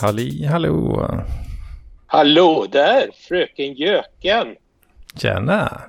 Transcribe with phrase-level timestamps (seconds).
[0.00, 1.10] Halli hallå.
[2.06, 4.56] Hallå där, fröken Jöken.
[5.14, 5.80] Tjena.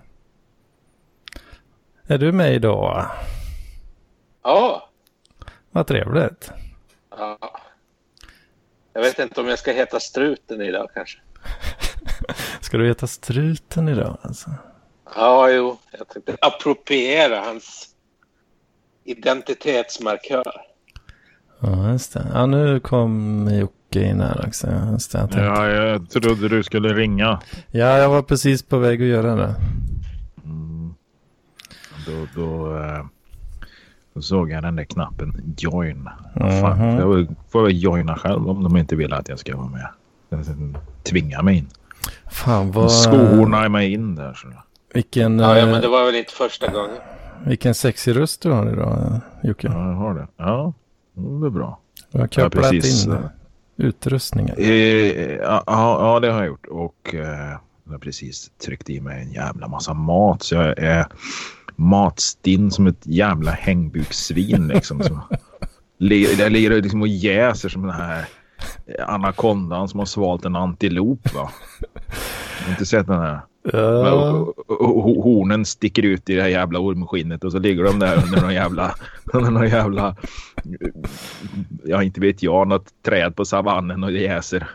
[2.08, 3.06] Är du med idag?
[4.44, 4.90] Ja.
[5.72, 6.52] Vad trevligt.
[7.18, 7.38] ja.
[8.94, 11.20] Jag vet inte om jag ska heta struten idag kanske.
[12.62, 14.50] Ska du heta struten idag alltså?
[15.16, 15.78] Ja, jo.
[15.92, 17.88] Jag tänkte appropriera hans
[19.04, 20.62] identitetsmarkör.
[21.60, 22.28] Ja, just det.
[22.34, 24.68] Ja, nu kom Jocke in här också.
[24.92, 27.40] Just det, jag Ja, jag trodde du skulle ringa.
[27.72, 29.56] ja, jag var precis på väg att göra det.
[32.08, 33.06] Då, då, eh,
[34.14, 36.10] då såg jag den där knappen join.
[36.36, 36.62] Mhm.
[36.62, 39.68] Fan, jag vill- får jag joina själv om de inte vill att jag ska vara
[39.70, 39.88] med.
[41.04, 41.68] Tvinga mig in.
[42.32, 42.92] Fan vad...
[42.92, 44.34] Skohornar mig in där.
[44.34, 44.48] Så.
[44.94, 46.98] Vilken, Ja, ja, eh, men det var väl inte första gången.
[47.46, 49.68] vilken sexig röst du har idag, Jocke.
[49.68, 50.28] Ja, jag har det.
[50.38, 50.74] Ja,
[51.14, 51.80] det är bra.
[52.12, 53.06] Du har kopplat precis.
[53.06, 53.18] in
[53.82, 54.56] utrustningen.
[54.58, 56.68] Eh, ja, ja, det har jag gjort.
[56.68, 60.44] Och eh, jag har precis tryckt i mig en jävla massa mat.
[60.44, 61.06] Så jag är
[61.76, 64.68] matstinn som ett jävla hängbuksvin.
[64.68, 65.22] Liksom, som,
[65.98, 68.26] ligger, jag ligger liksom och jäser som den här
[69.08, 71.34] anakondan som har svalt en antilop.
[71.34, 71.52] Va?
[72.60, 73.40] Jag har inte sett den här.
[74.14, 78.00] Och- och- och Hornen sticker ut i det här jävla ormskinnet och så ligger de
[78.00, 78.96] där under någon jävla,
[79.34, 80.16] under någon jävla,
[81.84, 84.68] ja inte vet jag, något träd på savannen och jäser.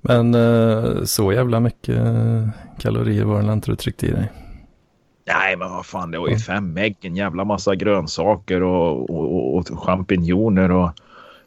[0.00, 4.32] men eh, så jävla mycket eh, kalorier var det inte du tryckte i dig.
[5.26, 9.56] Nej men vad fan det var ju fem ägg, en jävla massa grönsaker och, och,
[9.56, 10.90] och champinjoner och,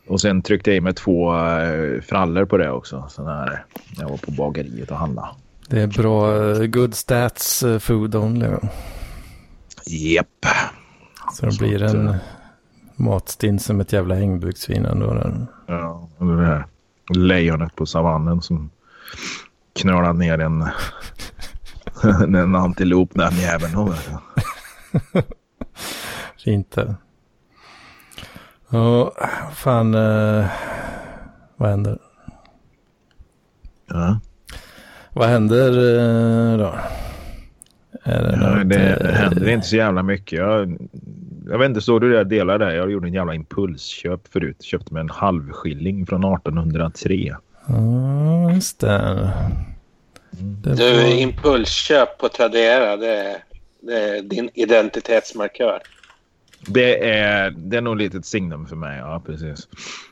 [0.08, 3.06] och sen tryckte jag i mig två uh, frallor på det också.
[3.10, 3.64] Så när
[4.00, 5.28] jag var på bageriet och handlade.
[5.70, 8.48] Det är bra uh, good stats uh, food only.
[9.86, 10.46] Japp.
[11.34, 12.16] Så det blir en eh,
[12.96, 15.14] matstinn som ett jävla hängbuksvin ändå.
[15.14, 15.48] Där.
[15.68, 16.66] Ja, det där
[17.14, 18.70] lejonet på savannen som
[19.74, 20.66] knölar ner en,
[22.36, 23.76] en antilop den jäveln.
[23.76, 23.94] Och,
[26.44, 26.96] Fint det.
[28.70, 29.14] Ja,
[29.54, 29.94] fan.
[29.96, 30.46] eh,
[31.56, 32.00] vad händer?
[33.88, 34.20] ja.
[35.16, 36.76] Vad händer eh, då?
[38.04, 40.40] Är det Ja, något, det, eh, det händer inte så jävla mycket.
[40.40, 40.78] Jag,
[41.50, 42.76] jag vet inte, såg du det jag delade där?
[42.76, 44.64] Jag gjorde en jävla impulsköp förut.
[44.64, 47.36] Köpte mig en halvskilling från 1803.
[47.68, 49.30] Ja, just det.
[50.32, 53.38] det Du, var- impulsköp på Tradera, det är,
[53.82, 55.80] det är din identitetsmarkör.
[56.68, 59.00] Det är, det är nog lite ett signum för mig.
[59.00, 59.68] Ja, precis.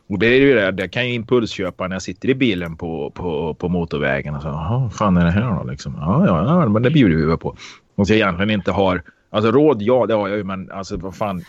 [0.07, 0.71] Och det är ju det.
[0.71, 4.35] Det kan ju impulsköpa när jag sitter i bilen på, på, på motorvägen.
[4.35, 5.63] Och så, vad fan är det här då?
[5.63, 5.97] Liksom.
[5.99, 7.55] Ja, ja, ja, men det bjuder vi på.
[7.95, 9.03] Och så jag egentligen inte har...
[9.29, 10.43] Alltså råd, ja, det har jag ju.
[10.43, 11.45] Men alltså vad fan.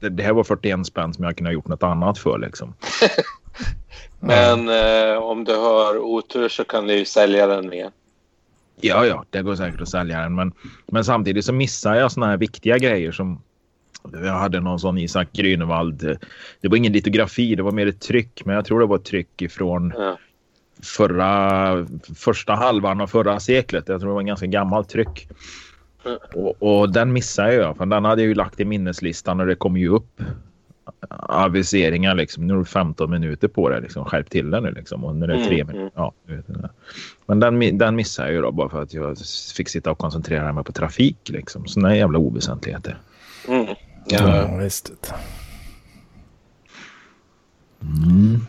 [0.00, 2.74] Det, det här var 41 spänn som jag kunde ha gjort något annat för liksom.
[4.20, 7.90] Men eh, om du har otur så kan du ju sälja den igen.
[8.80, 10.34] Ja, ja, det går säkert att sälja den.
[10.34, 10.52] Men,
[10.86, 13.42] men samtidigt så missar jag såna här viktiga grejer som
[14.12, 16.16] jag hade någon sån Isak Grünewald.
[16.60, 18.42] Det var ingen litografi, det var mer ett tryck.
[18.44, 20.18] Men jag tror det var ett tryck ifrån Ja.
[20.82, 23.88] förra, första halvan av förra seklet.
[23.88, 25.28] Jag tror det var en ganska gammal tryck.
[26.06, 26.18] Mm.
[26.34, 27.76] Och, och den missade jag.
[27.76, 30.20] För den hade jag ju lagt i minneslistan och det kom ju upp
[31.18, 32.46] aviseringar liksom.
[32.46, 34.04] Nu är det 15 minuter på det liksom.
[34.04, 35.04] Skärp till den nu liksom.
[35.04, 35.80] Och när det är tre Mm, minuter.
[35.80, 35.90] mm.
[35.94, 36.42] Ja, du.
[37.26, 39.16] Men den, den missade jag ju då bara för att jag
[39.56, 41.66] fick sitta och koncentrera mig på trafik liksom.
[41.66, 42.96] Sådana jävla oväsentligheter.
[43.48, 43.66] Mm.
[44.06, 44.36] Ja.
[44.36, 44.92] Ja, visst.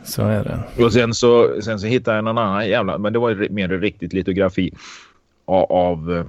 [0.03, 0.83] Så är det.
[0.83, 3.69] Och sen så, sen så hittade jag någon annan jävla, men det var ju mer
[3.69, 4.73] riktigt litografi
[5.45, 6.25] av, av eh,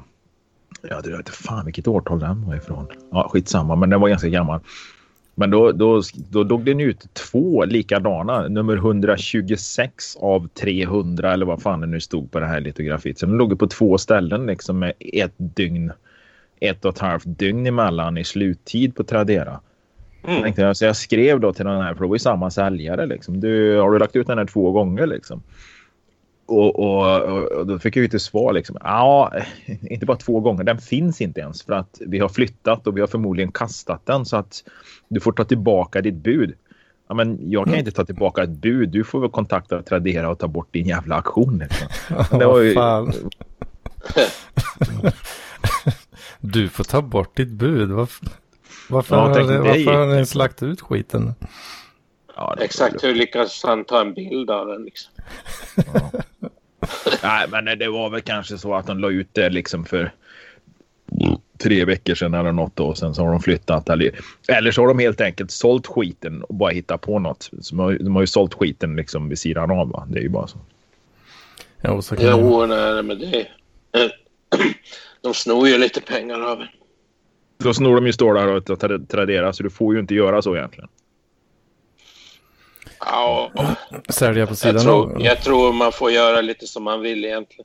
[0.89, 2.87] ja det vet inte fan vilket årtal den var ifrån.
[3.11, 4.61] Ja skitsamma men den var ganska gammal.
[5.39, 11.63] Men då, då, då dog den ut två likadana, nummer 126 av 300 eller vad
[11.63, 13.19] fan det nu stod på det här litografiet.
[13.19, 15.93] Så den låg på två ställen liksom med ett dygn,
[16.61, 19.61] ett och ett halvt dygn emellan i sluttid på Tradera.
[20.27, 20.43] Mm.
[20.43, 23.07] Tänkte jag, så jag skrev då till den här, för det var ju samma säljare.
[23.07, 23.41] Liksom.
[23.41, 25.07] Du, har du lagt ut den här två gånger?
[25.07, 25.43] Liksom?
[26.47, 28.77] Och, och, och, då fick jag ju till svar liksom.
[28.81, 29.33] Ja,
[29.83, 30.65] inte bara två gånger.
[30.65, 34.25] Den finns inte ens för att vi har flyttat och vi har förmodligen kastat den
[34.25, 34.65] så att
[35.09, 36.55] du får ta tillbaka ditt bud.
[37.09, 38.89] Ja, men jag kan inte ta tillbaka ett bud.
[38.89, 41.59] Du får väl kontakta Tradera och ta bort din jävla auktion.
[41.59, 41.89] Liksom.
[42.39, 42.75] Det var ju-.
[46.53, 47.91] Du får ta bort ditt bud.
[47.91, 48.29] Varför,
[48.89, 51.35] varför, Ja, har, det, varför har ni slagt ut skiten?
[52.37, 54.85] Ja, Exakt hur lyckas han ta en bild av den?
[54.85, 55.13] Liksom?
[57.23, 60.13] Nej, men det var väl kanske så att de la ut det liksom för
[61.59, 62.95] tre veckor sedan eller något då.
[62.95, 63.89] Sen så har de flyttat.
[63.89, 64.11] Eller,
[64.49, 67.51] eller så har de helt enkelt sålt skiten och bara hittat på något.
[67.61, 69.91] Så de, har, de har ju sålt skiten liksom vid sidan av.
[69.91, 70.07] Va?
[70.11, 70.59] Det är ju bara så.
[71.81, 73.47] Ja, så kan Jo, nej, men det...
[75.27, 76.69] De snor ju lite pengar av en.
[77.59, 80.57] Då snor de ju stålar och tra- Tradera så du får ju inte göra så
[80.57, 80.89] egentligen.
[83.01, 83.51] Ja,
[84.09, 85.23] Sälja på jag sidan tror, av.
[85.23, 87.65] jag tror man får göra lite som man vill egentligen.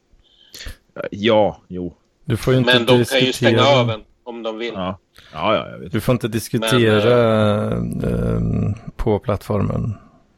[1.11, 1.93] Ja, jo.
[2.25, 3.33] Du får ju inte Men de kan ju diskutera.
[3.63, 4.73] stänga av en om de vill.
[4.73, 4.99] Ja,
[5.33, 5.91] ja, ja jag vet.
[5.91, 8.39] Du får inte diskutera eh,
[8.95, 9.93] på plattformen.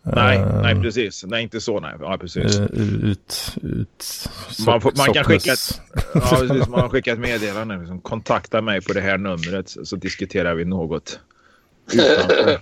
[0.05, 1.23] Nej, Eh, nej, precis.
[1.27, 1.79] Nej, inte så.
[1.79, 2.59] Nej, ja, precis.
[2.59, 2.65] eh,
[3.03, 4.29] ut, ut,
[4.65, 5.81] Man får- man kan skicka soppnus.
[6.13, 6.67] Ja, precis.
[6.69, 7.77] Man har skickat ett meddelande.
[7.77, 11.19] Liksom, kontakta mig på det här numret så diskuterar vi något.
[11.93, 12.59] Utanför.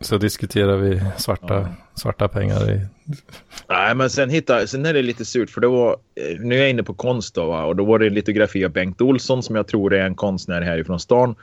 [0.00, 2.80] Så diskuterar vi svarta, svarta pengar i...
[3.68, 6.60] Nej, men sen, hitta, sen är det lite surt för det var, eh, nu är
[6.60, 7.64] jag inne på konst då, va?
[7.64, 10.62] och då var det en litografi av Bengt Olsson som jag tror är en konstnär
[10.62, 11.34] härifrån stan.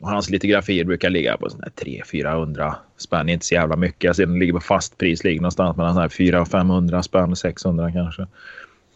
[0.00, 4.04] Och hans litografier brukar ligga på 300-400 spänn, inte så jävla mycket.
[4.04, 8.26] Jag ser den ligger på fast pris, ligger någonstans mellan 400-500 spänn, 600 kanske.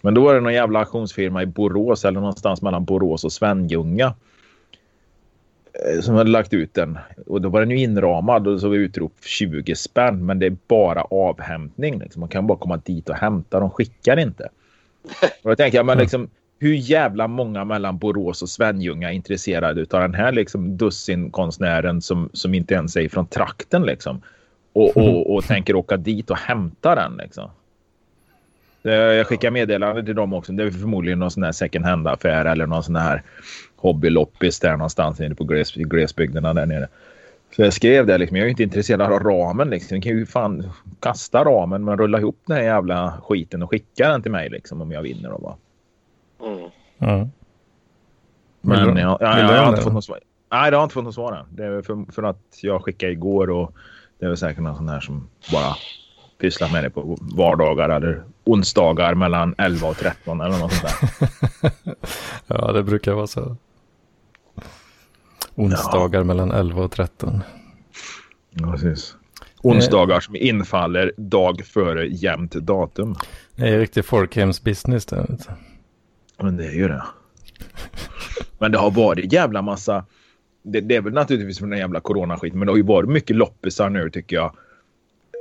[0.01, 4.15] Men då var det någon jävla auktionsfirma i Borås eller någonstans mellan Borås och Svenljunga.
[5.95, 6.99] eh, Som hade lagt ut den.
[7.27, 10.27] Och då var den ju inramad och så var utrop 20 spänn.
[10.27, 11.99] Men det är bara avhämtning.
[11.99, 12.21] Liksom.
[12.21, 13.61] Man kan bara komma dit och hämta.
[13.61, 14.49] De skickar inte.
[15.43, 16.29] Och då tänker jag, men liksom,
[16.64, 22.31] hur jävla många mellan Borås och Svenljunga är intresserade av den här liksom, dussinkonstnären som,
[22.32, 24.22] som inte ens är från trakten liksom.
[24.72, 27.50] Och, och, och tänker åka dit och hämta den liksom.
[28.82, 30.52] Eh, Jag skickar meddelande till dem också.
[30.52, 33.22] Det är förmodligen någon sån här second hand-affär eller någon sån här
[33.76, 36.88] hobbyloppis där någonstans nere på gles, glesbygderna där nere.
[37.56, 38.37] Så jag skrev det liksom.
[38.37, 39.96] Jag är inte intresserad av ramen liksom.
[39.96, 40.70] Jag kan ju fan
[41.00, 44.81] kasta ramen men rulla ihop den här jävla skiten och skicka den till mig liksom
[44.81, 45.56] om jag vinner då va.
[46.40, 46.70] Mm.
[46.98, 47.28] Ja.
[48.60, 50.20] Men jag, jag, jag, du har ha inte fått något svar.
[50.50, 51.46] Nej, det har inte fått något svar än.
[51.50, 53.72] Det är för, för att jag skickade igår och
[54.19, 55.75] det är väl säkert någon sån här som bara
[56.40, 61.72] pysslar med det på vardagar eller onsdagar mellan 11 och 13 eller något sånt där.
[62.46, 63.56] ja, det brukar vara så.
[65.54, 67.40] Onsdagar mellan 11 och 13.
[68.50, 69.16] Ja, precis.
[69.62, 73.16] Onsdagar som infaller dag före jämnt datum.
[73.56, 75.36] Det är riktig folkhemsbusiness det.
[76.42, 77.02] Men det är ju det.
[78.58, 80.04] Men det har varit jävla massa.
[80.62, 82.58] Det, det är väl naturligtvis för den jävla coronaskiten.
[82.58, 84.44] Men det har ju varit mycket loppisar nu tycker jag.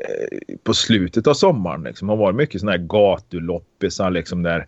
[0.10, 1.84] eh, På slutet av sommaren.
[1.84, 2.08] Liksom.
[2.08, 4.60] Det har varit mycket sådana här gatuloppisar liksom där.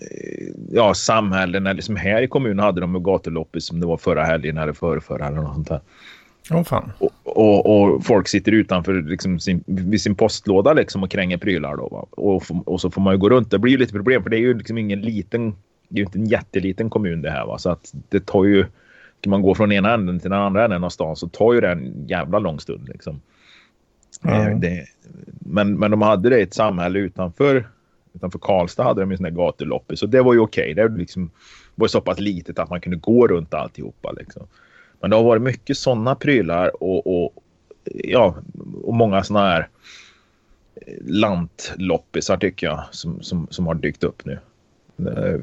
[0.00, 1.66] eh, Ja, samhällen.
[1.66, 5.26] eller Liksom här i kommunen hade de gatuloppis som det var förra helgen eller förrförra
[5.26, 5.80] eller något sånt där.
[6.50, 6.92] Åh fan.
[6.98, 11.76] Och, och, och folk sitter utanför liksom sin, vid sin postlåda liksom och kränger prylar.
[11.76, 12.08] Då?
[12.10, 13.50] Och, och så får man ju gå runt.
[13.50, 15.54] Det blir ju lite problem för det är ju liksom ingen liten,
[15.88, 17.46] det är ju inte en jätteliten kommun det här.
[17.46, 17.58] Va?
[17.58, 18.66] Så att det tar ju,
[19.20, 21.60] ska man gå från ena änden till den andra änden av stan så tar ju
[21.60, 22.88] det en jävla lång stund.
[22.88, 23.20] Liksom.
[24.24, 24.84] Eh, Det,
[25.38, 27.68] men, men de hade det i ett samhälle utanför,
[28.12, 30.00] utanför Karlstad hade de ju sån där gatuloppis.
[30.00, 30.74] Så det var ju okej.
[30.74, 31.30] Det liksom,
[31.74, 34.12] var ju så pass litet att man kunde gå runt alltihopa.
[34.12, 34.46] Liksom.
[35.00, 37.34] Men det har varit mycket sådana prylar och, och,
[37.84, 38.34] ja,
[38.82, 39.68] och många sådana här
[40.74, 44.38] eh, lantloppisar tycker jag som, som, som har dykt upp nu.
[44.98, 45.40] Eh,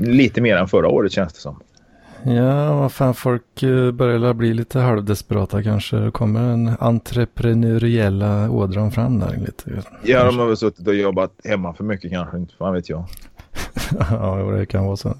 [0.00, 1.60] Lite mer än förra året känns det som.
[2.22, 5.96] Ja, vad fan, folk eh, börjar bli lite halvdesperata kanske.
[5.96, 9.82] Det kommer den entreprenöriella ådran fram där lite.
[10.04, 13.04] Ja, de har väl suttit och jobbat hemma för mycket kanske, inte fan vet jag.
[14.10, 15.14] ja, det kan vara så.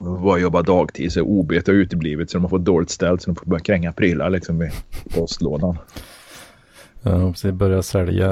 [0.00, 3.36] Bara jobba dagtid så OB har uteblivit så de har fått dåligt ställt så de
[3.36, 4.70] får börja kränga prylar liksom i
[5.14, 5.78] postlådan.
[7.02, 7.52] Ja, precis.
[7.52, 8.28] Börja sälja.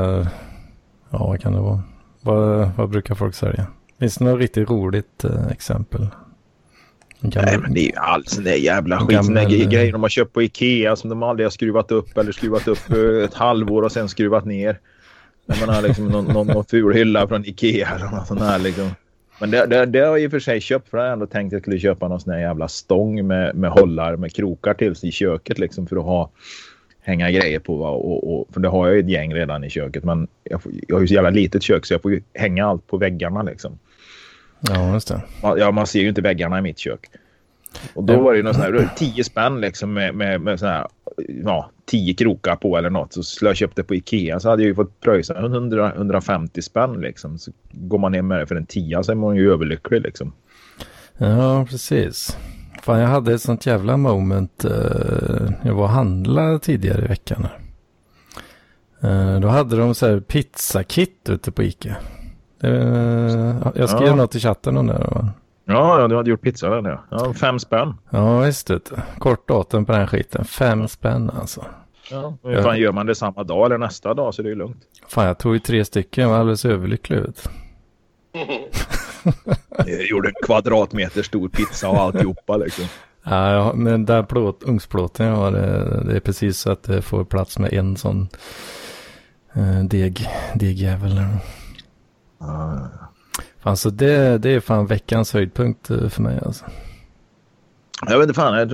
[1.10, 1.82] Ja, vad kan det vara?
[2.20, 3.66] Vad, vad brukar folk sälja?
[3.98, 6.06] Finns det något riktigt roligt eh, exempel?
[7.20, 9.08] Gammal- Nej men det är ju all sån där jävla skit.
[9.08, 12.18] Där gammal- gre- grejer de har köpt på Ikea som de aldrig har skruvat upp
[12.18, 14.78] eller skruvat upp eh, ett halvår och sen skruvat ner.
[15.46, 18.90] Jag menar liksom någon, någon, någon ful hylla från Ikea eller något sånt här liksom.
[19.40, 21.48] Men det, det, det har jag i och för sig köpt för jag ändå tänkt
[21.48, 24.94] att jag skulle köpa någon sån här jävla stång med, med hållar med krokar till
[25.02, 26.30] i köket liksom för att ha
[27.00, 27.80] hänga grejer på.
[27.80, 30.72] Och, och, för det har jag ju ett gäng redan i köket men jag, får,
[30.88, 33.42] jag har ju så jävla litet kök så jag får ju hänga allt på väggarna
[33.42, 33.78] liksom.
[34.60, 35.22] Ja, just det.
[35.42, 37.10] Man, ja, man ser ju inte väggarna i mitt kök.
[37.94, 40.68] Och då var det ju någon sån här 10 spänn liksom med, med, med sån
[40.68, 40.86] här,
[41.44, 43.12] ja, 10 krokar på eller något.
[43.12, 46.62] Så skulle jag köpt det på Ikea så hade jag ju fått pröjsa 100, 150
[46.62, 47.38] spänn liksom.
[47.38, 50.32] Så går man ner med det för en tia så är man ju överlycklig liksom.
[51.18, 52.36] Ja, precis.
[52.82, 54.64] Fan, jag hade ett sånt jävla moment.
[54.64, 57.46] eh, jag var och handlade tidigare i veckan.
[59.00, 61.62] Eh, då hade de så här pizzakit ute på.
[61.62, 61.98] Det,
[63.64, 64.14] ja, jag skrev Ja.
[64.14, 65.28] något i chatten om det.
[65.70, 67.04] Ja, ja, du hade gjort pizza den ja.
[67.10, 67.32] ja.
[67.34, 67.94] Fem spänn.
[68.10, 68.80] Ja, visst det.
[69.18, 70.44] Kort datum på den skiten.
[70.44, 71.64] Fem spänn alltså.
[72.10, 72.36] Ja.
[72.42, 74.82] Hur fan gör man det samma dag eller nästa dag så det är lugnt.
[75.08, 76.22] Fan, jag tog ju tre stycken.
[76.22, 77.48] Jag var alldeles överlycklig ut.
[79.86, 82.84] Jag gjorde en kvadratmeter stor pizza och alltihopa liksom.
[83.22, 87.24] Ja, men den plåt, ugnsplåten jag har, det, det är precis så att det får
[87.24, 88.28] plats med en sån
[89.54, 91.20] eh, deg, degjävel.
[92.40, 92.88] Ja,
[93.58, 96.64] Fan, så det, det är fan veckans höjdpunkt eh, för mig alltså.
[98.06, 98.68] Jag vet inte fan,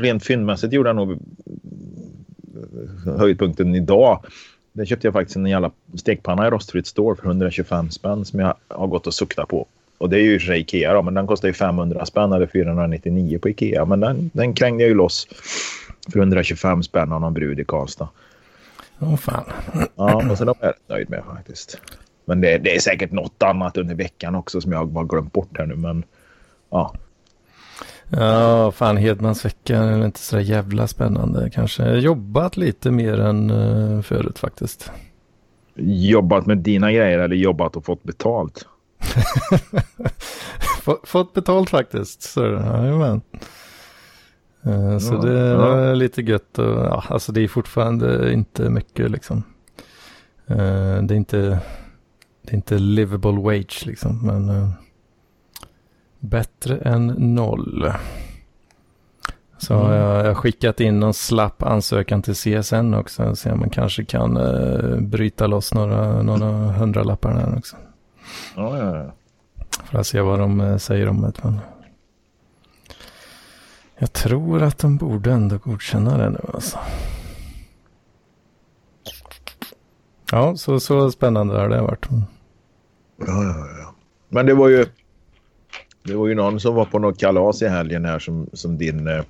[0.00, 1.18] rent fyndmässigt gjorde jag nog
[3.18, 4.24] höjdpunkten idag.
[4.72, 8.54] Den köpte jag faktiskt en jävla stekpanna i rostfritt store för 125 spänn som jag
[8.68, 9.66] har gått och suktat på.
[9.98, 12.46] Och det är ju i sig Ikea då, men den kostar ju 500 spänn eller
[12.46, 13.84] 499 på Ikea.
[13.84, 15.28] Men den, den krängde jag ju loss
[16.12, 18.08] för 125 spänn av någon brud i Karlstad.
[18.98, 19.44] Åh fan.
[19.96, 21.80] Ja, och så de är jag rätt nöjd med faktiskt.
[22.28, 25.58] Men det, det är säkert något annat under veckan också som jag har glömt bort
[25.58, 25.76] här nu.
[25.76, 26.04] Men
[26.70, 26.94] ja,
[28.10, 31.50] Ja, fan Hedmans vecka är inte så jävla spännande.
[31.50, 34.90] Kanske jobbat lite mer än uh, förut faktiskt.
[36.10, 38.66] jobbat med dina grejer eller jobbat och fått betalt.
[40.82, 42.22] Få- Fått betalt faktiskt.
[42.22, 43.20] Så, jajamän.
[44.64, 45.76] Eh, Så Ja, det ja.
[45.78, 49.42] är lite gött och ja, alltså det är fortfarande inte mycket liksom.
[50.46, 51.58] Eh, Det är inte,
[52.48, 54.68] det är inte livable wage liksom, men eh,
[56.20, 57.92] bättre än noll.
[59.58, 59.92] Så Mm.
[59.92, 64.96] jag, jag skickat in någon slapp ansökan till CSN också, så man kanske kan eh,
[65.00, 67.76] bryta loss några, några hundralappar där också.
[68.56, 69.12] Ja, ja, ja.
[69.84, 71.32] För att se vad de eh, säger om det.
[71.42, 71.58] Men
[73.98, 76.78] jag tror att de borde ändå godkänna det nu alltså.
[80.32, 82.08] Ja, så, så spännande har det varit.
[83.26, 83.94] Ja, ja, ja.
[84.28, 84.86] Men det var ju...
[86.04, 89.08] Det var ju någon som var på något kalas i helgen här som, som din,
[89.08, 89.22] eh,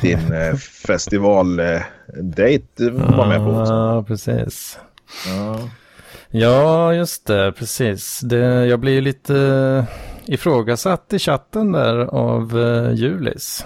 [0.00, 0.54] din eh,
[0.86, 3.60] festivaldejt var med på.
[3.60, 3.72] också.
[3.72, 4.78] Ja, precis.
[5.26, 5.68] Ja.
[6.30, 8.20] Ja, just det, precis.
[8.20, 9.84] Det, jag blir lite eh,
[10.34, 12.52] ifrågasatt i chatten där av
[12.94, 13.64] Julis.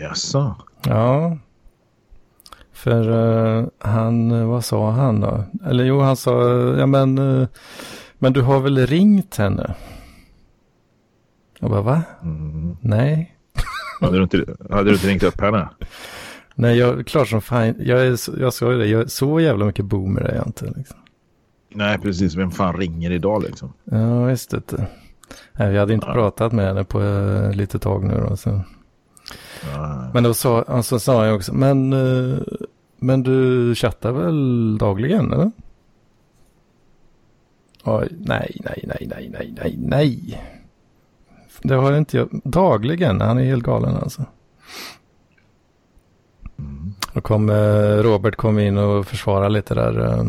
[0.00, 0.54] Jaså?
[0.86, 1.38] Ja.
[2.72, 3.10] För
[3.58, 5.44] eh, han, eh, vad sa han då?
[5.66, 7.48] Eller jo, han sa, eh, ja men, eh,
[8.22, 9.74] men du har väl ringt henne?
[11.58, 12.02] Jag bara, va?
[12.22, 12.76] Mm.
[12.80, 13.36] Nej.
[14.00, 15.68] Hade, du inte, hade du inte ringt upp henne?
[16.54, 19.84] Nej, jag, klart som fan, jag, är, jag sa ju det, jag så jävla mycket
[19.84, 20.64] boomer är jag inte.
[20.76, 20.96] Liksom.
[21.74, 22.34] Nej, precis.
[22.34, 23.72] Vem fan ringer idag liksom?
[23.84, 24.86] Ja, visst det.
[25.52, 26.12] Nej, vi hade inte Ja.
[26.12, 28.36] pratat med henne på uh, lite tag nu då.
[28.36, 28.60] Så.
[29.74, 30.10] Ja.
[30.14, 32.38] Men då sa, alltså, sa jag också, men, eh,
[32.98, 35.50] men du chattar väl dagligen eller?
[37.84, 40.42] Oj, nej, nej, nej, nej, nej, nej, nej.
[41.62, 42.28] Det har inte jag.
[42.44, 44.24] Dagligen, han är helt galen alltså.
[46.58, 46.94] Mm.
[47.14, 47.54] Då kom eh,
[48.02, 50.00] Robert kom in och försvarade lite där.
[50.00, 50.24] eh,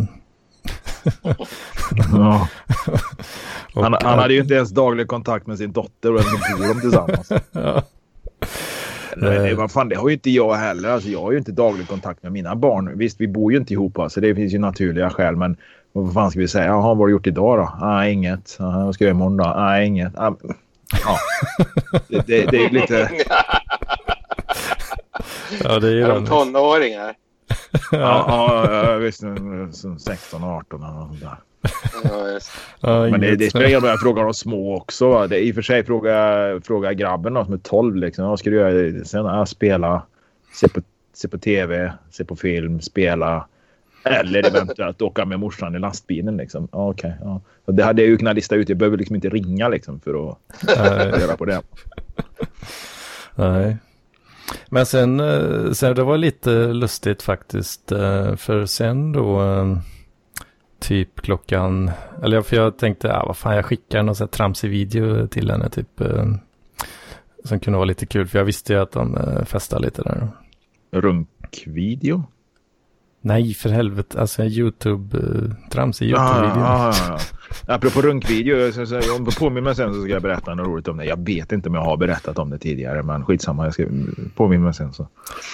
[2.13, 2.47] Ja.
[3.73, 6.73] och, Han, han hade ju inte ens daglig kontakt med sin dotter och ändå bor
[6.73, 7.31] de tillsammans.
[7.51, 7.83] ja,
[9.17, 10.89] Nej, nej, vad fan, det har ju inte jag heller.
[10.89, 12.97] Alltså, jag har ju inte daglig kontakt med mina barn.
[12.97, 15.35] Visst, vi bor ju inte ihop, så det finns ju naturliga skäl.
[15.35, 15.57] Men
[15.91, 16.65] vad fan ska vi säga?
[16.65, 17.85] Jaha, vad har du gjort idag då?
[17.87, 18.55] Nej, inget.
[18.59, 19.53] Jaha, vad ska jag göra imorgon då?
[19.57, 20.17] Nej, inget.
[20.17, 20.35] Ah,
[21.05, 21.17] Ja.
[22.07, 23.09] Det, det, det är lite...
[25.63, 27.13] ja, det är ju Är de tonåringar?
[27.91, 29.19] Ja, ja, ja visst.
[29.71, 31.37] som 16 och 18 eller något där.
[32.79, 33.89] Ja, Men det, det spelar ingen roll.
[33.89, 35.09] Jag frågar de små också.
[35.09, 35.27] Va?
[35.27, 37.95] Det är i och för sig fråga, fråga grabben då, som är 12.
[37.95, 38.25] Liksom.
[38.25, 39.25] Vad ska du göra sen?
[39.25, 40.01] Ja, spela,
[40.53, 40.81] se på,
[41.13, 43.47] se på tv, se på film, spela.
[44.03, 46.37] Eller eventuellt åka med morsan i lastbilen.
[46.37, 46.67] Liksom.
[46.71, 47.41] Okej, ja.
[47.65, 48.69] Det hade jag ju kunnat lista ut.
[48.69, 50.37] Jag behöver liksom inte ringa liksom, för att
[51.21, 51.61] göra på det.
[53.35, 53.77] Nej.
[54.69, 57.91] Men sen, eh, sen det var lite lustigt faktiskt.
[57.91, 59.77] eh, För sen då, eh,
[60.79, 61.91] typ klockan,
[62.23, 65.51] eller för jag tänkte, ah, vad fan jag skickar någon sån här tramsig video till
[65.51, 66.01] henne typ.
[67.43, 70.27] Som kunde vara lite kul, för jag visste ju att de festade lite där.
[70.91, 72.23] Runkvideo?
[73.23, 76.63] Nej, för helvete, alltså en YouTube, eh, tramsig YouTube-video.
[76.63, 77.17] Ah, ah,
[77.67, 77.73] ah.
[77.75, 80.87] Apropå runkvideo, så, så, om du påminner mig sen så ska jag berätta något roligt
[80.87, 81.05] om det.
[81.05, 83.65] Jag vet inte om jag har berättat om det tidigare, men skitsamma.
[83.65, 83.85] Jag ska
[84.35, 84.93] påminna mig sen.
[84.93, 85.07] Så.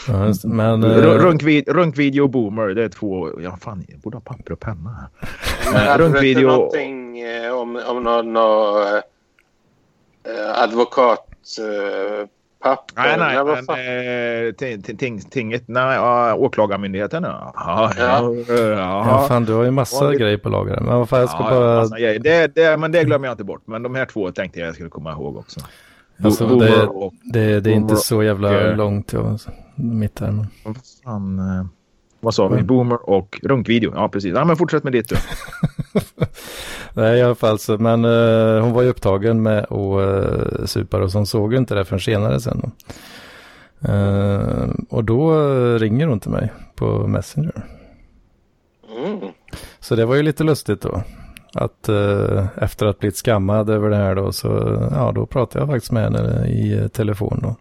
[0.07, 0.33] Ja.
[0.43, 3.41] Men, eh, Ru- Runkvid, runkvideo och boomer, det är två...
[3.41, 5.09] Ja, fan, jag borde ha papper och penna
[5.73, 5.97] här.
[5.97, 8.81] Runkvideo- någonting eh, om, om någon, någon
[10.23, 11.27] eh, advokat
[12.59, 12.93] papper?
[12.95, 17.23] Nej, nej, vad men eh, ting- ting- ting- tinget, nej, åklagarmyndigheten.
[17.23, 18.33] Ja, ja, Ja.
[18.47, 20.79] ja, Ja, fan, du har ju massa Ja, grejer på lager.
[20.79, 21.99] Men vad fan, jag ska ja, bara...
[21.99, 22.19] grejer.
[22.19, 23.61] det, det, men det glömmer jag inte bort.
[23.65, 25.59] Men de här två tänkte jag jag skulle komma ihåg också.
[26.23, 26.89] Alltså, det-
[27.33, 29.37] Det, det är inte så jävla långt ja,
[29.75, 30.31] mitt här.
[30.31, 30.47] Men...
[30.65, 31.65] vad fan, eh,
[32.19, 32.53] vad sa vi?
[32.53, 32.67] Mm.
[32.67, 33.91] Boomer och runkvideo.
[33.95, 34.33] Ja, precis.
[34.35, 35.15] Ja, men fortsätt med ditt du.
[36.93, 40.97] Nej, i alla fall så, men eh, hon var ju upptagen med att uh, supa
[41.03, 42.71] och så hon såg inte det förrän senare sen.
[43.81, 45.39] Eh, och då
[45.77, 47.65] ringer hon till mig på Messenger.
[49.05, 49.19] Mm.
[49.79, 51.01] Så det var ju lite lustigt då.
[51.53, 54.47] Att eh, efter att blivit skammad över det här då så
[54.91, 57.55] ja då pratade jag faktiskt med henne i telefon då.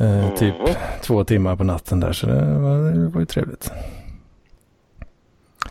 [0.00, 0.74] Eh, typ Mhm.
[1.02, 3.72] två timmar på natten där så det var, det var ju trevligt.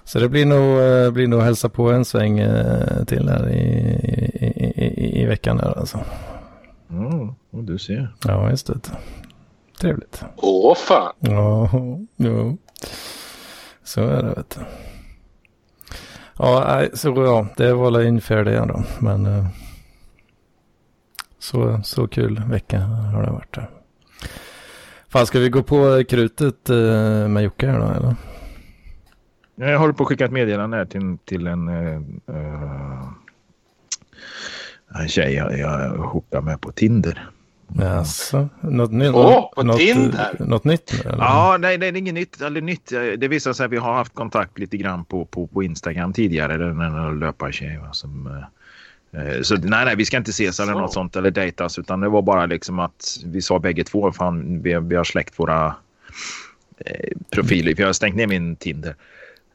[0.03, 3.59] Så det blir nog, eh, blir nog hälsa på en sväng eh, till här i,
[4.33, 5.99] i, i, i, veckan här alltså.
[6.89, 8.15] Mm, och du ser.
[8.27, 8.79] Ja, just det.
[9.81, 10.23] Trevligt.
[10.35, 11.13] Åh fan.
[11.19, 11.69] Ja,
[12.17, 12.57] jo.
[13.83, 14.61] Så är det vet du.
[16.37, 18.83] Ja, så ja, det var väl ungefär det då.
[18.99, 19.45] Men eh,
[21.39, 23.55] så, så kul vecka har det varit.
[23.57, 23.69] Här.
[25.11, 28.15] Fan, ska vi gå på krutet eh, med Jocke här då eller?
[29.55, 32.01] Jag håller på att skicka ett meddelande här till, till en, eh,
[32.35, 33.07] eh,
[35.01, 37.29] en tjej jag, jag hookar med på Tinder.
[37.67, 39.15] Jaså, något nytt?
[39.15, 40.35] Åh, på något, Tinder?
[40.39, 41.23] Något nytt eller?
[41.23, 42.41] Ja, nej, det är inget nytt.
[42.41, 42.89] Eller nytt.
[43.17, 46.57] Det visar sig att vi har haft kontakt lite grann på, på, på Instagram tidigare.
[46.57, 48.43] Den en löpartjej som...
[49.11, 50.79] eh, Så nej, nej, vi ska inte ses eller Så.
[50.79, 54.61] något sånt eller dejtas utan det var bara liksom att vi sa bägge två fan
[54.61, 55.75] vi, vi har släckt våra
[56.77, 57.75] eh, profiler.
[57.75, 58.95] För jag har stängt ner min Tinder.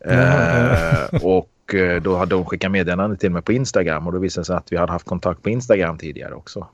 [0.04, 4.42] Eh, och eh, då hade hon skickat meddelande till mig på Instagram och då visade
[4.42, 6.68] det sig att vi hade haft kontakt på Instagram tidigare också.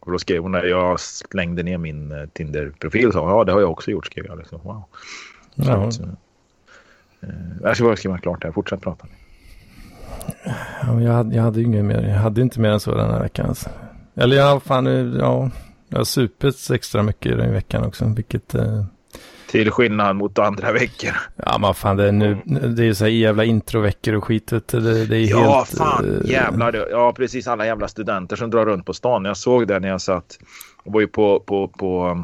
[0.00, 3.12] Och då skrev hon när jag slängde ner min Tinder-profil.
[3.12, 4.38] Så, ja, det har jag också gjort, skrev jag.
[4.38, 4.60] Liksom.
[4.62, 4.84] Wow.
[5.56, 6.00] Så, att,
[7.20, 7.28] eh,
[7.62, 8.52] jag ska bara skriva klart här.
[8.52, 9.06] Fortsätt prata.
[11.04, 12.02] Jag, hade, jag hade ju inget mer.
[12.02, 13.46] Jag hade inte mer än så den här veckan.
[13.48, 13.70] Alltså.
[14.14, 14.86] Eller ja, fan,
[15.20, 15.50] ja.
[15.88, 18.04] Jag har supit extra mycket i den veckan också.
[18.16, 18.84] Vilket, eh,
[19.50, 21.10] Till skillnad mot andra veckor.
[21.36, 24.46] ja men fan det är nu, det är ju så här jävla introveckor och skit.
[24.46, 25.78] Det, det är Ja, helt...
[25.78, 26.20] fan.
[26.24, 26.86] eh, Jävlar.
[26.90, 27.46] Ja, precis.
[27.48, 29.24] Alla jävla studenter som drar runt på stan.
[29.24, 30.38] Jag såg det när jag satt.
[30.84, 31.40] Jag var ju på...
[31.40, 32.22] på, på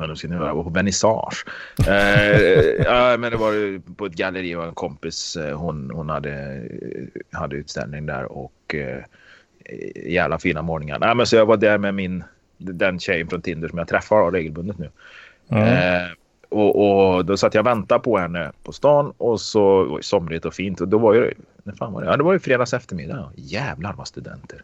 [0.00, 1.44] Nu ska ni var på vernissage.
[1.78, 5.36] Eh, men det var på ett galleri och en kompis.
[5.36, 6.62] eh, Hon, hon hade,
[7.32, 9.04] hade utställning där och eh,
[10.06, 10.98] jävla fina morgnar.
[10.98, 12.24] Nej, men så jag var där med min,
[12.58, 14.90] den tjejen från Tinder som jag träffar regelbundet nu.
[15.48, 15.68] mm.
[15.68, 16.08] Eh,
[16.48, 20.04] och, och då satt jag och väntade på henne på stan och så var det
[20.04, 20.80] somrigt och fint.
[20.80, 22.06] Och då var ju, när fan var det?
[22.06, 23.30] Ja, det var ju fredags eftermiddag.
[23.36, 24.62] Jävlar vad studenter.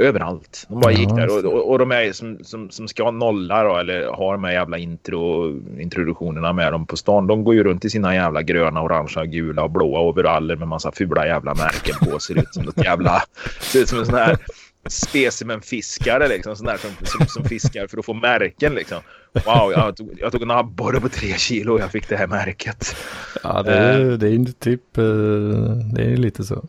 [0.00, 0.66] Överallt.
[0.68, 3.64] De bara Ja, gick där och, och, och de är som, som, som ska nolla
[3.64, 7.26] då, eller har de här jävla intro, introduktionerna med dem på stan.
[7.26, 10.92] De går ju runt i sina jävla gröna, orangea, gula och blåa overaller med massa
[10.92, 12.18] fula jävla märken på.
[12.18, 13.22] Ser ut som något jävla...
[13.60, 14.38] Ser ut som en sån här
[14.88, 16.56] specimenfiskare liksom.
[16.56, 18.98] Sån där som, som, som fiskar för att få märken liksom.
[19.32, 22.26] Wow, jag tog, jag tog en abborre på tre kilo och jag fick det här
[22.26, 22.96] märket.
[23.42, 25.04] Ja, det är, det är ju typ, eh,
[25.94, 26.64] det är ju lite så.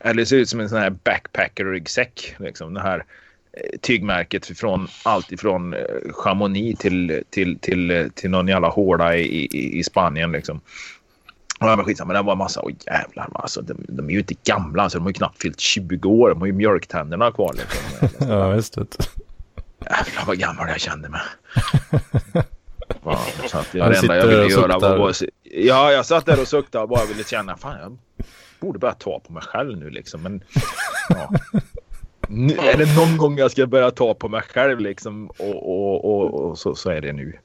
[0.00, 2.34] Eller ser ut som en sån här backpacker-ryggsäck.
[2.38, 2.74] Liksom.
[2.74, 3.04] Det här
[3.52, 5.80] eh, tygmärket från allt ifrån eh,
[6.12, 10.32] Chamonix till, till, till, eh, till någon jävla hårda i, i, i Spanien.
[10.32, 10.60] Liksom.
[11.60, 12.60] Ja, men skitsamma, det var en massa.
[12.62, 14.82] Åh jävlar, alltså, de, de är ju inte gamla.
[14.82, 16.28] Alltså, de har ju knappt fyllt 20 år.
[16.28, 17.54] De har ju mjölktänderna kvar.
[17.54, 18.08] Liksom.
[18.28, 19.10] Ja, det.
[19.80, 21.20] Jävlar vad gammal jag kände mig.
[23.04, 25.22] Ja, så att det enda jag ville göra var att...
[25.42, 27.98] Ja, jag satt där och suktade och bara ville känna fan jag
[28.64, 30.22] borde börja ta på mig själv nu liksom.
[30.22, 30.42] Men
[31.08, 31.30] ja.
[32.28, 36.04] Nu, är det någon gång jag ska börja ta på mig själv liksom och, och,
[36.04, 37.38] och, och så, så är det nu.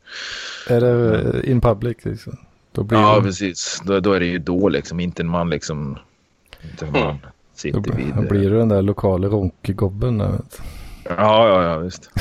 [0.68, 2.38] Är det in public liksom?
[2.72, 3.82] Då blir Ja, det, precis.
[3.86, 5.00] Då, då är det ju då liksom.
[5.00, 5.98] Inte när man liksom...
[6.64, 8.16] Inte när man då, sitter vid...
[8.16, 10.18] då blir det den där lokala ronkgobben.
[10.18, 10.26] du.
[11.04, 12.10] Ja, ja, ja, visst.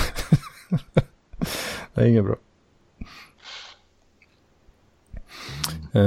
[1.95, 2.37] Det är inget bra.
[5.93, 6.03] Eh,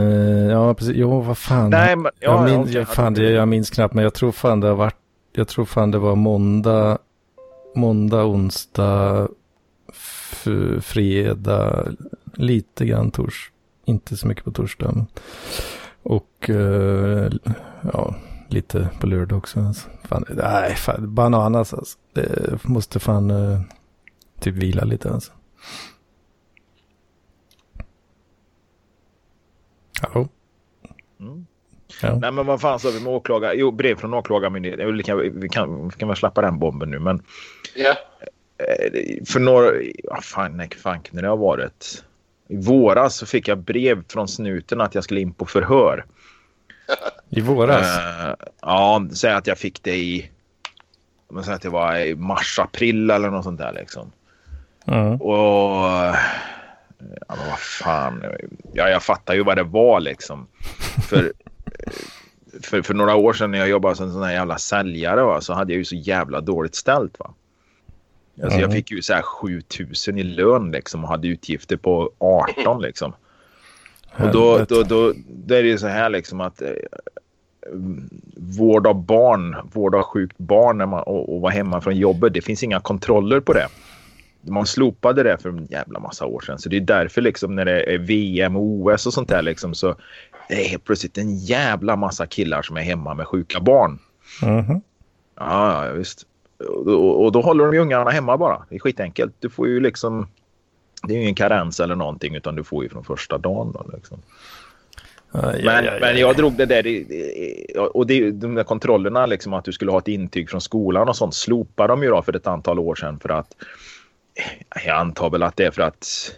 [0.51, 0.95] ja, precis.
[0.95, 1.69] Jo, vad fan.
[1.69, 2.11] Nej, men...
[2.19, 2.75] Ja, jag, ja, minns, okej.
[2.79, 4.95] jag, fan, det, jag minns knappt, men jag tror fan det har varit.
[5.33, 6.97] Jag tror fan det var måndag,
[7.75, 9.27] måndag, onsdag,
[10.81, 11.85] fredag,
[12.33, 13.51] lite grann tors.
[13.85, 14.91] Inte så mycket på torsdag.
[14.95, 15.05] men-
[16.03, 17.31] Och eh,
[17.93, 18.15] ja,
[18.47, 19.59] lite på lördag också.
[19.59, 19.89] Alltså.
[20.03, 21.97] Fan, nej, fan, bananas alltså.
[22.13, 23.59] Det måste fan eh,
[24.39, 25.31] typ vila lite alltså.
[30.01, 30.27] Hallå?
[31.19, 31.45] Mm.
[32.01, 32.15] Ja.
[32.15, 33.53] Nej men vad fan sa vi med åklagare?
[33.55, 34.97] Jo brev från åklagarmyndigheten.
[34.97, 37.23] Vi kan, vi, kan, vi kan väl släppa den bomben nu men
[37.75, 37.95] Ja.
[38.57, 39.71] eh, för några,
[40.03, 42.03] vad fan, när fan kunde det ha varit?
[42.47, 46.05] I våras så fick jag brev från snuten att jag skulle in på förhör.
[47.29, 47.99] I våras?
[47.99, 50.29] Uh, ja, säg att jag fick det i...
[51.29, 54.11] Men säg att det var i mars, april eller något sånt där liksom.
[54.87, 55.21] Mm.
[55.21, 56.15] Och...
[57.27, 58.23] Ja, men vad fan.
[58.73, 60.47] Ja, jag fattar ju vad det var liksom.
[61.09, 61.33] För,
[62.63, 65.53] för, för några år sedan när jag jobbade som sån här jävla säljare va, så
[65.53, 67.19] hade jag ju så jävla dåligt ställt.
[67.19, 67.33] Va?
[68.43, 68.61] Alltså, Mm.
[68.61, 73.13] Jag fick ju så här 7000 i lön liksom och hade utgifter på 18 liksom.
[74.17, 76.69] Och då, då, då, då är det ju så här liksom att eh,
[78.37, 82.41] vård av barn, vård av sjukt barn man, och, och vara hemma från jobbet, det
[82.41, 83.67] finns inga kontroller på det.
[84.41, 86.59] Man slopade det för en jävla massa år sedan.
[86.59, 89.73] Så det är därför liksom när det är VM och OS och sånt där liksom
[89.73, 89.87] så
[90.49, 93.99] är det helt plötsligt en jävla massa killar som är hemma med sjuka barn.
[94.43, 94.81] Mhm.
[95.39, 96.25] Ja, ja, visst.
[96.85, 98.65] Och, och, då håller de ju ungarna hemma bara.
[98.69, 99.33] Det är skitenkelt.
[99.39, 100.27] Du får ju liksom...
[101.03, 103.71] Det är ju ingen karens eller någonting utan du får ju från första dagen.
[103.71, 104.17] Då, liksom.
[105.31, 106.87] Aj, Men, aj, aj, men jag drog det där...
[106.87, 110.61] i- i- Och det, de där kontrollerna, liksom att du skulle ha ett intyg från
[110.61, 113.55] skolan och sånt, slopade de ju då för ett antal år sedan för att...
[114.85, 116.31] Jag antar väl att det är för att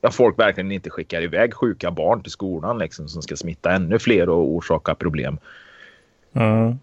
[0.00, 3.98] ja, folk verkligen inte skickar iväg sjuka barn till skolan liksom, som ska smitta ännu
[3.98, 5.38] fler och orsaka problem.
[6.32, 6.78] Mm.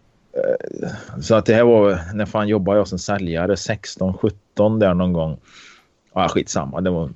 [1.22, 3.58] Så att det här var, när fan jobbade jag som säljare?
[3.58, 5.38] 16, 17 där någon gång.
[6.14, 6.82] Ja, skitsamma.
[6.82, 7.10] Det var...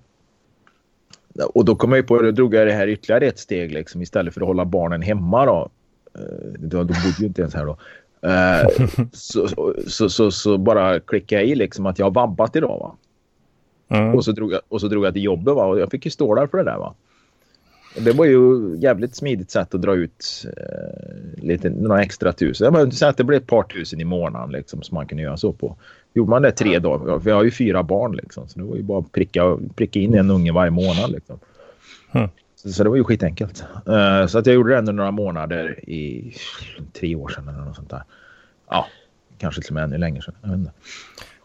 [1.53, 4.33] Och då kom jag på, då drog jag det här ytterligare ett steg liksom istället
[4.33, 5.69] för att hålla barnen hemma då.
[6.15, 6.21] Eh,
[6.59, 7.77] Då, då bodde ju inte ens här då.
[8.27, 9.47] Eh, så,
[9.87, 12.95] så, så, så bara klickade jag i liksom att jag har vabbat idag va.
[13.89, 14.15] Mm.
[14.15, 15.65] Och så drog jag, och så drog jag till jobbet va?
[15.65, 16.93] och jag fick ju stålar för det där va.
[17.95, 22.65] Och det var ju jävligt smidigt sätt att dra ut eh, lite, några extra tusen.
[22.65, 25.37] Jag menar, att det blev ett par tusen i månaden liksom, som man kunde göra
[25.37, 25.75] så på.
[26.13, 28.75] Gjorde man det tre dagar, för jag har ju fyra barn liksom, så det var
[28.75, 31.11] ju bara att pricka, pricka in en unge varje månad.
[31.11, 31.39] Liksom.
[32.11, 32.29] Mm.
[32.55, 33.63] Så, så det var ju skitenkelt.
[33.87, 36.33] Eh, så att jag gjorde det under några månader i
[36.93, 38.03] tre år sedan eller något sånt där.
[38.69, 38.87] Ja,
[39.37, 40.35] kanske till och med ännu längre sedan.
[40.41, 40.71] Jag vet inte.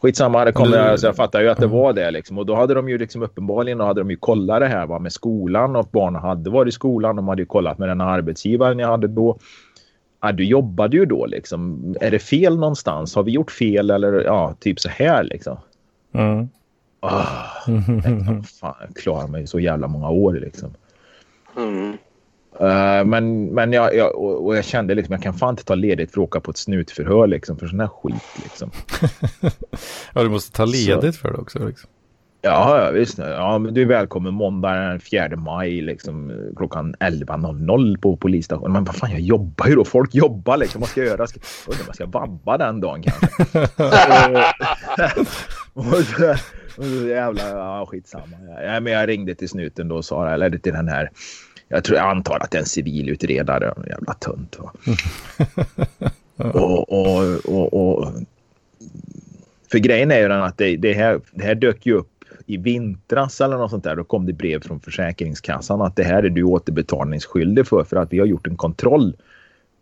[0.04, 2.10] Skitsamma, det kom, Du- alltså, jag fattar ju att det var det.
[2.10, 2.38] Liksom.
[2.38, 5.12] Och då hade de ju liksom uppenbarligen hade de ju kollat det här va, med
[5.12, 7.16] skolan och barnen hade varit i skolan.
[7.16, 9.38] De hade ju kollat med den arbetsgivaren jag hade då.
[10.22, 11.94] Ja, du jobbade ju då liksom.
[12.00, 13.14] Är det fel någonstans?
[13.14, 15.56] Har vi gjort fel eller ja, typ så här liksom.
[16.14, 16.48] Mm.
[17.00, 17.24] Ah,
[18.60, 20.70] fan, jag klarar mig så jävla många år liksom.
[21.56, 21.96] Mm.
[22.60, 26.12] Eh, men men jag, jag, och, jag kände liksom jag kan fan inte ta ledigt
[26.12, 28.70] för att åka på ett snutförhör liksom för sån här skit liksom.
[30.14, 31.66] Ja, du måste ta ledigt för det också.
[31.66, 31.90] Liksom.
[32.44, 33.18] Ja, ja, visst.
[33.18, 38.72] Ja, men du är välkommen måndag den 4 maj liksom, klockan 11.00 på polisstationen.
[38.72, 39.84] Men vad fan, jag jobbar ju då.
[39.84, 40.80] Folk jobbar liksom.
[40.80, 41.26] Vad ska jag göra?
[41.26, 43.60] Ska, undrar om jag ska vabba den dagen kanske.
[45.72, 46.30] och, så,
[46.76, 48.36] och så jävla, ja, skitsamma.
[48.62, 51.10] Ja, men jag ringde till snuten då och sa, eller till den här.
[51.74, 53.74] Jag tror jag antar att det är en civilutredare.
[53.76, 54.58] En jävla tunt.
[54.58, 54.72] Va?
[56.52, 58.12] och, och, och, och,
[59.70, 62.10] för grejen är ju den att det, det, här, det här dök ju upp
[62.46, 63.96] i vintras eller något sånt där.
[63.96, 68.12] Då kom det brev från Försäkringskassan att det här är du återbetalningsskyldig för för att
[68.12, 69.16] vi har gjort en kontroll.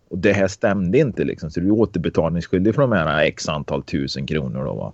[0.09, 1.51] Och det här stämde inte liksom.
[1.51, 4.93] Så du är återbetalningsskyldig för de här x antal tusen kronor då va.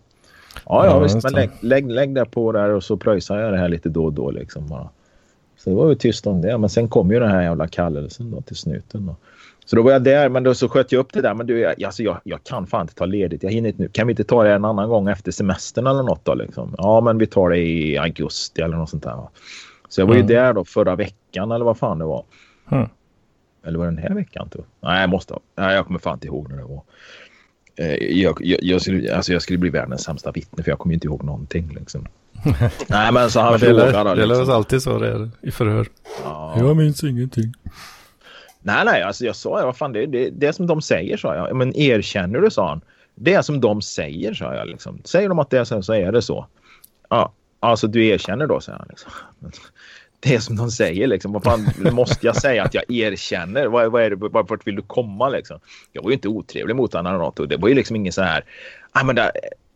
[0.66, 1.24] Ja, ja, Ja, visst.
[1.24, 4.06] Men lägg, lägg, lägg det på där och så pröjsar jag det här lite då
[4.06, 4.90] och då liksom bara.
[5.63, 6.58] Så det var ju tyst om det.
[6.58, 9.15] Men sen kom ju den här jävla kallelsen då till snuten då.
[9.65, 11.34] Så då var jag där, men då så sköt jag upp det där.
[11.34, 13.43] Men du, jag, alltså jag, jag kan fan inte ta ledigt.
[13.43, 13.88] Jag hinner inte nu.
[13.89, 16.76] Kan vi inte ta det en annan gång efter semestern eller något då liksom?
[16.78, 19.15] Ja, men vi tar det i augusti eller något sånt där.
[19.15, 19.30] va.
[19.89, 20.28] Så jag var ju Mm.
[20.34, 22.24] där då förra veckan eller vad fan det var.
[22.72, 22.89] Mm.
[23.65, 24.50] Eller var det den här veckan?
[24.50, 24.89] Tror jag.
[24.89, 25.39] Nej, jag måste ha.
[25.58, 26.82] Nej, jag kommer fan inte ihåg när det var.
[27.80, 30.94] Eh, Jag, jag, jag, skulle, alltså jag skulle bli världens sämsta vittne för jag kommer
[30.94, 31.76] ju inte ihåg någonting.
[31.80, 32.08] Liksom.
[32.88, 34.15] Nej, men så han Men det lär, frågar då.
[34.15, 34.44] det Liksom.
[34.44, 35.88] oss alltid så det är i förhör.
[36.24, 36.54] Ja.
[36.58, 37.54] Jag minns ingenting.
[38.62, 41.36] Nej, nej, alltså jag sa, vad fan, det, det, det är som de säger, sa
[41.36, 41.56] jag.
[41.56, 42.82] Men erkänner du, sa han.
[43.15, 44.68] Det är som de säger, sa jag.
[44.68, 45.02] Liksom.
[45.04, 46.46] Säger de att det är så, så är det så.
[47.10, 48.88] Ja, alltså du erkänner då, säger han.
[48.89, 49.12] Liksom.
[50.19, 51.32] Det är som de säger, liksom.
[51.32, 53.67] Vad fan måste jag säga att jag erkänner?
[53.67, 55.60] Vad, vad är det, vart vill du komma, liksom?
[55.91, 57.21] Jag var ju inte otrevlig mot honom.
[57.21, 58.43] Och det var ju liksom ingen så här...
[58.91, 59.32] Ah, men där,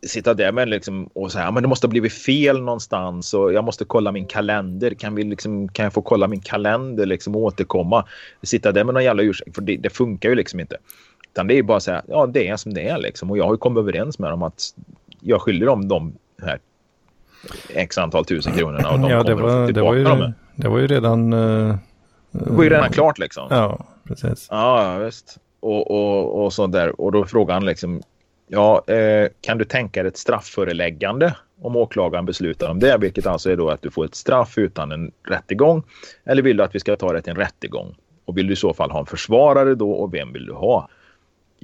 [0.07, 3.63] sitta där med liksom och säga men det måste ha blivit fel någonstans och jag
[3.63, 4.93] måste kolla min kalender.
[4.93, 8.05] Kan, vi liksom, kan jag få kolla min kalender liksom och återkomma?
[8.43, 10.77] Sitta där med någon jävla ursäkt för det, det funkar ju liksom inte.
[11.31, 13.31] Utan det är ju bara så här, ja det är som det är liksom.
[13.31, 14.63] Och jag har ju kommit överens med dem att
[15.19, 16.59] jag skyller dem de här
[17.69, 19.95] x antal tusen kronorna och de Ja, det kommer att få var, det, tillbaka var
[19.95, 20.33] ju, dem.
[20.55, 21.33] det var ju redan...
[21.33, 21.75] eh,
[22.31, 23.47] Det var ju redan klart liksom.
[23.49, 24.47] Ja, precis.
[24.51, 25.37] Ja, visst.
[25.59, 27.01] Och, och, och så där.
[27.01, 28.01] Och då frågade han liksom,
[28.47, 31.35] ja, eh, kan du tänka dig ett straffföreläggande?
[31.61, 34.91] om åklagaren beslutar om det, vilket alltså är då att du får ett straff utan
[34.91, 35.83] en rättegång.
[36.25, 37.95] Eller vill du att vi ska ta det till en rättegång?
[38.25, 40.89] Och vill du i så fall ha en försvarare då och vem vill du ha?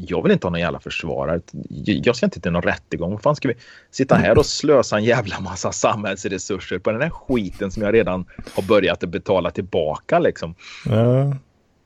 [0.07, 1.41] Jag vill inte ha någon jävla försvarare.
[1.85, 3.11] Jag ska inte till någon rättegång.
[3.11, 3.55] Vad fan ska vi
[3.91, 8.25] sitta här och slösa en jävla massa samhällsresurser på den här skiten som jag redan
[8.53, 10.55] har börjat att betala tillbaka liksom.
[10.85, 11.35] Ja.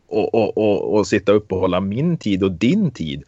[0.08, 3.23] Och, och, och, och sitta upp och hålla min tid och din tid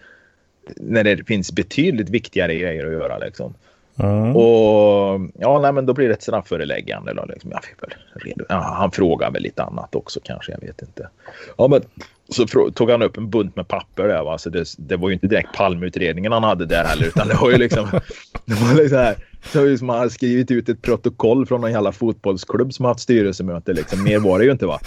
[0.76, 3.54] när det finns betydligt viktigare grejer att göra liksom.
[4.00, 4.36] Mm.
[4.36, 7.14] Och ja, nej, men då blir det ett straffföreläggande.
[7.14, 7.52] Då, liksom.
[7.52, 8.46] jag fick väl redo.
[8.50, 11.10] Ja, han frågar väl lite annat också kanske, jag vet inte.
[11.58, 11.82] Ja, men
[12.30, 14.24] så tog han upp en bunt med papper där.
[14.24, 14.38] Va?
[14.38, 17.52] Så det, det var ju inte direkt palmutredningen han hade där heller, utan det var
[17.52, 17.88] ju liksom...
[18.46, 19.16] det var liksom här,
[19.52, 23.74] så som han hade skrivit ut ett protokoll från någon jävla fotbollsklubb som haft styrelsemöte.
[23.74, 24.04] Liksom.
[24.04, 24.80] Mer var det ju inte va?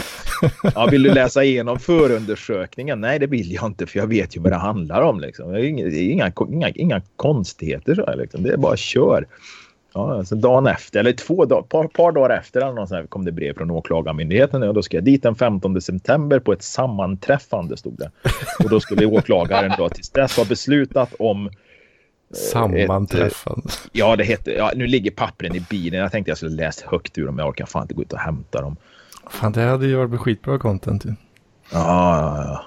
[0.75, 3.01] Ja, vill du läsa igenom förundersökningen?
[3.01, 5.21] Nej, det vill jag inte för jag vet ju vad det handlar om.
[5.21, 5.53] Liksom.
[5.53, 8.43] Det är inga, inga, inga, inga konstigheter så här, liksom.
[8.43, 9.27] Det är bara kör.
[9.99, 13.25] Ja, alltså dagen efter, eller två dagar, par, par dagar efter eller något sånt kom
[13.25, 17.77] det brev från Åklagarmyndigheten och då ska jag dit den 15 september på ett sammanträffande
[17.77, 18.11] stod det.
[18.65, 21.51] Och då skulle åklagaren då tills dess ha beslutat om
[22.31, 23.69] Sammanträffande.
[23.69, 26.01] Ett, ja, det heter, ja, nu ligger pappren i bilen.
[26.01, 27.39] Jag tänkte jag skulle läst högt ur dem.
[27.39, 28.77] Jag orkar fan inte gå ut och hämta dem.
[29.31, 31.15] Fan, det hade ju varit skitbra content ju.
[31.73, 32.65] Ja, ja, ja.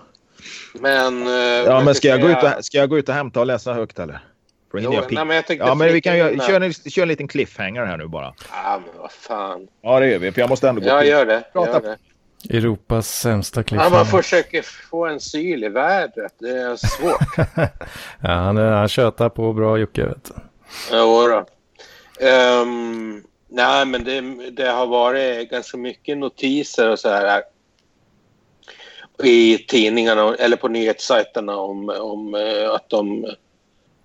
[0.81, 1.27] Men...
[1.27, 1.33] Uh,
[1.65, 3.73] ja, men ska jag, gå ut och, ska jag gå ut och hämta och läsa
[3.73, 4.21] högt eller?
[4.73, 7.85] Jo, nej, men jag ja, men vi kan ju köra en, kör en liten cliffhanger
[7.85, 8.33] här nu bara.
[8.63, 9.67] Ja, men vad fan.
[9.81, 10.31] Ja, det gör vi.
[10.31, 11.43] För jag måste ändå gå Ja, gör det.
[11.53, 11.71] Prata.
[11.71, 11.97] Gör det.
[12.57, 13.81] Europas sämsta klipp.
[13.81, 16.33] Ja, man försöker få en syl i vädret.
[16.39, 17.47] Det är svårt.
[18.21, 20.33] ja, han, är- han tjötar på bra Jocke, vet du.
[20.91, 21.45] Jo då.
[22.27, 27.43] Ehm, nej, men det, det har varit ganska mycket notiser och så här
[29.23, 33.25] i tidningarna eller på nyhetssajterna om, om eh, att de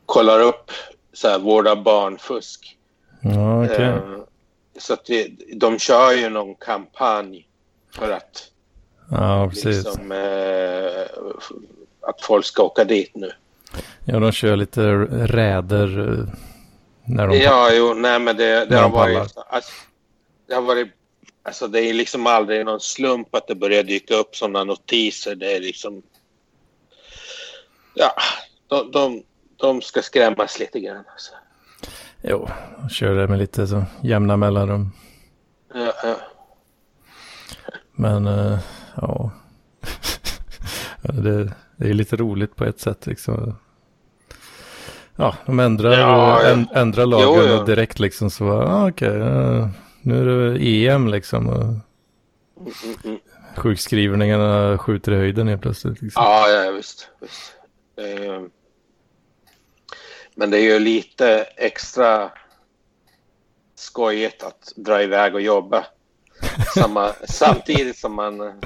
[0.07, 0.71] kollar upp
[1.13, 2.77] så här, vård av barnfusk.
[3.21, 3.85] Ja, okej.
[3.85, 4.01] Eh,
[4.79, 7.49] så att det, de kör ju någon kampanj
[7.93, 8.51] för att
[9.11, 9.85] Ja, precis.
[9.85, 11.07] liksom, eh,
[12.01, 13.33] att folk ska åka dit nu.
[14.05, 14.83] Ja, de kör lite
[15.27, 16.35] räder eh,
[17.05, 17.39] när de...
[17.39, 19.17] Ja, jo, nej, men det, det har varit...
[19.49, 19.73] Alltså,
[20.47, 20.89] det har varit...
[21.43, 25.35] Alltså det är liksom aldrig någon slump att det börjar dyka upp sådana notiser.
[25.35, 26.03] Det är liksom...
[27.95, 28.13] Ja,
[28.69, 29.23] de, de,
[29.57, 31.05] de ska skrämmas lite grann.
[31.13, 31.33] Alltså.
[32.23, 32.49] Jo,
[32.91, 34.91] kör det med lite så jämna mellanrum.
[35.75, 36.17] Ja, ja.
[37.93, 38.59] Men, eh,
[38.97, 39.31] ja.
[41.03, 43.57] Det, det är lite roligt på ett sätt liksom.
[45.17, 49.69] Ja, de ändrar, Ja, änd- ändrar lagen Jo, och direkt liksom så, ah, okej, ja,
[50.03, 51.49] nu är det EM liksom.
[51.49, 51.65] Och
[52.61, 53.19] Mm, mm, mm.
[53.57, 56.03] sjukskrivningarna skjuter i höjden helt plötsligt.
[56.03, 56.23] Liksom.
[56.23, 57.11] Ja, ja visst.
[57.21, 57.53] visst.
[57.97, 58.43] Eh,
[60.37, 62.31] men det är ju lite extra
[63.75, 65.87] skojigt att dra iväg och jobba.
[66.75, 68.61] Samma, samtidigt som man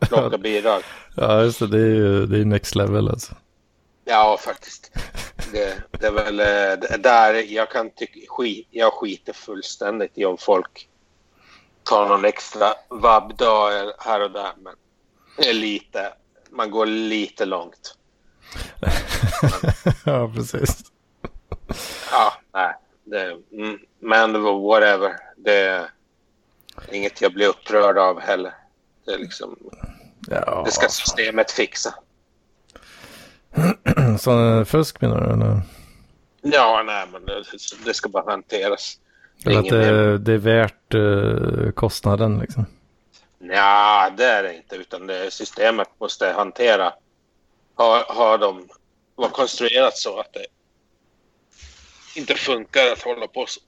[0.00, 0.82] plockar bidrag.
[1.16, 3.34] Ja, just det, det är ju det är next level alltså.
[4.04, 4.90] Ja, faktiskt.
[5.52, 6.46] Det, det är väl eh,
[6.88, 10.88] det- där jag kan tycka skit, jag skiter fullständigt i om folk
[11.82, 14.52] tar någon extra vabbdag här och där.
[14.62, 14.74] Men
[15.38, 16.12] det är lite,
[16.50, 17.96] man går lite långt.
[20.04, 20.78] ja, precis.
[22.10, 22.74] Ja, nej.
[23.04, 25.16] Det, mm, men whatever.
[25.36, 25.88] Det är
[26.92, 28.54] inget jag blir upprörd av heller.
[29.04, 29.56] Det, är liksom,
[30.28, 31.94] Ja, det ska systemet fixa.
[34.18, 35.32] sån fusk menar du?
[35.32, 35.62] Eller?
[36.42, 37.44] Ja, nej, men det,
[37.84, 38.98] det ska bara hanteras.
[39.46, 42.66] Eller att det, det är värt eh, kostnaden liksom.
[43.38, 44.76] Ja, det är det inte.
[44.76, 46.92] Utan det systemet måste hantera.
[47.74, 48.68] Har, har de
[49.14, 50.46] var konstruerat så att det
[52.20, 53.60] inte funkar att hålla på så.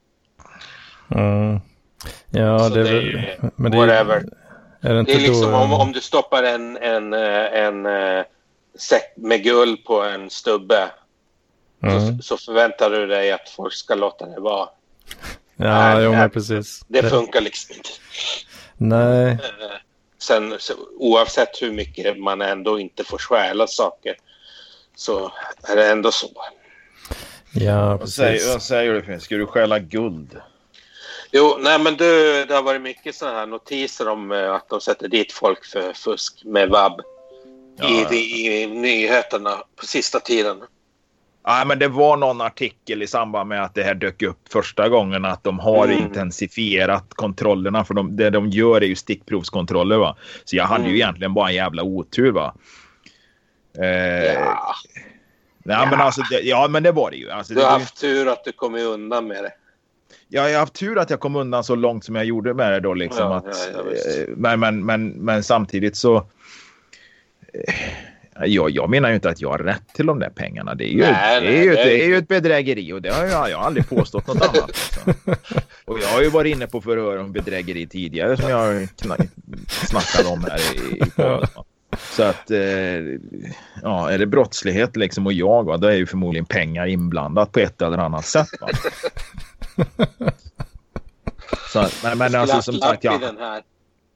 [1.15, 1.61] Mm.
[2.31, 3.05] Ja, Så det det är väl...
[3.05, 4.25] ju Men det whatever.
[4.81, 5.57] är det inte Det är liksom då...
[5.57, 8.25] om, om du stoppar en, en, eh, en, eh,
[8.79, 10.91] säck med guld på en stubbe
[11.83, 12.17] Mm.
[12.23, 14.69] så, så förväntar du dig att folk ska låta det vara.
[15.57, 16.81] Ja, Nej, jo men precis.
[16.89, 17.89] Det funkar liksom inte.
[18.77, 19.77] Nej, Eh,
[20.19, 24.17] Sen så, oavsett hur mycket man ändå inte får stjäla saker
[24.97, 25.33] så
[25.69, 26.27] är det ändå så.
[27.53, 28.53] ja Vad säger, precis.
[28.53, 29.21] vad säger du Finn?
[29.21, 30.41] Ska du stjäla guld?
[31.33, 34.81] Jo, nej men du, det har varit mycket sådana här notiser om eh, att de
[34.81, 37.01] sätter dit folk för fusk med vab
[37.79, 38.13] Ja, i, ja.
[38.13, 40.57] i, i nyheterna på sista tiden.
[41.45, 44.89] Ja, men det var någon artikel i samband med att det här dök upp första
[44.89, 45.99] gången att de har Mm.
[45.99, 47.85] intensifierat kontrollerna.
[47.85, 49.97] För de, det de gör är ju stickprovskontroller.
[49.97, 50.17] Va?
[50.45, 50.97] Så jag hade ju Mm.
[50.97, 52.31] egentligen bara en jävla otur.
[52.33, 52.55] Va?
[53.81, 54.75] Eh, Ja,
[55.65, 57.31] nej, Men alltså, det, ja, men det var det ju.
[57.31, 59.53] Alltså, du det har ju haft tur att du kommit undan med det.
[60.29, 62.81] jag har haft tur att jag kom undan så långt som jag gjorde med det
[62.81, 62.95] då.
[62.95, 66.17] Liksom, Ja, att, ja, ja, eh, men, men, men, men samtidigt så...
[67.55, 67.75] eh,
[68.47, 70.75] Jag, jag menar ju inte att jag har rätt till de där pengarna.
[70.75, 73.03] Det är ju, Nej, det är nej, ju, det är- det ju ett bedrägeri och
[73.03, 74.69] det har jag, jag har aldrig påstått något annat.
[74.69, 75.15] Liksom.
[75.85, 78.89] Och jag har ju varit inne på förhör om bedrägeri tidigare som jag
[79.69, 81.49] snackade om här i, i podden.
[81.99, 82.59] Så att, eh,
[83.83, 87.61] ja, är det brottslighet liksom och jag, va, då är ju förmodligen pengar inblandat på
[87.61, 88.49] ett eller annat sätt.
[88.61, 88.69] Va?
[91.73, 93.19] Så, att- men, alltså som sagt, ja.
[93.39, 93.63] Här.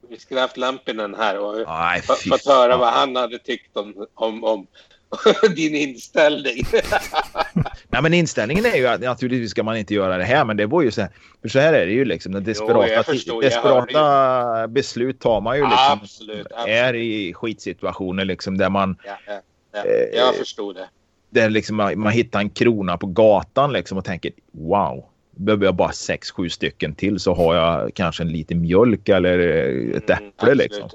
[0.09, 4.45] Vi skulle haft Lampinen här och Nej, fått höra vad han hade tyckt om, om,
[4.45, 4.67] om
[5.57, 6.65] din inställning.
[7.89, 10.67] Nej, men inställningen är ju att naturligtvis ska man inte göra det här, men det
[10.67, 11.11] var ju så här.
[11.43, 12.33] För så här är det ju liksom.
[12.33, 15.99] Den desperata, jag förstår, desperata beslut tar man ju liksom.
[16.03, 17.03] Absolut, Är absolut.
[17.03, 19.41] i skitsituationer liksom där man, ja, ja,
[19.73, 19.79] ja.
[19.85, 20.89] Eh, Jag förstod det.
[21.31, 25.05] där liksom man, man hittar en krona på gatan liksom och tänker wow.
[25.37, 29.39] Behöver jag bara sex, sju stycken till så har jag kanske en liten mjölk eller
[29.39, 30.59] eh, ett Mm, äpple absolut.
[30.59, 30.91] liksom.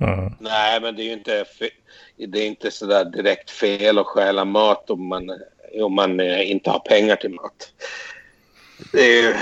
[0.00, 0.32] Mm.
[0.40, 1.44] Nej, men det är ju inte,
[2.28, 5.30] det är inte så där direkt fel att stjäla mat om man,
[5.82, 7.72] om man eh, inte har pengar till mat.
[8.92, 9.34] Det är ju...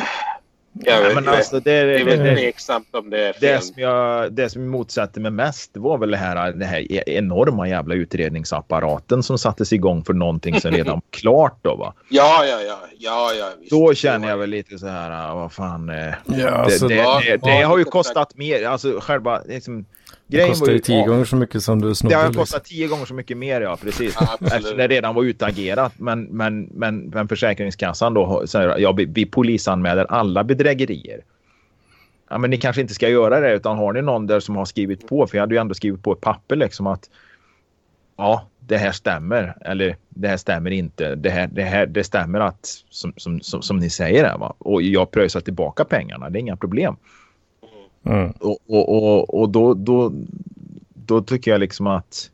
[0.72, 3.40] Jag, Nej, men alltså det, det är det, väl det, tveksamt om det är fel.
[3.40, 6.64] Det som, jag, det som jag motsatte mig mest det var väl det här, det
[6.64, 11.76] här e- enorma jävla utredningsapparaten som sattes igång för någonting som redan var klart då
[11.76, 11.94] va.
[12.08, 12.78] Ja, ja, ja.
[12.98, 13.70] ja, ja visst.
[13.70, 15.88] Då känner jag väl lite så här, ah, vad fan.
[15.88, 19.84] eh, Ja, Det, alltså, det, det, det har ju kostat mer, alltså själva liksom,
[20.30, 22.16] grejen var kostar ju tio ja, gånger så mycket som du Det snodde.
[22.16, 22.42] har liksom.
[22.42, 24.16] kostat tio gånger så mycket mer, ja precis.
[24.40, 25.92] Eftersom det redan var utagerat.
[25.96, 31.20] Men, men, men, men Försäkringskassan då säger ja, vi, vi polisanmäler alla bedrägerier.
[32.30, 34.64] Ja, men ni kanske inte ska göra det utan har ni någon där som har
[34.64, 37.10] skrivit på, för jag hade ju ändå skrivit på ett papper liksom att
[38.16, 41.14] ja, det här stämmer eller det här stämmer inte.
[41.14, 44.54] Det, här, det, här, det stämmer att som, som, som, som ni säger här, va?
[44.58, 46.30] och jag pröjsar tillbaka pengarna.
[46.30, 46.96] Det är inga problem.
[48.04, 48.30] Mm.
[48.30, 50.12] Och, och, och, och då, då,
[50.94, 52.30] då tycker jag liksom att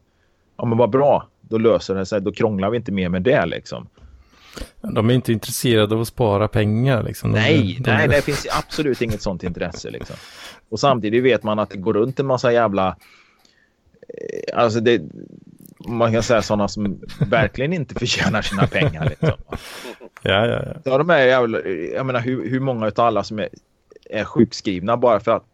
[0.57, 1.29] ja, men vad bra.
[1.41, 2.21] Då löser det sig.
[2.21, 3.89] Då krånglar vi inte mer med det liksom.
[4.81, 7.03] De är inte intresserade av att spara pengar.
[7.03, 7.33] Liksom.
[7.33, 9.91] De, Nej, de, nej, det finns absolut inget sånt intresse.
[9.91, 10.17] Liksom.
[10.69, 12.97] Och samtidigt vet man att det går runt en massa jävla...
[14.09, 15.03] eh, Alltså det...
[15.89, 17.01] Man kan säga sådana som
[17.31, 19.05] verkligen inte förtjänar sina pengar.
[19.09, 19.33] Liksom.
[20.23, 20.75] Ja, ja, ja.
[20.85, 21.61] Ja, de är jävla,
[21.95, 23.49] jag menar hur, hur många av alla som är,
[24.11, 25.45] är sjukskrivna bara för, att,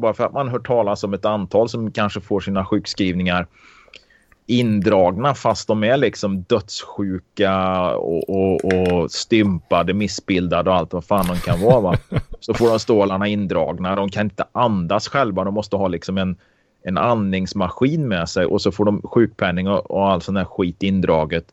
[0.00, 3.46] bara för att man hört talas om ett antal som kanske får sina sjukskrivningar
[4.46, 11.26] indragna fast de är liksom dödssjuka och, och, och stympade, missbildade och allt vad fan
[11.26, 11.80] de kan vara.
[11.80, 11.96] Va?
[12.40, 13.96] Så får de stålarna indragna.
[13.96, 15.44] De kan inte andas själva.
[15.44, 16.36] De måste ha liksom en,
[16.82, 20.82] en andningsmaskin med sig och så får de sjukpenning och, och all sån här skit
[20.82, 21.52] indraget.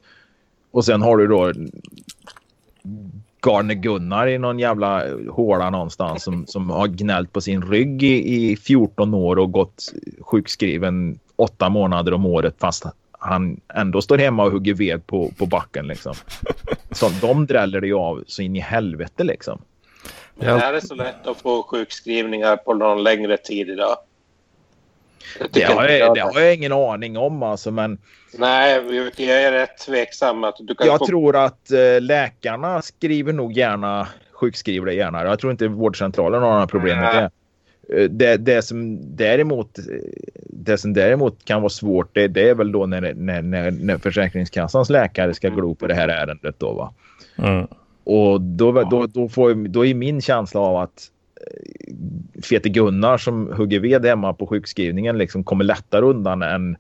[0.71, 1.53] Och sen har du då
[3.45, 8.51] Garne Gunnar i någon jävla håla någonstans som, som har gnällt på sin rygg i,
[8.51, 12.85] i 14 år och gått sjukskriven åtta månader om året fast
[13.19, 16.13] han ändå står hemma och hugger ved på, på backen liksom.
[16.91, 19.61] Så de dräller det ju av så in i helvete liksom.
[20.35, 23.95] Men är det så lätt att få sjukskrivningar på någon längre tid idag?
[25.39, 27.97] Jag Det har, jag, det har jag ingen aning om alltså men
[28.37, 28.81] Nej,
[29.17, 31.05] jag är rätt tveksam att du kan jag få...
[31.05, 35.23] tror att eh, läkarna skriver nog gärna sjukskriver det gärna.
[35.23, 37.23] Jag tror inte vårdcentralen har några problem med det.
[37.23, 39.83] Eh, Det, det, som däremot, eh,
[40.49, 43.97] det som däremot kan vara svårt det, det är väl då när, när, när, när
[43.97, 46.55] Försäkringskassans läkare ska glo på det här ärendet.
[46.57, 46.93] Då, va?
[47.37, 47.67] Mm.
[48.03, 51.09] Och då, då, då, får, då är min känsla av att
[52.43, 56.77] Fete Gunnar som hugger ved hemma på sjukskrivningen liksom kommer lättare undan än,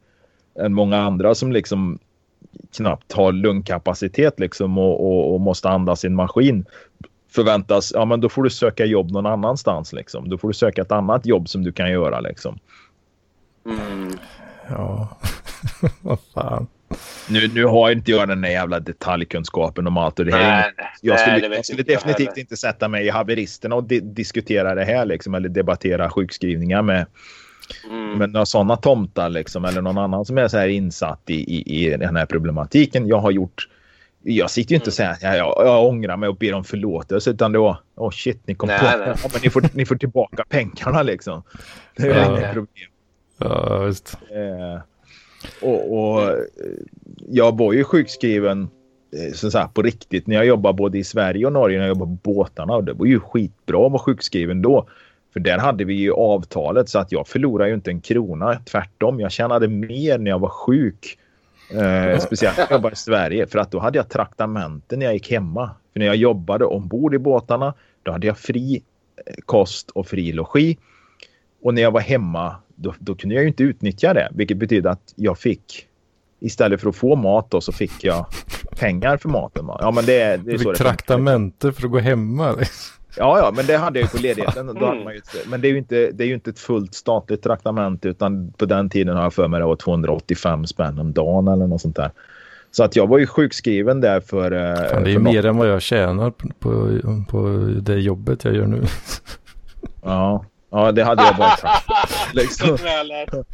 [0.59, 1.99] än många andra som liksom
[2.77, 6.65] knappt har lungkapacitet liksom och, och, och måste andas i en maskin
[7.33, 10.29] förväntas, ja men då får du söka jobb någon annanstans liksom.
[10.29, 12.59] Då får du söka ett annat jobb som du kan göra liksom.
[13.65, 14.17] Mm.
[14.69, 15.17] Ja,
[16.01, 16.67] vad fan.
[17.29, 20.41] Nu, nu har inte jag den där jävla detaljkunskapen om allt och det här.
[20.41, 22.39] är Nej, inget- Jag skulle, nej, jag skulle definitivt heller.
[22.39, 27.05] inte sätta mig i haveristerna och di diskutera det här liksom, eller debattera sjukskrivningar med,
[27.89, 28.17] Mm.
[28.17, 31.85] med några sådana tomtar liksom, eller någon annan som är så här insatt i, i,
[31.85, 33.07] i den här problematiken.
[33.07, 33.67] Jag har gjort
[34.25, 36.63] jag sitter ju inte och säger att jag, jag, jag ångrar mig och ber om
[36.63, 38.97] förlåtelse utan det var oh shit ni kom Nej, på nej.
[39.23, 41.43] ja, men ni, får, ni får tillbaka pengarna liksom.
[41.95, 42.37] Det är Ja.
[42.37, 42.89] inget problem.
[43.37, 44.17] Ja, visst.
[44.31, 44.81] Eh,
[45.61, 46.35] och, och
[47.29, 48.69] jag var ju sjukskriven
[49.17, 51.85] eh, så så här, på riktigt när jag jobbade både i Sverige och Norge när
[51.85, 52.75] jag jobbade på båtarna.
[52.75, 54.87] Och det var ju skitbra att vara sjukskriven då.
[55.33, 58.59] För där hade vi ju avtalet så att jag förlorade ju inte en krona.
[58.65, 61.17] Tvärtom, jag tjänade mer när jag var sjuk.
[61.71, 65.13] Eh, speciellt när jag jobbade i Sverige för att då hade jag traktamenten när jag
[65.13, 65.69] gick hemma.
[65.93, 67.73] För när jag jobbade ombord i båtarna
[68.03, 68.83] Då hade jag fri
[69.25, 70.77] eh, kost och fri logi.
[71.61, 74.29] Och när jag var hemma då, då kunde jag ju inte utnyttja det.
[74.31, 75.87] Vilket betyder att jag fick
[76.39, 78.25] istället för att få mat då så fick jag
[78.79, 79.65] pengar för maten.
[79.67, 82.51] Ja, men det, det är Du så fick traktamente för att gå hemma.
[82.51, 82.99] liksom.
[83.17, 84.67] Ja, ja, men det hade jag ju på ledigheten.
[84.67, 86.93] Då hade man ju, men det är, ju inte, det är ju inte ett fullt
[86.95, 91.13] statligt traktamente utan på den tiden har jag för mig det var 285 spänn om
[91.13, 92.11] dagen eller något sånt där.
[92.71, 94.51] Så att jag var ju sjukskriven där för...
[94.51, 96.99] eh, Fan, det är ju mer än vad jag tjänar på, på,
[97.29, 97.47] på
[97.81, 98.83] det jobbet jag gör nu.
[100.03, 101.87] Ja, ja, det hade jag bara sagt.
[102.33, 102.67] Liksom.
[102.67, 103.45] Jag tror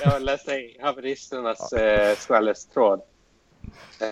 [0.00, 3.00] jag läste, haveristernas eh, skvallerstråd.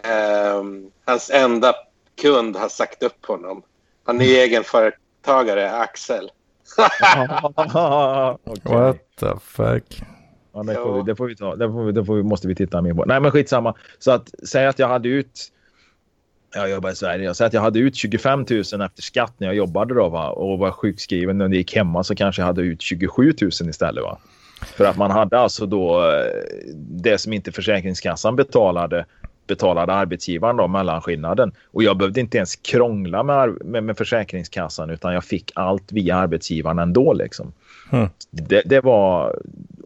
[0.04, 1.74] Ehm, hans enda
[2.22, 3.62] kund har sagt upp honom.
[4.04, 6.30] Han är egenföretagare, Axel.
[8.44, 8.74] Okej.
[8.74, 10.02] What the fuck.
[10.52, 11.56] Ja, det, får vi, det får vi ta.
[11.56, 13.04] Det, får vi, det får vi, måste vi titta mer på.
[13.04, 13.74] Nej, men skitsamma.
[13.98, 15.52] Så att säga att jag hade ut.
[16.54, 17.34] Jag jobbar i Sverige.
[17.34, 20.28] Säger att jag hade ut 25 000 efter skatt när jag jobbade då va?
[20.28, 21.38] och var sjukskriven.
[21.38, 24.04] När jag gick hemma så kanske jag hade ut 27 000 istället.
[24.04, 24.18] Va?
[24.76, 29.04] För att man hade alltså då eh, det som inte Försäkringskassan betalade
[29.46, 31.52] betalade arbetsgivaren då mellanskillnaden.
[31.72, 36.16] Och jag behövde inte ens krångla med, med, med Försäkringskassan utan jag fick allt via
[36.16, 37.52] arbetsgivaren ändå liksom.
[37.90, 38.08] Hmm.
[38.30, 39.38] Det, det var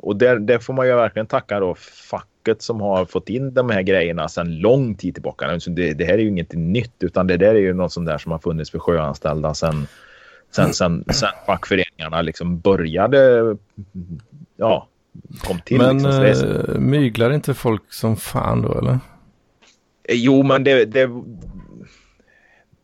[0.02, 1.74] och där, där får man ju verkligen tacka då
[2.10, 5.46] facket som har fått in de här grejerna sedan lång tid tillbaka.
[5.46, 8.06] Alltså det, det här är ju inget nytt utan det där är ju något sånt
[8.06, 9.86] där som har funnits för sjöanställda sedan
[10.50, 13.42] sen, sen, sen fackföreningarna liksom började
[14.56, 14.88] ja,
[15.40, 15.78] kom till.
[15.78, 16.46] Men liksom.
[16.46, 18.98] Är eh, myglar inte folk som fan då eller?
[20.08, 20.84] Jo, men det...
[20.84, 21.10] det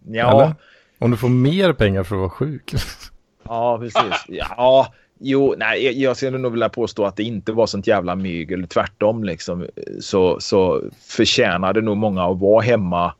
[0.07, 0.55] ja, Eller?
[0.99, 2.75] Om du får mer pengar för att vara sjuk.
[3.43, 4.25] ja, precis.
[4.29, 8.67] Ja, jo, nej, jag- skulle nog vilja påstå att det inte var sånt jävla mygel.
[8.69, 9.67] Tvärtom liksom,
[10.01, 13.15] så, så förtjänade nog många att vara hemma.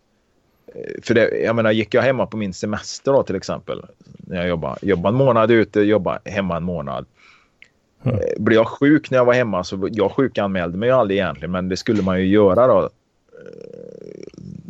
[0.75, 3.83] Eh, För det, jag menar, gick jag hemma på min semester då till exempel,
[4.19, 7.07] när jag jobbade, jobbade en månad ute, jobbade hemma en månad.
[8.03, 8.17] Mm.
[8.19, 11.69] Eh, Blev jag sjuk när jag var hemma så jag sjukanmälde mig aldrig egentligen, men
[11.69, 12.79] det skulle man ju göra då.
[12.83, 12.89] eh,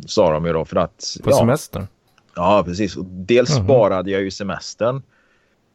[0.07, 1.17] Sa de ju då för att...
[1.23, 1.87] På ja, semester.
[2.35, 2.97] Ja, precis.
[2.97, 3.65] Och dels Mhm.
[3.65, 5.01] sparade jag ju semestern.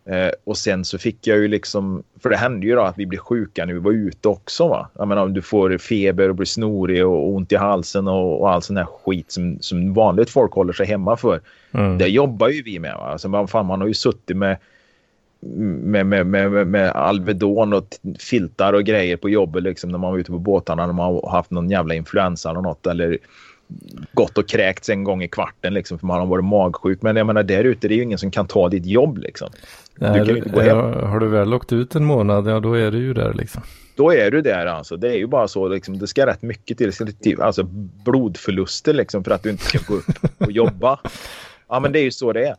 [0.07, 3.07] Eh, och sen så fick jag ju liksom, för det hände ju då att vi
[3.07, 4.89] blev sjuka när vi var ute också va.
[4.99, 8.51] Jag menar om du får feber och blir snorig och ont i halsen och, och
[8.51, 11.41] all sån här skit som, som vanligt folk håller sig hemma för.
[11.73, 11.99] Mm.
[11.99, 13.05] Det jobbar ju vi med va.
[13.05, 14.57] Alltså man, fan, man har ju suttit med
[15.47, 17.87] med, med, med, med, Alvedon och
[18.19, 21.31] filtar och grejer på jobbet liksom när man var ute på båtarna när man har
[21.31, 23.19] haft någon jävla influensa eller något eller
[24.13, 27.03] gått och kräkts en gång i kvarten liksom för man har varit magsjuk.
[27.03, 29.49] Men jag menar där ute det är ju ingen som kan ta ditt jobb liksom.
[29.95, 30.77] Nej, kan du- inte gå hem.
[30.77, 33.63] ja, har du väl åkt ut en månad, ja då är du ju där liksom.
[33.97, 34.97] Då är du där alltså.
[34.97, 35.99] Det är ju bara så liksom.
[35.99, 36.87] Det ska rätt mycket till.
[36.87, 37.63] Det ska till alltså
[38.05, 40.07] blodförluster liksom för att du inte ska gå upp
[40.39, 41.01] och jobba.
[41.69, 42.55] Ja men det är ju så det är.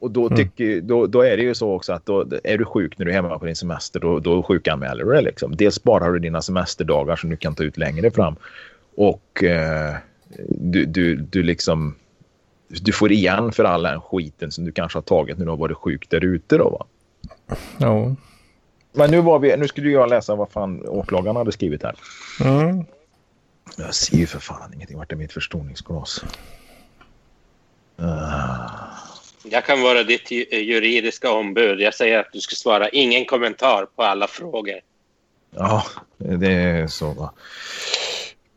[0.00, 2.98] Och då, tycker, då, då är det ju så också att då, är du sjuk
[2.98, 5.56] när du är hemma på din semester då, då sjukanmäler du dig liksom.
[5.56, 8.36] Dels sparar du dina semesterdagar som du kan ta ut längre fram.
[8.96, 9.94] Och eh,
[10.48, 11.94] du, du, du liksom
[12.68, 15.56] du får igen för all den skiten som du kanske har tagit när du har
[15.56, 16.86] varit sjuk där ute då va.
[17.78, 18.14] Ja.
[18.92, 21.94] Men nu var vi, nu skulle jag läsa vad fan åklagaren hade skrivit här.
[22.44, 22.84] Mm.
[23.78, 24.98] Jag ser ju för fan ingenting.
[24.98, 26.24] Vart är mitt förstoringsglas?
[27.96, 28.68] Ah.
[29.44, 31.80] Jag kan vara ditt ju- juridiska ombud.
[31.80, 34.80] Jag säger att du ska svara ingen kommentar på alla frågor.
[35.50, 35.84] Ja,
[36.16, 37.32] det är så va.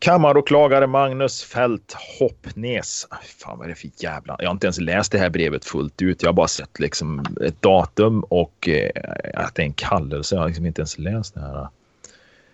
[0.06, 3.08] Kammaråklagare Magnus Fält Hoppnäs.
[3.38, 4.36] Fan vad är det för jävla...
[4.39, 6.22] Jag har inte ens läst det här brevet fullt ut.
[6.22, 8.91] Jag har bara sett liksom ett datum och eh,
[9.34, 10.36] att det är en kallelse.
[10.36, 11.68] Jag har liksom inte ens läst det här.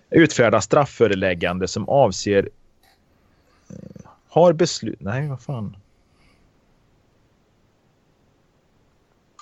[0.09, 2.49] Utfärda strafföreläggande som avser...
[3.69, 3.75] Eh,
[4.27, 4.99] har beslut...
[4.99, 5.75] Nej, vad fan.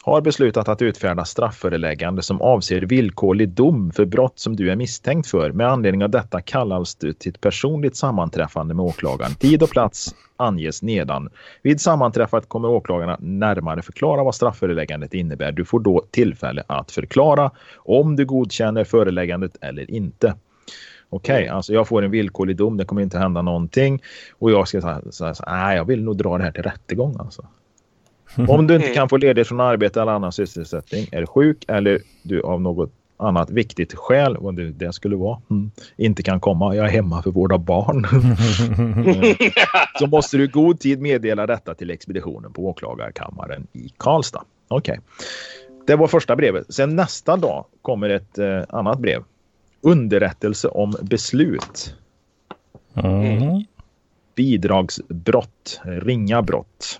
[0.09, 5.29] Har beslutat att utfärda strafföreläggande som avser villkorlig dom för brott som du är misstänkt
[5.29, 5.51] för.
[5.51, 9.35] Med anledning av detta kallas du till ett personligt sammanträffande med åklagaren.
[9.35, 11.29] Tid och plats anges nedan.
[11.61, 15.51] Vid sammanträffat kommer åklagarna närmare förklara vad strafföreläggandet innebär.
[15.51, 20.33] Du får då tillfälle att förklara om du godkänner föreläggandet eller inte.
[21.09, 22.77] Okej, alltså jag får en villkorlig dom.
[22.77, 24.03] Det kommer inte hända någonting
[24.39, 27.15] och jag ska säga så här, nej, jag vill nog dra det här till rättegång
[27.19, 27.45] alltså.
[28.35, 32.41] Om du inte kan få ledigt från arbete eller annan sysselsättning, är sjuk eller du
[32.41, 36.85] av något annat viktigt skäl, vad det, det skulle vara, mm, inte kan komma, jag
[36.85, 38.05] är hemma för vård av barn.
[39.99, 44.43] så måste du i god tid meddela detta till expeditionen på åklagarkammaren i Karlstad.
[44.67, 44.99] Okej.
[45.87, 46.73] Det var första brevet.
[46.73, 49.23] Sen nästa dag kommer ett eh, annat brev.
[49.81, 51.95] Underrättelse om beslut.
[52.93, 53.63] Mm.
[54.35, 55.81] Bidragsbrott.
[55.83, 56.99] Ringa brott.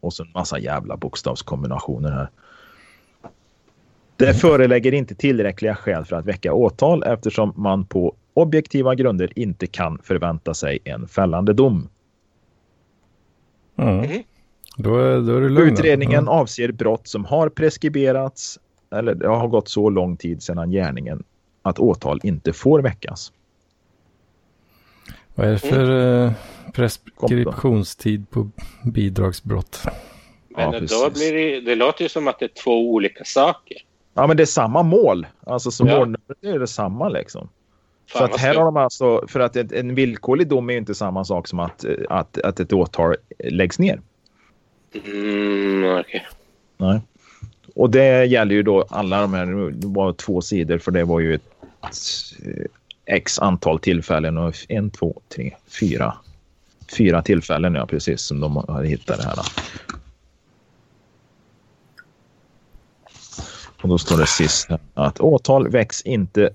[0.00, 2.30] Och så en massa jävla bokstavskombinationer här.
[4.16, 9.66] Det förelägger inte tillräckliga skäl för att väcka åtal eftersom man på objektiva grunder inte
[9.66, 11.88] kan förvänta sig en fällande dom.
[13.76, 14.22] Mm.
[14.76, 15.60] Då, är, då är.
[15.60, 18.58] Utredningen avser brott som har preskriberats
[18.90, 21.24] eller det har gått så lång tid sedan gärningen
[21.62, 23.32] att åtal inte får väckas.
[25.34, 26.32] Vad är det för mm.
[26.72, 28.50] Preskriptionstid på
[28.84, 29.82] bidragsbrott?
[30.48, 33.76] Men ja, då blir det, det låter ju som att det är två olika saker.
[34.14, 35.26] Ja, men det är samma mål.
[35.46, 35.98] Alltså som ja.
[35.98, 37.48] målnumret är det samma liksom.
[38.06, 40.94] Fan, så att här har de alltså, för att en villkorlig dom är ju inte
[40.94, 44.00] samma sak som att, att, att ett åtal läggs ner.
[44.94, 46.00] Mm, okej.
[46.00, 46.20] Okay.
[46.76, 47.00] Nej.
[47.74, 51.20] Och det gäller ju då alla de här, det var två sidor för det var
[51.20, 51.42] ju ett
[53.04, 56.14] x antal tillfällen och en, två, tre, fyra.
[56.96, 59.38] Fyra tillfällen ja, precis som de har hittat det här.
[63.82, 66.50] Och då står det sist att åtal väcks inte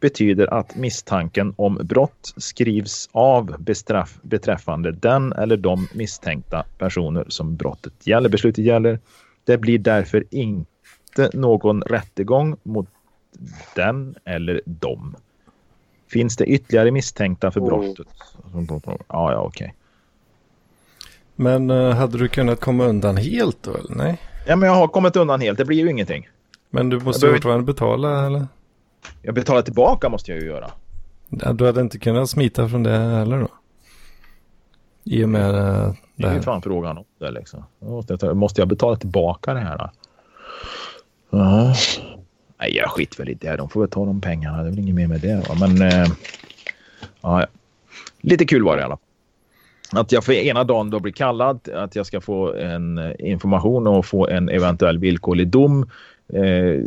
[0.00, 7.56] betyder att misstanken om brott skrivs av bestraff, beträffande den eller de misstänkta personer som
[7.56, 8.28] brottet gäller.
[8.28, 8.98] Beslutet gäller.
[9.44, 12.88] Det blir därför inte någon rättegång mot
[13.74, 15.16] den eller dem.
[16.10, 18.06] Finns det ytterligare misstänkta för brottet?
[18.86, 19.46] Ja, ja, okej.
[19.46, 19.70] Okay.
[21.36, 24.18] Men uh, hade du kunnat komma undan helt då, eller nej?
[24.46, 25.58] Ja, men jag har kommit undan helt.
[25.58, 26.28] Det blir ju ingenting.
[26.70, 27.38] Men du måste behöver...
[27.38, 28.46] fortfarande betala, eller?
[29.22, 30.70] Jag betalar tillbaka måste jag ju göra.
[31.28, 33.48] Ja, du hade inte kunnat smita från det heller då?
[35.04, 35.96] I och med det här.
[36.16, 37.64] Det är fan frågan om det liksom.
[37.78, 39.90] Måste jag, måste jag betala tillbaka det här då?
[41.30, 41.74] Ja.
[42.60, 43.56] Nej, jag skit väl i det.
[43.56, 44.62] De får väl ta de pengarna.
[44.62, 45.48] Det är väl inget mer med det.
[45.48, 45.54] Va?
[45.60, 46.08] Men eh,
[47.20, 47.46] ja,
[48.20, 50.00] lite kul var det i alla fall.
[50.00, 53.86] Att jag för ena dagen då blir kallad, att jag ska få en eh, information
[53.86, 55.90] och få en eventuell villkorlig dom.
[56.32, 56.84] Eh,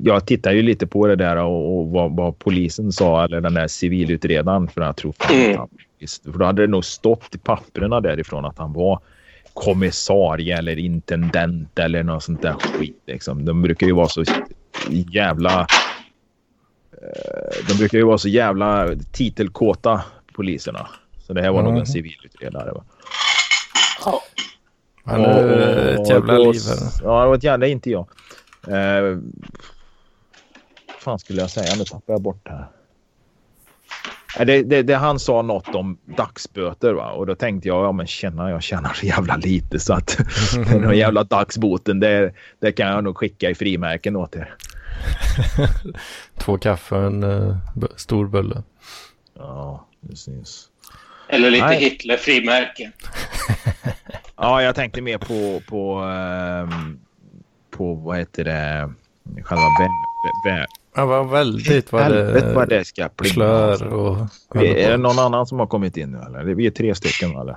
[0.00, 3.54] jag tittar ju lite på det där och, och vad, vad, polisen sa, eller den
[3.54, 5.68] där civilutredaren, för jag tror fan mm.
[6.24, 9.00] För då hade det nog stått i papperna därifrån att han var
[9.54, 13.02] kommissarie eller intendent eller något sånt där skit.
[13.06, 13.44] Liksom.
[13.44, 14.24] De brukar ju vara så
[14.90, 15.60] jävla...
[16.92, 20.88] Eh, de brukar ju vara så jävla titelkåta, poliserna.
[21.26, 21.72] Så det här var mm.
[21.72, 22.72] nog en civilutredare.
[22.72, 22.84] Va?
[24.04, 24.22] Ja.
[25.04, 26.60] Han är ett jävla liv.
[27.02, 28.06] Ja, det var ett jävla inte jag.
[28.68, 29.18] Eh,
[30.98, 31.74] fan skulle jag säga?
[31.78, 32.66] Nu tappar jag bort det här.
[34.38, 37.10] Det, det, det, han sa något om dagsböter va?
[37.10, 40.18] och då tänkte jag, ja men känna jag tjänar så jävla lite så att
[40.66, 44.54] den jävla dagsboten det, det kan jag nog skicka i frimärken åt er.
[46.38, 47.56] Två kaffe och en uh,
[47.96, 48.62] stor bulle.
[49.38, 50.68] Ja, precis.
[51.28, 52.92] Eller lite Hitler-frimärken.
[54.36, 57.00] ja, jag tänkte mer på, på, um,
[57.70, 58.92] på vad heter det,
[59.42, 59.88] själva vä,
[60.50, 63.34] vä, Ja, vad väldigt vad det, vad det ska plinga.
[63.34, 63.84] Slör alltså.
[63.84, 64.56] och...
[64.56, 66.54] Är det någon annan som har kommit in nu eller?
[66.54, 67.56] Vi är tre stycken eller?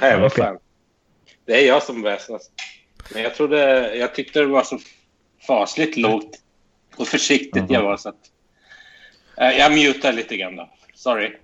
[0.00, 0.58] Nej, vad fan.
[1.46, 2.50] Det är jag som väsnas.
[3.14, 4.78] Men jag trodde, jag tyckte det var så
[5.46, 6.36] fasligt lågt
[6.96, 7.72] och försiktigt uh -huh.
[7.72, 8.14] jag var så att...
[9.36, 10.70] Äh, jag mutar lite grann då.
[10.94, 11.36] Sorry.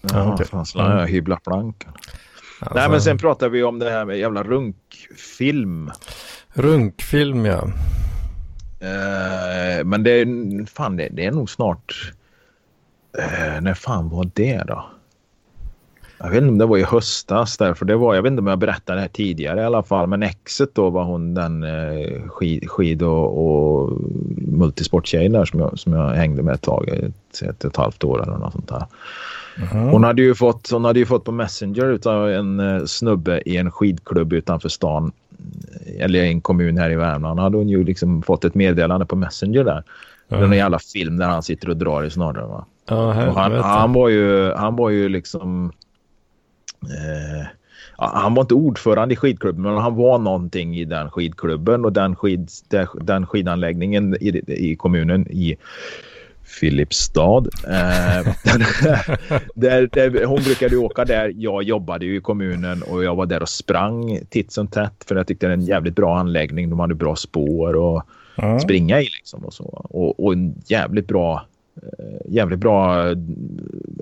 [0.00, 0.46] Ja, okay.
[0.46, 1.92] fan, jag hybla plankan.
[2.60, 2.78] Alltså...
[2.78, 5.90] Nej, men sen pratar vi om det här med jävla runkfilm.
[6.54, 7.68] Runkfilm, ja.
[8.82, 10.26] Uh, men det
[10.70, 12.12] fan, det, det är nog snart...
[13.18, 14.84] Uh, när fan var det då?
[16.22, 18.46] Jag vet inte om det var i höstas därför det var, jag vet inte om
[18.46, 22.22] jag berättade det här tidigare i alla fall, men exet då var hon den eh,
[22.28, 23.98] skid, skid och, och
[24.36, 28.22] multisporttjejen där som jag, som jag hängde med ett tag, ett, ett, ett halvt år
[28.22, 28.86] eller något sånt där.
[29.72, 29.88] Mm.
[29.88, 33.56] Hon, hade ju fått, hon hade ju fått på Messenger av en eh, snubbe i
[33.56, 35.12] en skidklubb utanför stan
[35.98, 39.64] eller en kommun här i Värmland hade hon ju liksom fått ett meddelande på Messenger
[39.64, 39.84] där.
[40.28, 40.50] Mm.
[40.50, 42.66] Den jävla film där han sitter och drar i snarare va.
[42.88, 45.72] Ja, han, han, var ju, han var ju liksom...
[46.82, 47.46] Eh,
[47.96, 52.16] han var inte ordförande i skidklubben men han var någonting i den skidklubben och den,
[52.16, 52.50] skid,
[53.00, 55.56] den skidanläggningen i, i kommunen i
[56.60, 57.48] Filipstad.
[57.66, 58.26] Eh,
[59.54, 61.32] där, där, hon brukade åka där.
[61.36, 65.16] Jag jobbade ju i kommunen och jag var där och sprang titt som tätt för
[65.16, 66.70] jag tyckte det var en jävligt bra anläggning.
[66.70, 68.02] De hade bra spår och
[68.36, 68.60] mm.
[68.60, 69.64] springa i liksom och så.
[69.90, 71.46] Och, och en jävligt bra
[71.76, 73.16] eh, jävligt bra eh,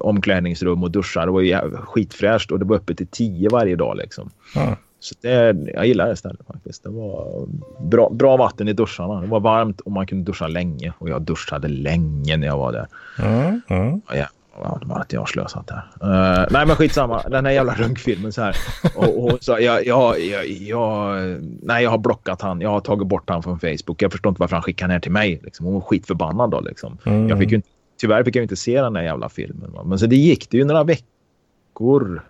[0.00, 1.26] omklädningsrum och duschar.
[1.26, 4.30] Det var skitfräscht och det var öppet till tio varje dag liksom.
[4.56, 4.74] Mm.
[5.00, 6.40] Så det, jag gillar det stället
[6.70, 6.82] faktiskt.
[6.82, 7.46] Det var
[7.80, 9.20] bra, bra vatten i duscharna.
[9.20, 10.92] Det var varmt och man kunde duscha länge.
[10.98, 12.86] Och jag duschade länge när jag var där.
[13.18, 14.00] Mm, mm.
[14.14, 14.26] Ja,
[14.62, 15.82] Ja, det var att jag har slösat där.
[16.02, 17.22] Uh, nej, men skitsamma.
[17.28, 18.56] Den här jävla runkfilmen så här.
[18.96, 21.16] Och, och så, jag, jag, jag, jag,
[21.62, 22.60] nej, jag har blockat han.
[22.60, 24.02] Jag har tagit bort han från Facebook.
[24.02, 25.40] Jag förstår inte varför han skickar ner till mig.
[25.44, 25.66] Liksom.
[25.66, 26.98] Hon var skitförbannad då liksom.
[27.06, 27.28] Mm.
[27.28, 27.68] Jag fick ju inte,
[28.00, 29.72] tyvärr fick jag inte se den här jävla filmen.
[29.72, 29.84] Va?
[29.84, 32.22] Men så det gick det ju några veckor.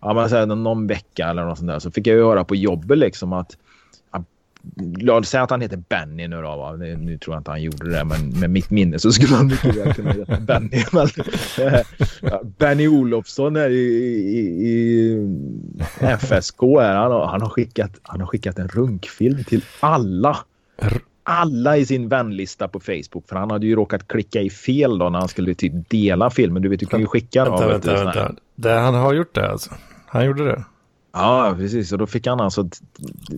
[0.00, 1.78] Ja, men så här, någon vecka eller något sånt där.
[1.78, 3.56] Så fick jag höra på jobbet liksom att
[4.98, 6.56] Låt säga att han heter Benny nu då.
[6.56, 6.72] Va?
[6.76, 9.76] Nu tror jag inte han gjorde det, men med mitt minne så skulle han mycket
[9.76, 10.84] väl kunna heta Benny.
[10.92, 11.08] Men,
[12.20, 15.16] ja, Benny Olofsson är i, i, i
[16.18, 16.62] FSK.
[16.62, 20.38] Är han, han, har skickat, han har skickat en runkfilm till alla.
[21.22, 23.28] Alla i sin vänlista på Facebook.
[23.28, 26.62] För han hade ju råkat klicka i fel då när han skulle typ dela filmen.
[26.62, 27.44] Du vet, du kan ju skicka.
[27.44, 28.34] Vänta, då, vänta, vänta.
[28.54, 29.70] Det, han har gjort det alltså?
[30.08, 30.64] Han gjorde det?
[31.12, 31.92] Ja, precis.
[31.92, 32.68] Och då fick han alltså...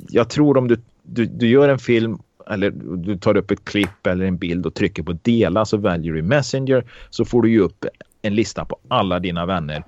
[0.08, 2.18] Jag tror om du du, du gör en film
[2.50, 6.12] eller du tar upp ett klipp eller en bild och trycker på dela så väljer
[6.12, 7.84] du Messenger så får du ju upp
[8.22, 9.84] en lista på alla dina vänner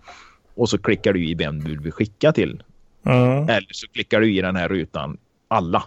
[0.54, 2.62] och så klickar du i vem du vill skicka till.
[3.06, 3.48] Mm.
[3.48, 5.18] Eller så klickar du i den här rutan
[5.48, 5.82] alla.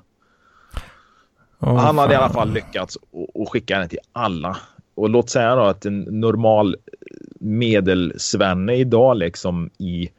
[1.59, 2.11] Oh, Han hade fan.
[2.11, 2.97] i alla fall lyckats
[3.41, 4.57] att skicka den till alla.
[4.95, 6.75] Och låt säga då att en normal
[7.39, 10.09] medelsvenne idag liksom i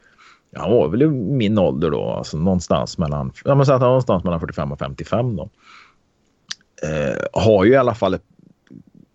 [0.57, 4.23] han var väl i min ålder då, alltså någonstans mellan, ja, men så att någonstans
[4.23, 5.49] mellan 45 och 55 då.
[6.83, 8.23] Eh, har ju i alla fall ett,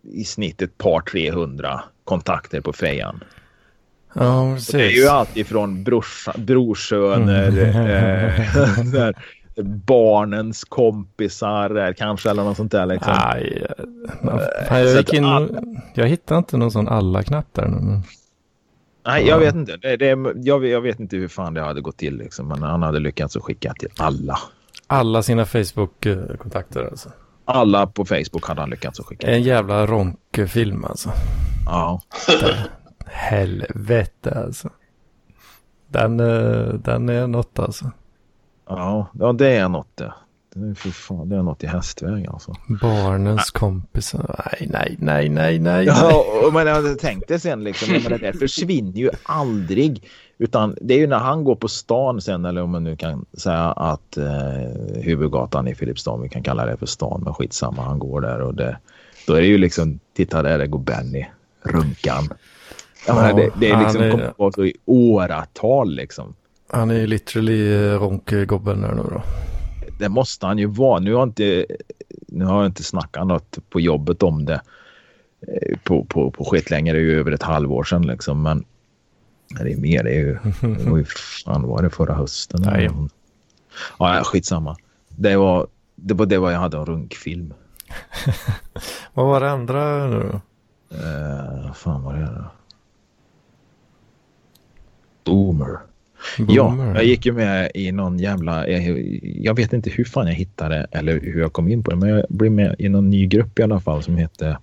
[0.03, 3.23] i snitt ett par 300 kontakter på fejan.
[4.13, 4.71] Ja, precis.
[4.71, 8.95] Det är ju alltid från brorsa, brorsöner, mm.
[8.95, 9.15] eh,
[9.65, 12.85] barnens kompisar kanske eller något sånt där.
[12.85, 13.13] Liksom.
[13.15, 13.67] Aj,
[14.69, 15.25] jag, gick in,
[15.93, 17.67] jag hittade inte någon sån alla-knapp där.
[17.67, 18.03] Men...
[19.05, 19.77] Nej, jag vet inte.
[19.77, 22.17] Det, det, jag, jag, vet inte hur fan det hade gått till.
[22.17, 22.47] Liksom.
[22.47, 24.39] Men han hade lyckats att skicka till alla.
[24.87, 27.09] Alla sina Facebook-kontakter alltså?
[27.45, 29.27] Alla på Facebook hade han lyckats att skicka.
[29.27, 31.11] En jävla ronkfilm alltså.
[31.65, 32.01] Ja.
[33.05, 34.69] Helvete alltså.
[35.87, 37.91] Den, eh, den är något alltså.
[38.69, 40.13] Ja, ja det är något det.
[40.77, 42.55] Fy fan, det är något i hästväg alltså.
[42.81, 43.59] Barnens nej.
[43.59, 44.45] kompisar.
[44.45, 45.85] Nej, nej, nej, nej, nej.
[45.85, 50.03] Ja, men jag tänkte sen liksom, men det där försvinner ju aldrig.
[50.37, 53.25] Utan det är ju när han går på stan sen, eller om man nu kan
[53.33, 57.99] säga att eh, huvudgatan i Filipstad, vi kan kalla det för stan, men skitsamma, han
[57.99, 58.77] går där och det,
[59.27, 61.25] då är det ju liksom, titta där, där går Benny,
[61.63, 62.29] runkan.
[63.07, 64.31] Ja, menar, det, det är liksom, är...
[64.31, 66.35] kommer i åratal liksom.
[66.71, 69.21] Han är ju literally eh, ronkgobben nu då
[69.97, 70.99] det måste han ju vara.
[70.99, 71.65] Nu har, inte,
[72.27, 74.61] nu har jag inte snackat något på jobbet om det
[75.47, 76.97] eh, på, på, på skit längre.
[76.97, 78.41] Det är ju över ett halvår sedan liksom.
[78.41, 78.65] Men
[79.59, 80.03] det är mer.
[80.03, 81.05] Det är ju, det var ju
[81.45, 82.61] fan var det förra hösten?
[82.65, 82.89] Nej.
[83.99, 84.77] Ja, skitsamma.
[85.07, 87.53] Det var, det var det var jag hade en runkfilm.
[89.13, 90.41] Vad var det andra nu då?
[90.97, 92.45] Uh, fan var det då?
[95.23, 95.79] Boomer.
[96.37, 96.85] Boomer.
[96.87, 98.67] Ja, jag gick ju med i någon jävla...
[98.67, 101.97] Jag, jag, vet inte hur fan jag hittade eller hur jag kom in på det,
[101.97, 104.57] men jag blev med i någon ny grupp i alla fall som hette...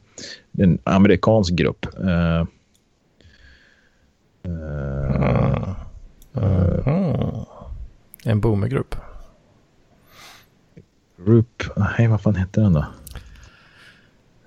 [0.58, 1.86] En amerikansk grupp.
[2.00, 2.44] Uh,
[4.46, 5.74] uh,
[6.36, 7.44] uh,
[8.24, 8.94] en boomergrupp?
[11.26, 11.62] Grupp...
[11.76, 12.86] Nej, vad fan hette den då?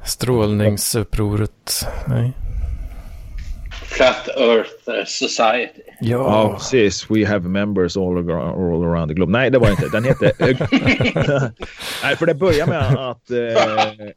[0.03, 1.87] Strålningsupproret?
[2.07, 2.33] Nej.
[3.93, 5.81] Flat Earth Society.
[5.99, 7.11] Ja, ja precis.
[7.11, 9.31] We have members all, all around the globe.
[9.31, 9.87] Nej, det var inte.
[9.87, 10.33] Den hette...
[12.03, 13.31] Nej, för det börjar med att...
[13.31, 14.07] Eh,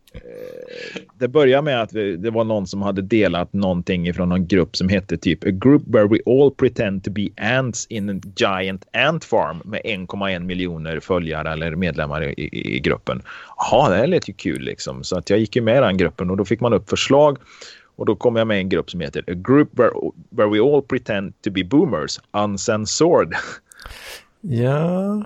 [1.19, 4.77] det börjar med att vi, det var någon som hade delat någonting från någon grupp
[4.77, 8.85] som hette typ A group where we all pretend to be ants in a giant
[8.93, 13.23] ant farm med 1,1 miljoner följare eller medlemmar i, i, i gruppen.
[13.57, 15.05] Jaha, det lät ju kul liksom.
[15.05, 17.39] Så att jag gick ju med i den gruppen och då fick man upp förslag
[17.97, 19.91] och då kom jag med en grupp som heter A Group where,
[20.31, 23.35] where we all pretend to be boomers, uncensored.
[24.41, 25.25] Ja.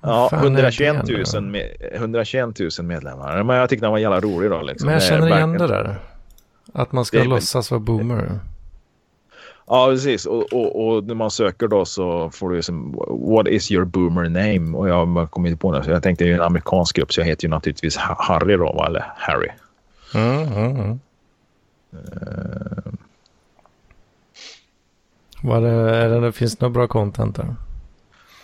[0.00, 3.42] Ja, 121 000, med, 121 000 medlemmar.
[3.42, 4.62] Men jag tyckte den var jävla rolig då.
[4.62, 4.86] Liksom.
[4.86, 5.96] Men jag känner igen det där.
[6.72, 8.38] Att man ska det, låtsas vara boomer.
[9.66, 10.26] Ja, precis.
[10.26, 14.28] Och, och, och, när man söker då så får du som What is your boomer
[14.28, 14.78] name?
[14.78, 15.84] Och jag kom inte på det.
[15.84, 18.84] Så jag tänkte det är en amerikansk grupp så jag heter ju naturligtvis Harry då,
[18.88, 19.48] eller Harry.
[20.14, 21.00] Mm, mm, mm.
[21.94, 22.92] Uh,
[25.44, 27.56] Var det, är det, finns det något bra content där?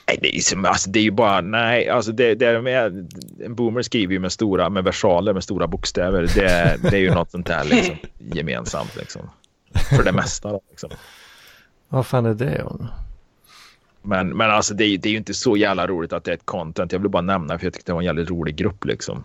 [0.09, 3.13] Nej, det är, som, alltså, det är ju bara, nej, alltså det, det är med,
[3.45, 6.23] en boomer skriver ju med stora, med versaler, med stora bokstäver.
[6.35, 9.23] Det, det är ju något sånt där liksom, gemensamt liksom.
[9.97, 10.91] För det mesta då, liksom.
[11.89, 12.87] Vad fan är det om?
[14.03, 16.35] Men, men alltså det är, det är ju inte så jävla roligt att det är
[16.35, 16.93] ett content.
[16.93, 19.23] Jag vill bara nämna för jag tyckte det var en jävligt rolig grupp liksom.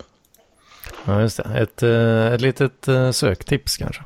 [1.06, 1.42] Ja, just det.
[1.42, 4.02] Ett, eh, ett litet eh, söktips kanske.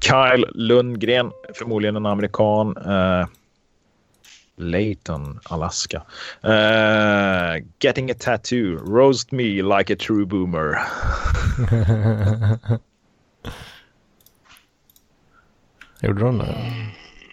[0.00, 2.76] Kyle Lundgren, förmodligen en amerikan.
[2.76, 3.26] Uh,
[4.56, 6.02] Layton, Alaska.
[6.44, 8.76] Uh, getting a tattoo.
[8.76, 10.74] Roast me like a true boomer.
[16.00, 16.54] Gjorde de det?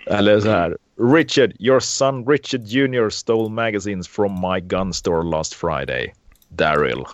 [0.05, 0.77] Eller så här.
[0.97, 3.09] Richard, your son Richard Jr.
[3.09, 6.13] stole magazines from my gun store last Friday.
[6.49, 7.05] Daryl.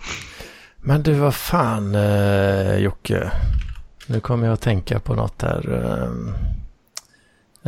[0.88, 3.32] Men du, vad fan eh, Jocke.
[4.08, 5.74] Nu kommer jag att tänka på något här.
[5.74, 6.10] Eh,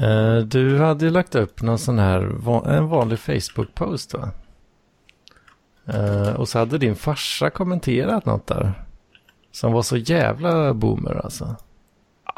[0.05, 2.21] eh du hade ju lagt upp någon sån här,
[2.69, 4.29] en vanlig Facebook-post va?
[5.85, 8.85] Eh, och så hade din farsa kommenterat något där.
[9.51, 11.55] Som var så jävla boomer alltså.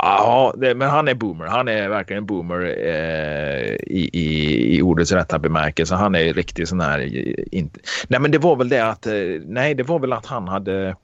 [0.04, 1.46] Ja, det, men han är boomer.
[1.46, 5.96] Han är verkligen boomer eh, i, i, i ordets rätta bemärkelse.
[5.96, 7.00] Han är riktigt sån här...
[7.56, 9.08] Inte, nej, men det var väl det att...
[9.08, 9.14] Eh,
[9.46, 10.96] nej, det var väl att han hade...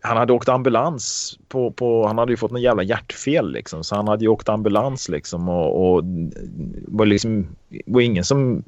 [0.00, 2.06] Han hade åkt ambulans på, på...
[2.06, 3.84] Han hade ju fått någon jävla hjärtfel liksom.
[3.84, 5.94] Så han hade ju åkt ambulans liksom och...
[5.94, 6.04] och
[6.88, 7.46] var liksom...
[7.86, 8.64] var ingen som...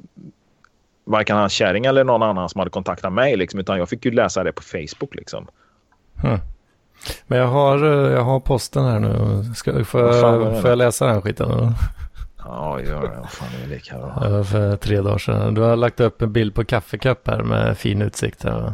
[1.05, 3.59] Varken hans kärring eller någon annan som hade kontaktat mig liksom.
[3.59, 5.47] Utan jag fick ju läsa det på Facebook liksom.
[6.21, 6.37] Huh.
[7.27, 9.43] Men jag har, eh, jag har posten här nu.
[9.55, 11.73] Ska, får, jag, får jag läsa den skiten?
[12.37, 13.17] Ja, gör det.
[13.19, 14.43] Vad fan är det lika då?
[14.43, 15.53] För tre dagar sedan.
[15.53, 18.43] Du har lagt upp en bild på kaffekopp här med fin utsikt.
[18.43, 18.73] Här.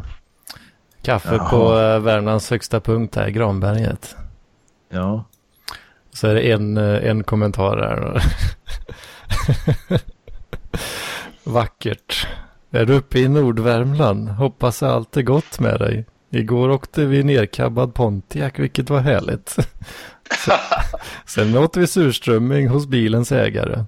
[1.02, 1.50] Kaffe Jaha.
[1.50, 4.16] på eh, Värmlands högsta punkt här, Granberget.
[4.88, 5.24] Ja.
[6.12, 8.22] Så är det en, eh, en kommentar här.
[11.44, 12.26] Vackert.
[12.70, 14.28] Är du uppe i Nordvärmland?
[14.28, 16.04] Hoppas allt är gott med dig.
[16.30, 19.56] Igår åkte vi nerkabbad Pontiac, vilket var härligt.
[21.26, 23.84] Sen åt vi surströmming hos bilens ägare.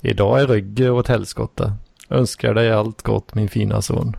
[0.00, 1.72] Idag är rygge åt helskotta.
[2.10, 4.16] Önskar dig allt gott min fina son.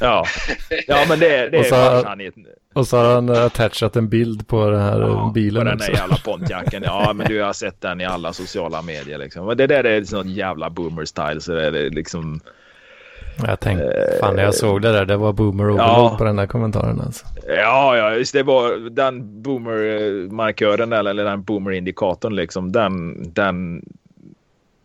[0.00, 0.26] Ja,
[0.86, 2.32] ja men det, det och så är han,
[2.74, 5.90] Och så har han attachat en bild på den här ja, bilen på den där
[5.90, 6.82] jävla Pontiacen.
[6.82, 9.56] Ja, men du har sett den i alla sociala medier liksom.
[9.56, 12.40] Det där är sån jävla boomer style så det är liksom...
[13.46, 16.14] Jag tänkte, fan när jag såg det där, det var boomer overload ja.
[16.18, 17.26] på den där kommentaren alltså.
[17.46, 22.72] Ja, ja, just det var den boomer-markören eller den boomer-indikatorn liksom.
[22.72, 23.84] Den, den,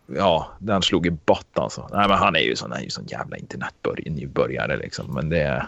[0.06, 1.90] ja, den slog i bort alltså.
[1.94, 5.14] Nej, men han är ju sån, han är ju sån jävla internetbörjare liksom.
[5.14, 5.40] Men det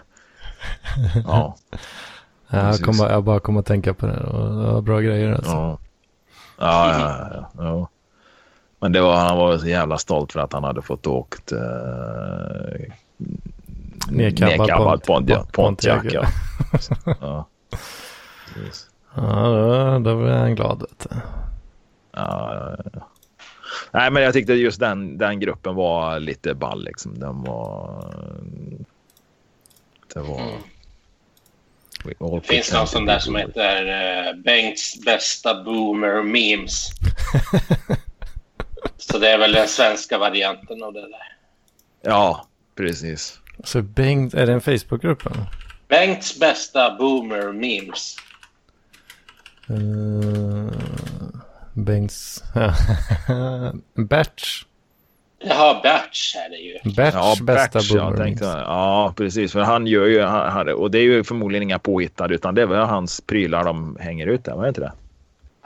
[1.24, 1.56] ja.
[2.48, 4.12] ja jag, kom, jag bara kom att tänka på det.
[4.12, 5.52] Det var bra grejer alltså.
[5.52, 5.78] Ja,
[6.58, 7.50] ja, ja.
[7.58, 7.88] ja, ja.
[8.80, 11.58] Men det var, han var så jävla stolt för att han hade fått åkt eh,
[14.10, 15.48] nedkabbad Pontiac.
[15.52, 16.26] Pontiac ja.
[17.20, 17.48] ja.
[19.14, 20.80] ja, då blev han glad.
[20.80, 21.16] Vet du.
[22.12, 23.00] Ja, ja,
[23.92, 27.18] Nej, men jag tyckte just den, den gruppen var lite ball liksom.
[27.18, 28.04] Den var...
[30.14, 30.40] Det var...
[30.40, 30.60] Mm.
[32.04, 36.90] Det finns någon sån där som heter uh, Bengts bästa boomer memes.
[38.96, 41.36] Så det är väl den svenska varianten av det där.
[42.02, 43.40] Ja, precis.
[43.64, 45.22] Så Bengt, är det en Facebookgrupp?
[45.88, 48.16] Bengts bästa boomer memes.
[49.70, 50.70] Uh,
[51.72, 52.42] Bengts...
[53.94, 54.64] Batch.
[55.38, 56.94] Jaha, Batch är det ju.
[56.94, 59.52] Batch ja, bästa Batch, boomer jag tänkte, Ja, precis.
[59.52, 60.22] För han gör ju...
[60.22, 63.96] Han, och det är ju förmodligen inga påhittade utan det är väl hans prylar de
[64.00, 64.92] hänger ut där, var det inte det?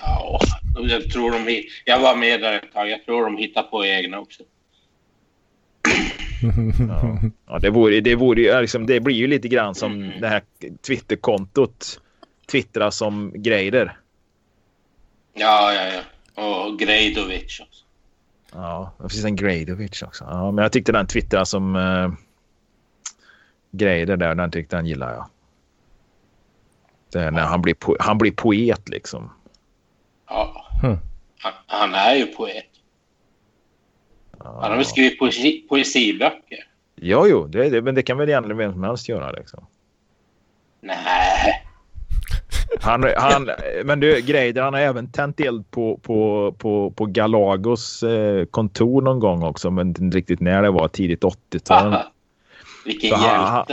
[0.00, 0.40] Ja,
[0.74, 1.64] jag tror de...
[1.84, 2.90] Jag var med där ett tag.
[2.90, 4.42] Jag tror de hittar på egna också.
[6.88, 7.18] ja.
[7.46, 10.42] ja, det, vore, det, vore, liksom, det blir ju lite grann som det här
[10.86, 12.00] Twitterkontot
[12.50, 13.98] twittrar som Greider.
[15.34, 16.02] Ja, ja, ja.
[16.34, 17.84] Och Greidovic också.
[18.52, 20.24] Ja, det finns en Greidovic också.
[20.30, 22.12] Ja, men jag tyckte den twittrar som uh,
[23.70, 24.34] Greider där.
[24.34, 25.26] Den tyckte han gillar jag.
[27.12, 29.30] Det är när han blir, han blir poet liksom.
[30.30, 30.66] Ja.
[30.82, 30.98] Hmm.
[31.38, 32.66] Han, han, är ju poet.
[34.38, 34.58] Ja.
[34.60, 36.58] Han har väl skrivit poesi, poesiböcker?
[36.96, 39.66] Jo, jo, det, det, men det kan väl egentligen vem som helst göra liksom.
[40.80, 41.66] Nej.
[42.80, 43.50] Han, han,
[43.84, 49.02] men du, Greider, han har även tänt eld på, på, på, på Galagos eh, kontor
[49.02, 51.96] någon gång också, men inte riktigt när det var, tidigt 80-tal.
[52.84, 53.24] Vilken hjälte.
[53.28, 53.66] Han,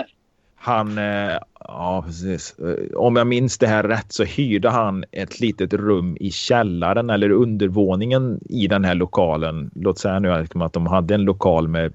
[0.98, 2.56] eh, ja precis.
[2.60, 7.10] Eh, om jag minns det här rätt så hyrde han ett litet rum i källaren
[7.10, 9.72] eller undervåningen i den här lokalen.
[9.76, 11.94] Låt säga nu att de hade en lokal med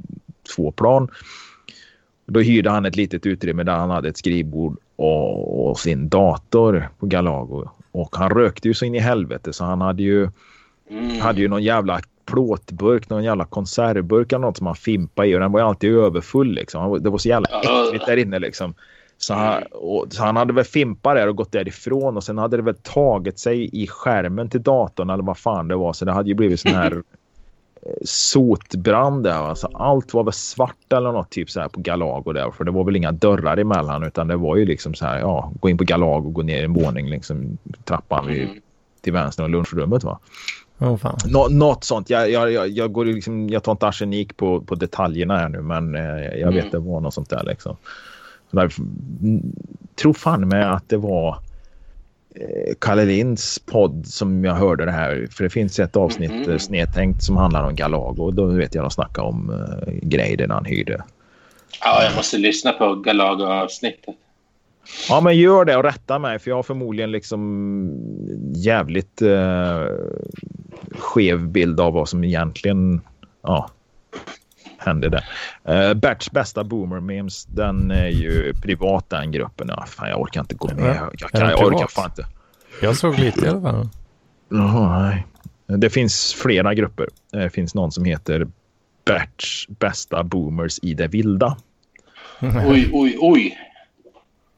[0.56, 1.08] två plan.
[2.26, 6.88] Då hyrde han ett litet utrymme där han hade ett skrivbord och, och sin dator
[6.98, 7.68] på Galago.
[7.92, 10.28] Och han rökte ju så in i helvete så han hade ju,
[10.90, 11.20] mm.
[11.20, 15.40] hade ju någon jävla plåtburk, någon jävla konservburk eller något som han fimpade i och
[15.40, 17.02] den var ju alltid överfull liksom.
[17.02, 18.74] Det var så jävla äckligt där inne liksom.
[19.18, 22.56] Så han, och, så han hade väl fimpat där och gått därifrån och sen hade
[22.56, 25.92] det väl tagit sig i skärmen till datorn eller vad fan det var.
[25.92, 26.92] Så det hade ju blivit sån här
[27.82, 29.32] eh, sotbrand där.
[29.32, 32.50] Alltså allt var väl svart eller något typ så här på Galago där.
[32.50, 35.18] För det var väl inga dörrar emellan utan det var ju liksom så här.
[35.18, 38.60] Ja, gå in på Galago och gå ner i en våning liksom trappan vid, Mm.
[39.00, 40.18] till vänster och lunchrummet va.
[40.82, 41.18] Åh fan.
[41.24, 42.10] Nå, något sånt.
[42.10, 45.60] Jag, jag, jag, jag, går liksom, jag tar inte arsenik på, på detaljerna här nu
[45.60, 46.70] men eh, jag vet Mm.
[46.70, 47.76] det var något sånt där liksom.
[48.50, 48.72] Så där,
[49.96, 51.38] tror fan med att det var
[52.34, 55.28] eh, Kalle Linds podd som jag hörde det här.
[55.30, 56.58] För det finns ett avsnitt mm.
[56.58, 58.22] snedtänkt som handlar om Galago.
[58.22, 61.02] Och då vet jag de snackade om eh, grejer han hyrde.
[61.80, 64.16] Ja, jag måste lyssna på Galaga-avsnittet.
[65.08, 67.92] Ja men gör det och rätta mig för jag har förmodligen liksom
[68.54, 69.86] jävligt eh,
[70.98, 73.00] skev bild av vad som egentligen
[73.42, 73.70] ja,
[74.78, 75.24] hände där.
[75.64, 79.68] Eh, Berts bästa boomer memes den är ju privat den gruppen.
[79.68, 80.96] Ja, fan, jag orkar inte gå med.
[80.96, 82.26] Ja, Jag, kan, jag orkar fan inte.
[82.82, 83.88] Jag såg lite i alla fall.
[84.48, 85.26] Nej.
[85.66, 87.08] Det finns flera grupper.
[87.32, 88.46] Det finns någon som heter
[89.04, 91.56] Berts bästa boomers i det vilda.
[92.40, 93.56] Oj, oj, oj.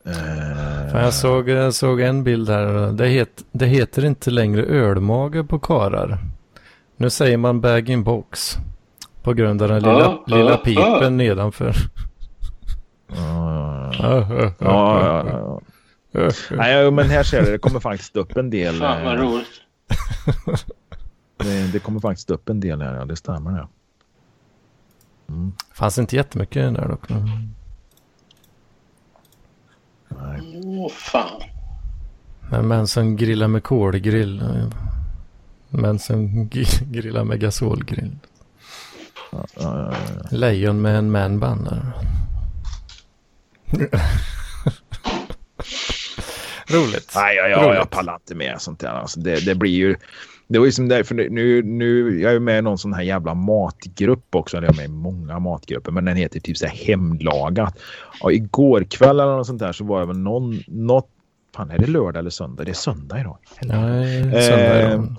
[0.06, 2.92] Eh, Fan, jag såg, jag såg en bild här.
[2.92, 6.18] Det, het, det heter inte längre ölmage på karar.
[6.96, 8.56] Nu säger man bag in box.
[9.22, 11.10] På grund av den lilla, Ja, lilla pipen ja.
[11.10, 11.74] nedanför.
[13.08, 15.60] ja, ja, Ja.
[16.50, 18.74] Nej, men här ser du, det kommer faktiskt upp en del.
[18.74, 19.46] Fan vad eh, roligt.
[21.36, 23.66] Det, det kommer faktiskt upp en del här, ja, det stämmer det.
[25.74, 27.10] Fanns inte jättemycket där dock.
[27.10, 27.53] Mm.
[30.26, 30.60] Nej.
[30.64, 31.42] Åh fan.
[32.50, 34.42] Men män som grillar med kolgrill.
[35.68, 36.48] Män som
[36.90, 38.16] grillar med gasolgrill.
[39.32, 39.96] Ja, ja, ja.
[40.30, 41.92] Lejon med en manbun där.
[46.68, 47.12] Roligt.
[47.14, 47.90] Nej, ja, ja, jag Roligt.
[47.90, 48.88] pallar inte med sånt där.
[48.88, 49.96] Alltså, det, det blir ju...
[50.54, 53.02] Det var ju som där, för nu, nu, jag är med i någon sån här
[53.02, 54.56] jävla matgrupp också.
[54.56, 57.78] Eller Jag är med i många matgrupper, men den heter typ så här hemlagat.
[58.22, 61.08] Och igår kväll eller något sånt där så var jag väl någon, något,
[61.56, 62.64] fan är det lördag eller söndag?
[62.64, 63.38] Det är söndag idag.
[63.62, 65.16] Nej, söndag Eh, idag.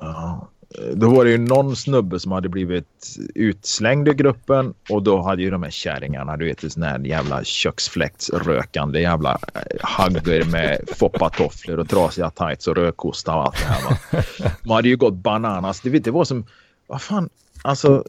[0.00, 0.48] Ja.
[0.94, 5.42] Då var det ju någon snubbe som hade blivit utslängd i gruppen och då hade
[5.42, 11.78] ju de här kärringarna, du vet, sån här jävla köksfläktsrökande jävla eh, hagger med foppatofflor
[11.78, 13.84] och trasiga tights och rökhosta och allt det här.
[13.84, 14.22] Va?
[14.62, 15.80] Man hade ju gått bananas.
[15.80, 16.44] Du vet, det var som,
[16.86, 17.28] vad fan,
[17.62, 18.04] alltså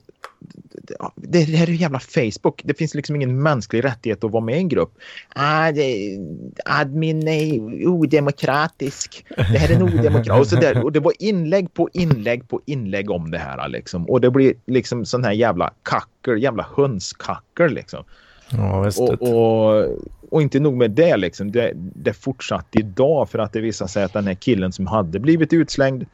[1.16, 2.62] det, det här är jävla Facebook.
[2.64, 4.94] Det finns liksom ingen mänsklig rättighet att vara med i en grupp.
[5.36, 6.18] Ah, det,
[6.66, 9.26] admin är odemokratisk.
[9.36, 10.32] Det här är en odemokratisk.
[10.32, 10.84] Och, så där.
[10.84, 13.70] och det var inlägg på inlägg på inlägg om det här.
[13.70, 14.10] Liksom.
[14.10, 18.04] Och det blir liksom sån här jävla kackel, jävla hönskackel liksom.
[18.50, 19.00] Ja, visst.
[19.00, 19.86] Och, och,
[20.30, 21.52] och inte nog med det liksom.
[21.52, 25.20] Det, det fortsatte idag för att det visade sig att den här killen som hade
[25.20, 26.06] blivit utslängd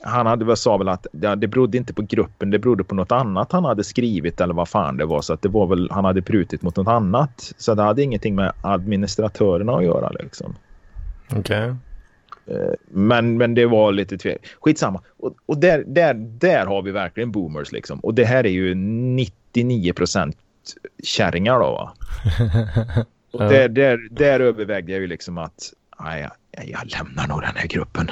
[0.00, 2.94] han hade väl sa väl att ja, det berodde inte på gruppen, det berodde på
[2.94, 5.22] något annat han hade skrivit eller vad fan det var.
[5.22, 7.52] Så att det var väl, han hade prutit mot något annat.
[7.56, 10.54] Så det hade ingenting med administratörerna att göra liksom.
[11.36, 11.74] Okej.
[12.88, 14.46] Men, men det var lite tvek.
[14.60, 15.00] Skitsamma.
[15.18, 18.00] Och, och där, där, där har vi verkligen boomers liksom.
[18.00, 20.36] Och det här är ju 99 procent
[21.02, 21.92] kärringar då va.
[23.30, 27.56] Och där, där, där övervägde jag ju liksom att nej, jag, jag lämnar nog den
[27.56, 28.10] här gruppen.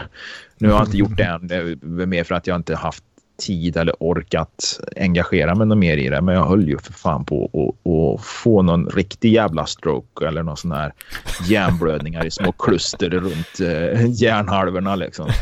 [0.59, 2.09] Nu har jag inte gjort det än.
[2.09, 3.05] Mer för att jag inte haft
[3.43, 6.21] tid eller orkat engagera mig något mer i det.
[6.21, 10.57] Men jag höll ju för fan på att- få någon riktig jävla stroke eller någon
[10.57, 10.93] sån här
[11.49, 15.29] hjärnblödningar i små kluster runt eh, hjärnhalvorna liksom.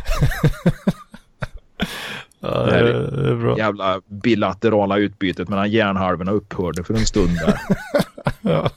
[2.40, 3.58] Ja, Det här är, det är bra.
[3.58, 7.58] Jävla bilaterala utbytet mellan hjärnhalvorna upphörde för en stund där.
[8.40, 8.70] Ja.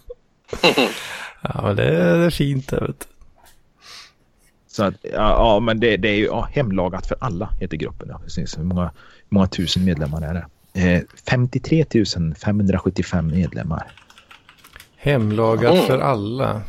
[1.42, 3.06] ja, men det är, det är fint det vet du.
[4.76, 8.08] Så att, ja, men det, det är ju ja, hemlagat för alla heter gruppen.
[8.12, 8.58] Ja, precis.
[8.58, 8.92] Hur många, hur
[9.30, 10.46] många tusen medlemmar är det?
[10.94, 11.86] Eh, 53
[12.46, 13.92] 575 medlemmar.
[14.98, 15.86] Hemlagat Mm.
[15.86, 16.62] för alla.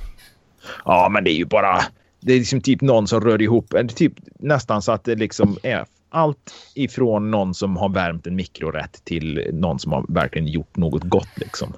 [0.85, 1.81] Ja, men det är ju bara...
[2.21, 3.75] Det är liksom typ någon som rör ihop.
[3.95, 9.05] Typ nästan så att det liksom är allt ifrån någon som har värmt en mikrorätt
[9.05, 11.73] till någon som har verkligen gjort något gott liksom.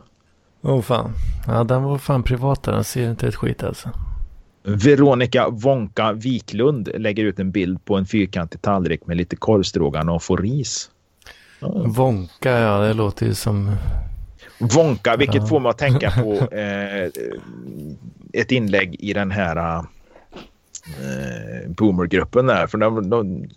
[0.62, 1.12] Åh oh, fan.
[1.46, 3.90] Ja, den var fan privat den ser inte ett skit alltså.
[4.62, 10.40] Veronica Wonka Wiklund lägger ut en bild på en fyrkantig tallrik med lite korvstroganoff och
[10.40, 10.90] ris.
[11.86, 13.76] Wonka, ja det låter ju som...
[14.58, 15.46] Wonka, vilket Ja.
[15.46, 17.10] får mig att tänka på eh,
[18.32, 19.76] ett inlägg i den här
[20.86, 22.66] eh, boomergruppen där.
[22.66, 23.48] För de, de,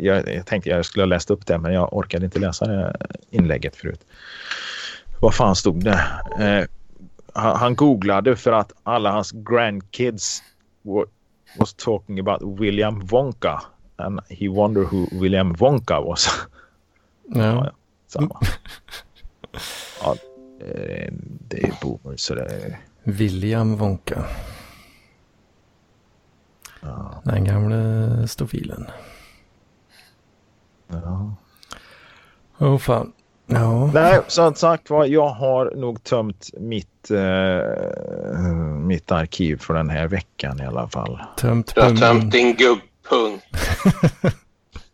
[0.00, 2.96] jag, jag tänkte jag skulle ha läst upp det, men jag orkade inte läsa det
[3.30, 4.00] inlägget förut.
[5.20, 6.00] Vad fan stod det?
[6.40, 6.64] Eh,
[7.38, 10.42] han, han googlade för att alla hans grandkids
[10.82, 11.06] were,
[11.58, 13.62] was talking about William Wonka.
[13.96, 16.28] And he wonder who William Wonka was.
[17.28, 17.40] Ja.
[17.40, 17.72] ja,
[18.06, 18.40] samma.
[20.02, 20.16] ja,
[21.48, 22.78] det är boomer så det är...
[23.02, 24.24] William Wonka.
[26.80, 28.86] Ja, Den gamle stofilen.
[30.88, 31.34] ja.
[32.58, 33.12] Åh oh, fan.
[33.46, 33.90] Ja.
[33.94, 37.60] Nej, som sagt var, jag har nog tömt mitt, eh,
[38.86, 41.20] mitt arkiv för den här veckan i alla fall.
[41.36, 43.40] Tömt Du har tömt din gubbpung.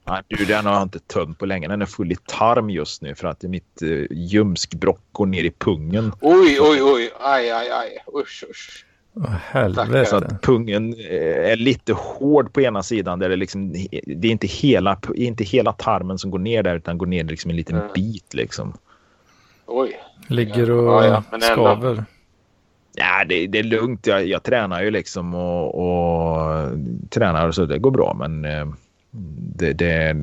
[0.06, 1.68] Nej, du, den har jag inte tömt på länge.
[1.68, 5.50] Den är full i tarm just nu för att mitt eh, ljumskbråck går ner i
[5.50, 6.12] pungen.
[6.20, 7.10] Oj, oj, oj.
[7.20, 7.98] Aj, aj, aj.
[8.22, 8.84] Usch, usch.
[9.14, 10.16] Så helvete.
[10.16, 13.18] att pungen eh, är lite hård på ena sidan.
[13.18, 13.72] Där det, liksom,
[14.06, 17.50] det är inte hela, inte hela tarmen som går ner där utan går ner liksom
[17.50, 17.88] en liten Mm.
[17.94, 18.34] bit.
[18.34, 18.72] Liksom.
[19.66, 20.00] Oj.
[20.28, 21.54] Ligger och Ja, ja, men ändå.
[21.54, 22.04] skaver.
[22.96, 24.06] Ja, det, det är lugnt.
[24.06, 26.70] Jag, jag tränar ju liksom och, och
[27.10, 28.14] tränar så det går bra.
[28.18, 28.66] Men eh,
[29.56, 30.16] det, det,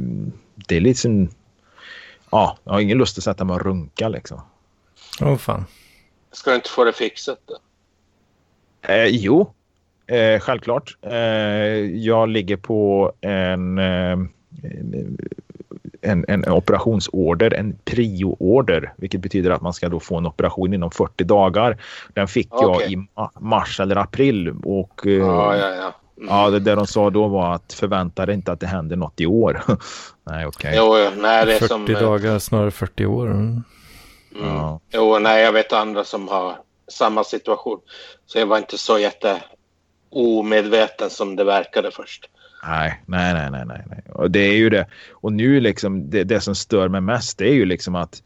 [0.67, 1.29] det är liksom...
[2.31, 4.41] Ja, jag har ingen lust att sätta mig och runka liksom.
[5.21, 5.65] Åh fan.
[6.31, 7.57] Ska du inte få det fixat då?
[8.91, 9.53] Eh, jo,
[10.07, 10.97] eh, självklart.
[11.01, 11.15] Eh,
[11.85, 14.17] jag ligger på en, eh,
[16.01, 20.91] en, en operationsorder, en prioorder, vilket betyder att man ska då få en operation inom
[20.91, 21.77] 40 dagar.
[22.13, 25.93] Den fick jag i ma- mars eller april och eh, Ja, ja, ja.
[26.17, 26.29] Mm.
[26.35, 29.21] ja, det, det de sa då var att förvänta dig inte att det händer något
[29.21, 29.61] i år.
[30.23, 30.73] Nej, okej.
[30.77, 31.85] Jo, jo, nej, det är 40 som...
[31.87, 33.27] eh, dagar, snarare 40 år.
[33.27, 33.63] Mm.
[34.35, 34.47] Mm.
[34.47, 34.79] Ja.
[34.93, 36.55] Jo, nej, jag vet andra som har
[36.91, 37.79] samma situation.
[38.25, 39.41] Så jag var inte så jätte
[40.09, 42.29] omedveten som det verkade först.
[42.67, 44.01] Nej, nej, nej, nej, nej.
[44.09, 44.85] Och det är ju det.
[45.11, 48.23] Och nu liksom det, det som stör mig mest det är ju liksom att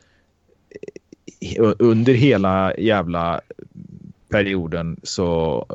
[1.58, 3.42] eh, under hela jävla
[4.30, 5.66] perioden så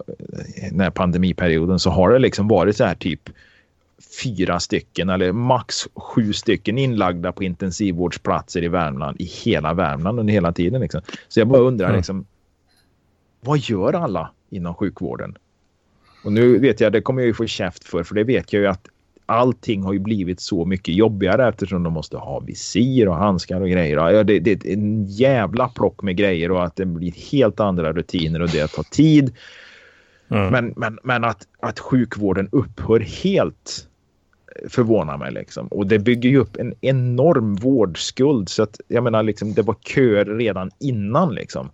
[0.70, 3.30] den här pandemiperioden så har det liksom varit så här typ
[4.22, 10.32] fyra stycken eller max sju stycken inlagda på intensivvårdsplatser i Värmland i hela Värmland under
[10.32, 10.80] hela tiden.
[10.80, 11.00] Liksom.
[11.28, 11.96] Så jag bara undrar Mm.
[11.96, 12.24] liksom.
[13.40, 15.36] Vad gör alla inom sjukvården?
[16.22, 18.60] Och nu vet jag, det kommer jag ju få käft för, för det vet jag
[18.60, 18.88] ju att
[19.26, 23.68] allting har ju blivit så mycket jobbigare eftersom de måste ha visir och handskar och
[23.68, 23.96] grejer.
[23.96, 27.92] Ja, det, det är en jävla plock med grejer och att det blir helt andra
[27.92, 29.34] rutiner och det tar tid.
[30.28, 30.52] Mm.
[30.52, 33.86] Men, men, men att, att sjukvården upphör helt
[34.68, 35.32] förvånar mig.
[35.32, 35.66] Liksom.
[35.66, 38.48] Och det bygger ju upp en enorm vårdskuld.
[38.48, 41.34] Så att, jag menar, liksom, det var köer redan innan.
[41.34, 41.70] Liksom.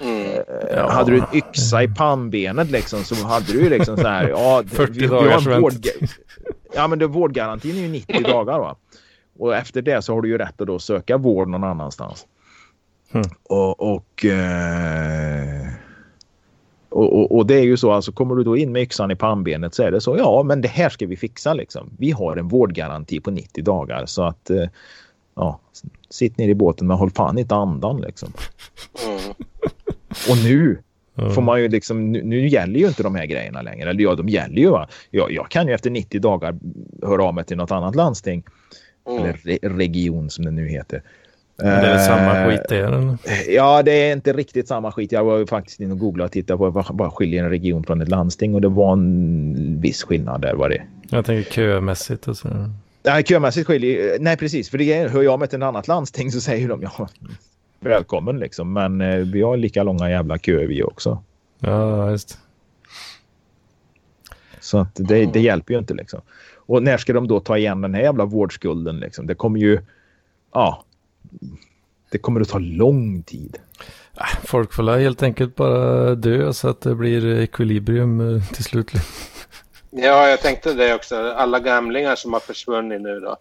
[0.00, 0.42] Mm.
[0.76, 0.90] Ja.
[0.90, 4.28] Hade du en yxa i pannbenet liksom, så hade du liksom så här.
[4.28, 5.72] Ja, 40 vi, vi har dagars en vård.
[6.74, 8.58] Ja, men det, vårdgarantin är ju 90 dagar.
[8.58, 8.76] Va?
[9.38, 12.26] Och efter det så har du ju rätt att då söka vård någon annanstans.
[13.12, 13.26] Mm.
[13.42, 15.66] Och, och, eh,
[16.88, 19.16] och, och, och det är ju så, alltså kommer du då in med yxan i
[19.16, 21.90] pannbenet så är det så, ja men det här ska vi fixa liksom.
[21.98, 24.66] Vi har en vårdgaranti på 90 dagar så att eh,
[25.34, 25.60] ja,
[26.10, 28.32] sitt ner i båten men håll fan inte andan liksom.
[29.06, 29.34] Mm.
[30.30, 30.78] Och nu
[31.18, 31.30] Mm.
[31.34, 33.90] får man ju liksom, nu, nu gäller ju inte de här grejerna längre.
[33.90, 34.70] Eller ja, de gäller ju.
[34.70, 34.88] Va?
[35.10, 36.56] Jag, jag kan ju efter 90 dagar
[37.02, 38.42] höra av mig till något annat landsting.
[39.08, 39.22] Mm.
[39.22, 41.02] Eller re, region som det nu heter.
[41.56, 42.78] Men det är väl samma Eh, skit det.
[42.78, 43.16] eller?
[43.48, 45.12] Ja, det är inte riktigt samma skit.
[45.12, 47.84] Jag var ju faktiskt inne och googlade och tittade på vad, vad skiljer en region
[47.84, 50.82] från ett landsting och det var en viss skillnad där var det.
[51.10, 52.48] Jag tänker kömässigt och så.
[53.02, 54.70] Nej, kömässigt skiljer Nej, precis.
[54.70, 57.08] För det är, hör jag mig till ett annat landsting så säger de ja,
[57.80, 58.72] välkommen liksom.
[58.72, 61.22] Men eh, vi har lika långa jävla köer vi också.
[61.58, 62.38] Ja, just.
[64.60, 66.20] Så att det, det hjälper ju inte liksom.
[66.56, 69.26] Och när ska de då ta igen den här jävla vårdskulden liksom?
[69.26, 69.80] Det kommer ju...
[70.52, 70.84] Ja.
[72.10, 73.58] Det kommer att ta lång tid.
[74.44, 78.90] Folk får helt enkelt bara dö så att det blir ekvilibrium eh, till slut.
[79.90, 81.16] Ja, jag tänkte det också.
[81.16, 83.36] Alla gamlingar som har försvunnit nu då.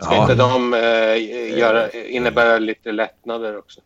[0.00, 0.22] Ska Ja.
[0.22, 3.80] inte de eh, göra, innebära lite lättnader också?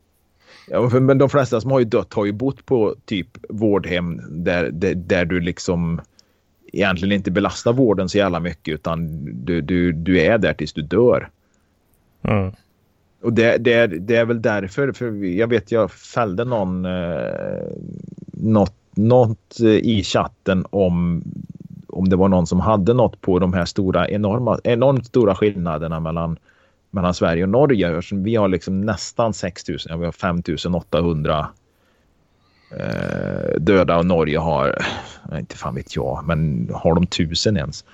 [0.68, 4.20] Ja, för- men de flesta som har ju dött har ju bott på typ vårdhem
[4.44, 6.00] där, där, där du liksom
[6.72, 10.82] egentligen inte belastar vården så jävla mycket utan du, du, du är där tills du
[10.82, 11.28] dör.
[12.22, 12.52] Mm.
[13.22, 17.62] Och det, det, är, det är väl därför, för jag vet jag fällde någon eh,
[18.32, 21.22] något, något eh, i chatten om
[21.94, 26.00] om det var någon som hade något på de här stora enorma, enormt stora skillnaderna
[26.00, 26.36] mellan,
[26.90, 28.00] mellan Sverige och Norge.
[28.12, 30.42] Vi har liksom nästan 6 000, ja, vi har 5
[30.74, 31.48] 800
[32.70, 34.78] eh, döda och Norge har,
[35.32, 37.84] eh, inte fan vet jag, men har de tusen ens?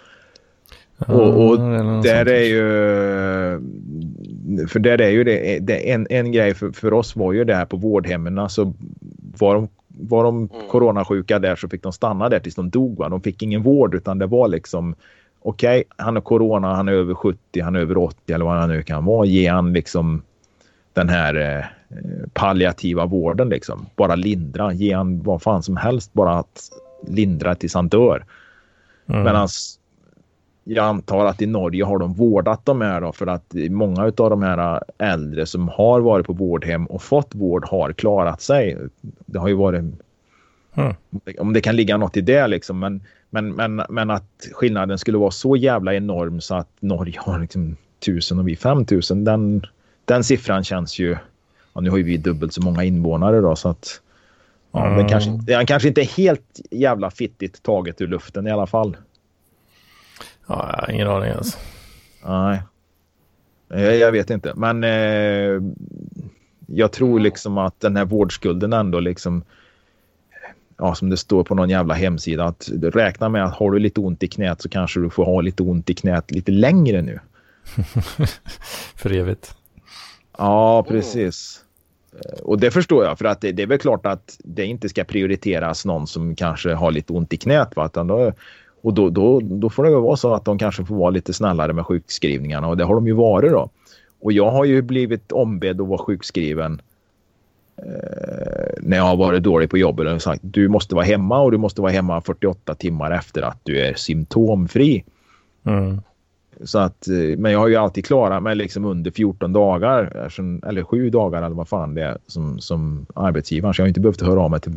[1.06, 2.62] Och, och Ja, där är ju...
[4.68, 7.54] För där är ju det, det en, en grej för, för oss var ju det
[7.54, 8.50] här på vårdhemmen.
[8.50, 8.74] Så
[9.38, 9.68] var de,
[10.08, 10.68] var de mm.
[10.70, 12.98] coronasjuka där så fick de stanna där tills de dog.
[12.98, 13.08] Va?
[13.08, 14.94] De fick ingen vård utan det var liksom
[15.42, 18.54] okej, okay, han har corona, han är över 70, han är över 80 eller vad
[18.54, 19.26] han nu kan vara.
[19.26, 20.22] Ge han liksom
[20.92, 21.64] den här eh,
[22.32, 23.86] palliativa vården liksom.
[23.96, 26.70] Bara lindra, ge han vad fan som helst bara att
[27.08, 28.24] lindra tills han dör.
[29.06, 29.22] Mm.
[29.22, 29.48] Medan
[30.74, 34.30] jag antar att i Norge har de vårdat de här då för att många av
[34.30, 38.76] de här äldre som har varit på vårdhem och fått vård har klarat sig.
[39.26, 39.84] Det har ju varit
[40.74, 40.94] mm.
[41.38, 43.00] om det kan ligga något i det liksom men,
[43.30, 47.76] men, men, men att skillnaden skulle vara så jävla enorm så att Norge har liksom
[48.04, 49.62] tusen och vi 5000 den,
[50.04, 51.16] den siffran känns ju
[51.72, 54.00] ja, nu har ju vi dubbelt så många invånare då så att
[54.72, 54.98] ja, mm.
[54.98, 58.96] den, kanske, den kanske inte är helt jävla fittigt taget ur luften i alla fall.
[60.50, 61.58] Ja, ingen aning ens.
[62.26, 62.62] Nej.
[63.68, 64.52] Jag, jag vet inte.
[64.56, 65.62] Men eh,
[66.66, 69.44] jag tror liksom att den här vårdskulden ändå liksom
[70.78, 74.00] ja, som det står på någon jävla hemsida att räkna med att har du lite
[74.00, 77.20] ont i knät så kanske du får ha lite ont i knät lite längre nu.
[78.94, 79.54] För evigt.
[80.38, 81.64] Ja, precis.
[82.42, 85.04] Och det förstår jag för att det, det, är väl klart att det inte ska
[85.04, 87.76] prioriteras någon som kanske har lite ont i knät.
[87.76, 87.86] Va?
[87.86, 88.32] Utan då,
[88.82, 91.72] och då, då, då får det vara så att de kanske får vara lite snällare
[91.72, 93.70] med sjukskrivningarna och det har de ju varit då.
[94.20, 96.82] Och jag har ju blivit ombedd att vara sjukskriven
[97.76, 101.50] eh, när jag har varit dålig på jobbet och sagt du måste vara hemma och
[101.50, 105.04] du måste vara hemma 48 timmar efter att du är symptomfri.
[105.64, 106.00] Mm.
[106.64, 110.30] Så att, eh, men jag har ju alltid klarat mig liksom under 14 dagar
[110.68, 113.74] eller 7 dagar eller vad fan det är som, som arbetsgivare.
[113.74, 114.72] Så jag har inte behövt höra av mig till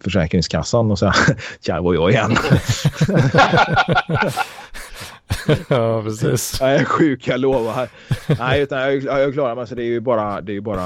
[0.00, 1.14] Försäkringskassan och säga
[1.60, 2.30] tja, var jag igen.
[5.68, 6.60] ja, precis.
[6.60, 7.88] Jag är sjuk, jag lovar.
[8.38, 9.66] Nej, utan jag, jag klarar mig.
[9.66, 10.82] Så det är ju bara, det är bara,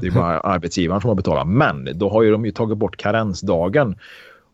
[0.00, 1.48] det är bara arbetsgivaren som har betalat.
[1.48, 3.96] Men då har ju de ju tagit bort karensdagen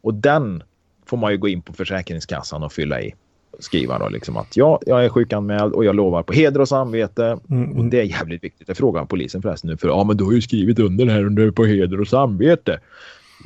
[0.02, 0.62] och den
[1.06, 3.14] får man ju gå in på Försäkringskassan och fylla i
[3.58, 7.38] skriva då liksom att ja, jag är sjukanmäld och jag lovar på heder och samvete.
[7.50, 7.78] Mm, mm.
[7.78, 8.68] Och det är jävligt viktigt.
[8.68, 11.50] Jag frågar polisen förresten nu för ja, men du har ju skrivit under här under
[11.50, 12.80] på heder och samvete.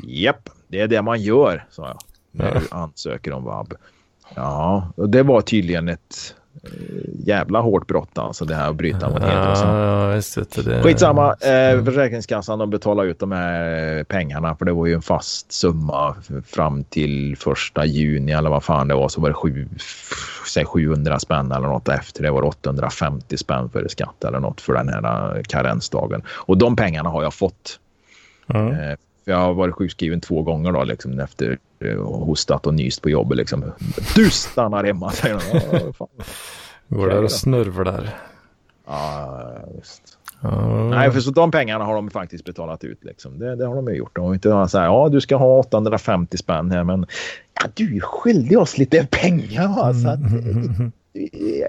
[0.04, 1.98] Japp, det är det man gör, sa jag.
[2.30, 3.74] När du ansöker om vab.
[4.34, 6.34] Ja, och det var tydligen ett
[7.24, 10.82] jävla hårt brott alltså det här att bryta mot heder och ja.
[10.82, 15.52] Skitsamma, eh, Försäkringskassan de betalar ut de här pengarna för det var ju en fast
[15.52, 19.68] summa fram till första juni eller vad fan det var så var det sju,
[20.54, 24.74] säg 700 spänn eller något efter det var 850 spänn för skatt eller något för
[24.74, 27.78] den här karensdagen och de pengarna har jag fått.
[28.54, 28.72] Mm.
[28.72, 33.11] Eh, jag har varit sjukskriven två gånger då, liksom, efter eh, hostat och nyst på
[33.11, 33.39] jobbet.
[33.39, 33.64] Liksom.
[34.14, 35.93] Du stannar hemma, säger de.
[36.97, 38.14] Går där och snurvlar.
[38.87, 39.43] Ja,
[39.76, 40.18] visst.
[40.43, 40.91] Mm.
[40.91, 43.05] Nej, för så de pengarna har de faktiskt betalat ut.
[43.05, 43.39] Liksom.
[43.39, 44.16] Det, det har de ju gjort.
[44.16, 47.07] De har inte sagt ja du ska ha 850 spänn här men
[47.61, 49.68] ja, du är skyldig oss lite pengar.
[49.68, 49.95] Va?
[49.95, 50.20] Så att,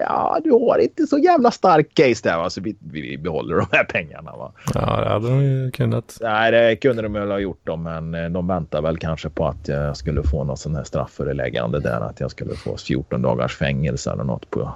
[0.00, 2.36] ja, du har inte så jävla stark case där.
[2.36, 2.50] Va?
[2.50, 4.32] Så vi, vi behåller de här pengarna.
[4.32, 4.52] Va?
[4.74, 6.18] Ja, det hade de ju kunnat.
[6.20, 7.60] Nej, det kunde de väl ha gjort.
[7.64, 10.84] Då, men eh, de väntar väl kanske på att jag skulle få något sån här
[10.84, 12.00] straffföreläggande där.
[12.00, 14.72] Att jag skulle få 14 dagars fängelse eller något på,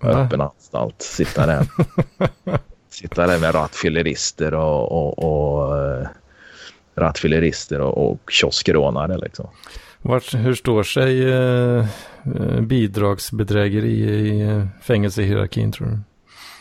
[0.00, 1.02] på öppen anstalt.
[1.02, 1.66] Sitta där.
[2.90, 6.06] Sitta där med rattfyllerister och, och, och eh,
[6.94, 9.48] rattfyllerister och, och kioskrånare liksom.
[10.08, 11.86] Vart, hur står sig eh,
[12.24, 15.98] eh bidragsbedrägeri i eh, fängelsehierarkin tror du?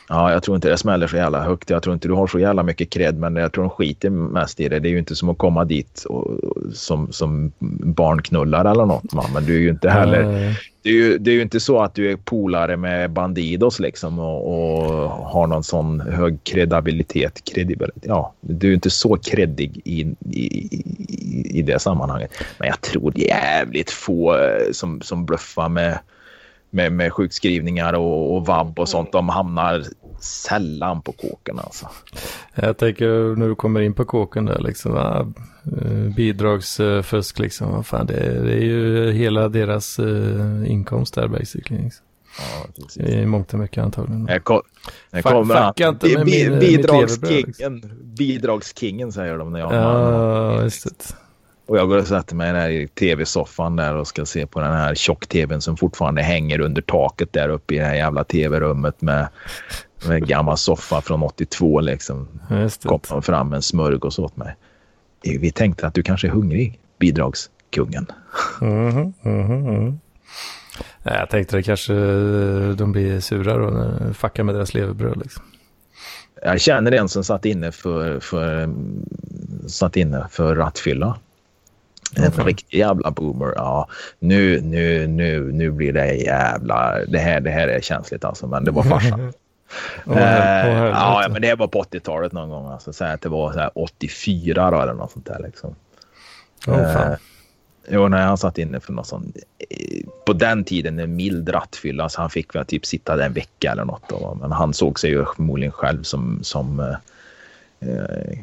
[0.08, 1.70] Ja, jag tror inte det smäller så jävla högt.
[1.70, 4.60] Jag tror inte du har så jävla mycket cred, men jag tror de skiter mest
[4.60, 4.80] i det.
[4.80, 6.32] Det är ju inte som att komma dit och,
[6.74, 7.52] som, som
[7.84, 9.14] barnknullar eller något.
[9.14, 9.26] Man.
[9.34, 10.24] Men du är ju inte heller...
[10.82, 14.20] Det är, ju, det är ju inte så att du är polare med Bandidos liksom
[14.20, 17.42] och, och har någon sån hög kredabilitet.
[17.54, 18.04] Kredibilitet.
[18.06, 20.02] Ja, du är inte så kreddig i,
[20.32, 20.84] i,
[21.60, 22.32] i, det sammanhanget.
[22.58, 26.00] Men jag tror jävligt få eh, som, som bluffar med
[26.76, 29.12] med, med sjukskrivningar och, och vab och sånt.
[29.12, 29.84] De hamnar
[30.20, 31.90] sällan på kåken alltså.
[32.56, 34.92] Jag tänker när du kommer in på kåken där liksom.
[34.92, 35.34] Va?
[35.82, 37.72] Eh, bidragsfusk liksom.
[37.72, 41.84] Vad fan, det, är, det är ju hela deras uh, inkomst där basically.
[41.84, 42.06] Liksom.
[42.38, 42.98] Ja, precis.
[42.98, 44.28] I mångt och mycket antagligen.
[44.30, 44.62] Jag, kom,
[45.12, 47.82] jag kommer att, inte med min, bidragskingen, liksom.
[48.18, 51.16] bidragskingen säger de när jag Ja, just det.
[51.66, 54.74] Och jag går och sätter mig där i tv-soffan där och ska se på den
[54.74, 59.28] här tjock-tvn som fortfarande hänger under taket där uppe i det här jävla tv-rummet med,
[60.08, 62.28] med en gammal soffa från 82 liksom.
[62.84, 64.56] Kom fram en smörgås åt mig.
[65.24, 68.12] Vi tänkte att du kanske är hungrig, bidragskungen.
[68.62, 69.98] Mm -hmm, mm -hmm.
[71.04, 71.94] Jag tänkte att kanske
[72.74, 75.44] de blir sura då när fuckar med deras levebröd liksom.
[76.44, 78.70] Jag känner en som satt inne för, för,
[79.68, 81.18] satt inne för rattfylla.
[82.18, 82.46] En Okej.
[82.46, 83.54] riktig jävla boomer.
[83.56, 83.88] Ja,
[84.20, 87.00] nu, nu, nu, nu blir det jävla...
[87.08, 89.34] Det här, det här är känsligt alltså, men det var farsan.
[90.06, 91.30] Åh, Eh, ja, helvete.
[91.34, 92.68] men det var på 80-talet någon gång.
[92.72, 95.40] Alltså, så att det var så här 84 då, eller något sånt där.
[95.46, 95.76] Liksom.
[96.66, 97.12] Fan.
[97.12, 97.18] Eh,
[97.90, 99.38] Jo, när han satt inne för något sånt.
[99.70, 103.34] eh, På den tiden en mild rattfylla, så han fick väl typ sitta där en
[103.34, 104.10] vecka eller något.
[104.10, 104.38] Då.
[104.42, 108.38] Men han såg sig ju förmodligen själv som, som, eh, eh,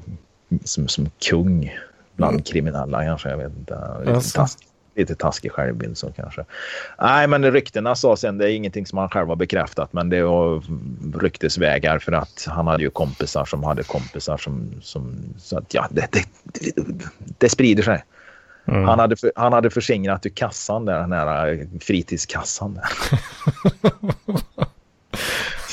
[0.65, 1.77] som, som kung
[2.17, 3.29] bland kriminella kanske.
[3.29, 3.79] Jag vet inte.
[3.99, 4.11] Lite.
[4.11, 4.39] Jaså?
[4.39, 6.45] taskig, lite taskig självbild så kanske.
[7.01, 10.23] Nej, men ryktena sa sen, det är ingenting som han själv har bekräftat, men det
[10.23, 10.63] var
[11.21, 15.87] ryktesvägar för att han hade ju kompisar som hade kompisar som, som så att ja,
[15.91, 16.83] det, det, det,
[17.39, 18.05] det sprider sig.
[18.65, 18.85] Mm.
[18.85, 22.75] Han hade, för, han hade förskingrat ur kassan där, den här eh, fritidskassan.
[22.75, 22.85] Där.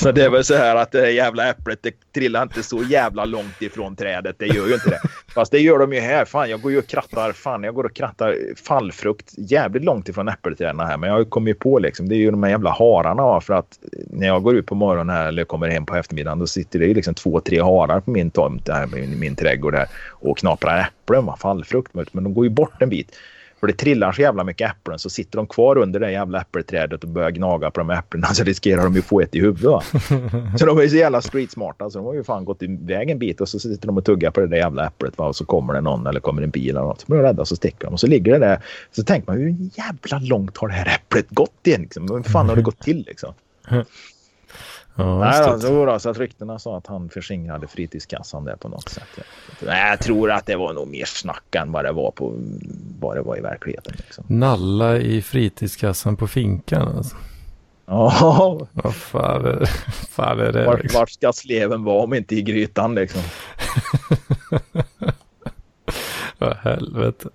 [0.00, 2.82] så det är väl så här att det här jävla äpplet det trillar inte så
[2.82, 4.36] jävla långt ifrån trädet.
[4.38, 5.00] Det gör ju inte det.
[5.34, 6.24] Fast det gör de ju här.
[6.24, 10.28] Fan, jag går ju och krattar, fan, jag går och krattar fallfrukt jävligt långt ifrån
[10.28, 10.96] äppelträden här.
[10.96, 13.40] Men jag kommer ju på liksom, det är ju de här jävla hararna.
[13.40, 16.46] För att när jag går ut på morgonen här eller kommer hem på eftermiddagen då
[16.46, 19.88] sitter det ju liksom två, tre harar på min tomt där, min, min trädgård här.
[20.08, 21.94] och knaprar äpplen, va, fallfrukt.
[21.94, 23.16] Men de går ju bort en bit.
[23.60, 27.04] För det trillar så jävla mycket äpplen så sitter de kvar under det jävla äppelträdet
[27.04, 29.64] och börjar gnaga på de äpplena så riskerar de ju få ett i huvudet.
[29.64, 29.82] Va?
[30.58, 33.18] Så de är så jävla street smarta så de har ju fan gått iväg en
[33.18, 35.26] bit och så sitter de och tuggar på det där jävla äpplet va?
[35.26, 37.00] och så kommer det någon eller kommer en bil eller något.
[37.00, 38.62] Så blir de rädda och så sticker de och så ligger det där.
[38.92, 41.82] Så tänker man hur jävla långt har det här äpplet gått igen?
[41.82, 42.10] Liksom?
[42.10, 43.34] Hur fan har det gått till liksom?
[44.94, 48.68] Ja, Nej, då, så, då, så att ryktena sa att han förskingrade fritidskassan där på
[48.68, 49.08] något sätt.
[49.60, 52.34] Nej, jag tror att det var nog mer snack än vad det var, på,
[53.00, 53.94] vad det var i verkligheten.
[53.96, 54.24] Liksom.
[54.28, 56.96] Nalla i fritidskassan på finkan.
[56.96, 57.16] Alltså.
[57.86, 59.64] Ja, Vad fan är,
[60.10, 60.66] fan är det?
[60.66, 60.98] vart, Liksom?
[61.00, 63.22] vart ska sleven vara om inte i grytan liksom?
[66.38, 67.28] Vad helvete.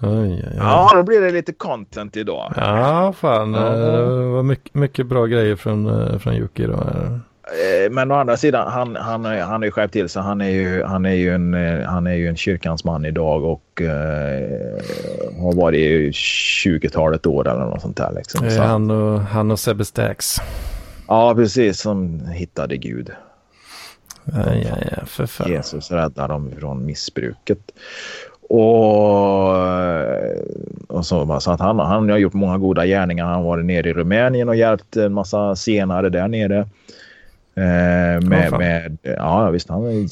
[0.00, 0.52] Oj, oj.
[0.56, 2.52] Ja, då blir det lite content idag.
[2.56, 3.54] Ja, fan.
[3.54, 3.66] Ja.
[3.66, 6.76] eh, Det var mycket, mycket bra grejer från, eh, från då.
[6.76, 7.20] här.
[7.84, 10.22] Eh, Men å andra sidan, han, han, han är ju skärpt till sig.
[10.22, 11.54] Han är ju, han är ju, en,
[11.86, 14.82] han är ju en kyrkans man idag och eh,
[15.42, 18.12] har varit i 20-talet år eller något sånt där.
[18.16, 18.50] Liksom.
[18.50, 20.36] Så, han och, han och Sebbe Stax.
[21.08, 21.80] ja, precis.
[21.80, 23.10] Som hittade Gud.
[24.24, 25.50] Ja, ja, ja, för fan.
[25.50, 27.58] Jesus räddar dem från missbruket.
[28.48, 29.48] Och,
[30.88, 33.24] och så, så att han, han har gjort många goda gärningar.
[33.24, 36.58] Han har varit nere i Rumänien och hjälpt en massa senare där nere.
[37.54, 38.58] Eh, med, fan.
[38.58, 40.06] med, ja, visst, han har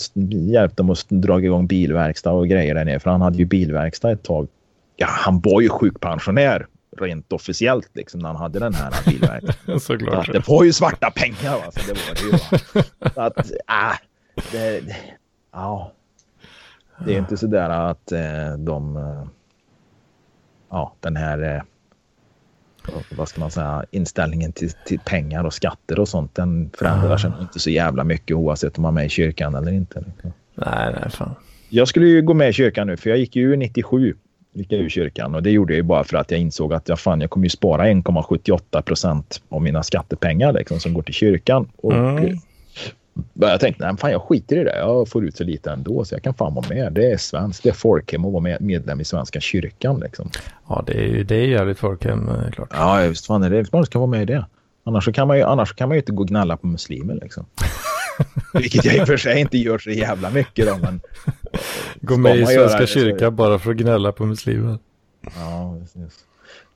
[0.53, 3.01] hjälpt dem att dra igång bilverkstad och grejer där nere.
[3.01, 4.49] För han hade ju bilverkstad ett tag.
[4.97, 6.67] Ja, han var ju sjukpensionär
[7.01, 9.55] rent officiellt liksom när han hade den här bilverkstaden.
[9.67, 10.29] Så Såklart.
[10.29, 11.57] att det var ju svarta pengar.
[11.57, 11.71] Va?
[11.71, 12.31] Så det var det ju.
[12.99, 13.11] Va?
[13.15, 13.97] Så att, äh,
[14.53, 14.97] det,
[15.53, 15.93] ja.
[17.05, 18.97] Det är inte så där att eh, de...
[18.97, 19.25] Eh,
[20.71, 21.55] ja, den här...
[21.57, 21.63] Eh,
[23.17, 23.85] vad ska man säga?
[23.91, 26.35] Inställningen till, till pengar och skatter och sånt.
[26.35, 29.73] Den förändrar sig inte så jävla mycket oavsett om man är med i kyrkan eller
[29.73, 30.05] inte.
[30.55, 31.35] Nej, nej, fan.
[31.69, 34.15] Jag skulle ju gå med i kyrkan nu för jag gick ju ur 97.
[34.53, 36.89] Gick jag ur kyrkan och det gjorde jag ju bara för att jag insåg att
[36.89, 41.15] jag, fan, jag kommer ju spara 1,78 procent av mina skattepengar liksom, som går till
[41.15, 41.69] kyrkan.
[41.77, 42.39] Och, Mm.
[43.35, 44.79] Jag tänkte, nej fan jag skiter i det.
[44.79, 46.93] Jag får ut så lite ändå så jag kan fan vara med.
[46.93, 50.01] Det är svenskt, det är folkhem att vara med, medlem i Svenska kyrkan.
[50.01, 50.31] Liksom.
[50.69, 52.69] Ja, det är ju det är jävligt folkhem, eh, klart.
[52.73, 53.73] Ja, visst fan är det.
[53.73, 54.47] Man ska vara med i det.
[54.85, 57.47] Annars kan man ju, annars kan man ju inte gå och gnälla på muslimer liksom.
[58.55, 61.01] Vilket jag i och för sig inte gör så jävla mycket då, men...
[62.01, 64.79] Gå med i Svenska kyrkan bara för att gnälla på muslimer.
[65.37, 66.26] Ja, precis.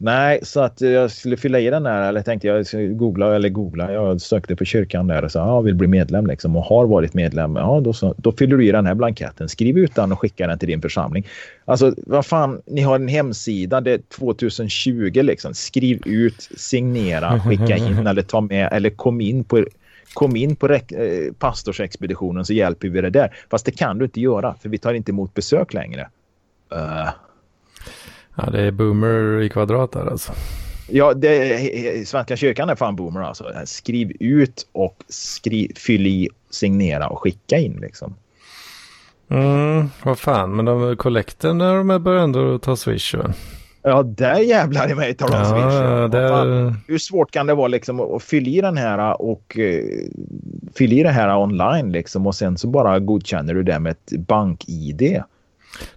[0.03, 2.67] Nej, så att jag skulle fylla i den där, eller tänkte jag
[2.97, 6.57] googla, eller googla, jag sökte på kyrkan där och sa ja, vill bli medlem liksom
[6.57, 7.57] och har varit medlem.
[7.57, 10.47] Ja, då, så, då fyller du i den här blanketten, skriv ut den och skicka
[10.47, 11.27] den till din församling.
[11.65, 15.55] Alltså, vad fan, ni har en hemsida, det är 2020 liksom.
[15.55, 19.65] Skriv ut, signera, skicka in eller ta med eller kom in på
[20.15, 20.81] Kom in på eh,
[21.39, 23.37] pastorsexpeditionen så hjälper vi det där.
[23.51, 26.09] Fast det kan du inte göra för vi tar inte emot besök längre.
[26.73, 27.09] Eh,
[28.45, 30.33] Ja, det är boomer i kvadrat där alltså.
[30.89, 33.45] Ja, det, Svenska kyrkan är fan boomer alltså.
[33.65, 38.15] Skriv ut och skriv, fyll i, signera och skicka in liksom.
[39.29, 43.33] Mm, vad fan, men de kollekten de börjar ändå ta swish va?
[43.83, 45.83] Ja, där jävlar i mig tar de Ja, swish.
[45.83, 48.77] Ja, det- Vad fan, Hur svårt kan det vara liksom att att fylla i den
[48.77, 49.85] här och uh,
[50.75, 54.13] fylla i det här online liksom och sen så bara godkänner du det med ett
[54.27, 55.23] bank-id.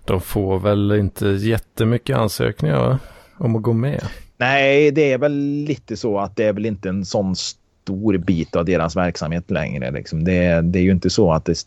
[0.05, 2.97] De får väl inte jättemycket ansökningar?
[3.37, 4.03] Om att gå med.
[4.37, 5.33] Nej, det är väl
[5.67, 9.91] lite så att det är väl inte en sån stor bit av deras verksamhet längre.
[9.91, 10.23] Liksom.
[10.23, 11.65] Det, det är ju inte så att det,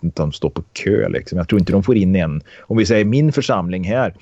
[0.00, 1.08] de står på kö.
[1.08, 1.38] Liksom.
[1.38, 2.42] Jag tror inte de får in en.
[2.60, 4.14] Om vi säger min församling här.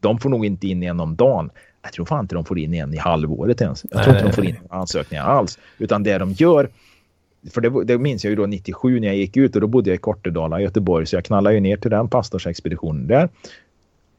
[0.00, 1.50] De får nog inte in en om dagen.
[1.82, 3.84] Jag tror fan inte de får in en i halvåret ens.
[3.90, 5.58] Jag tror inte de får in ansökningar alls.
[5.78, 6.68] Utan det de gör
[7.50, 9.90] för det, det, minns jag ju då 97 när jag gick ut och då bodde
[9.90, 13.28] jag i Kortedala i Göteborg så jag knallade ju ner till den pastorsexpeditionen där.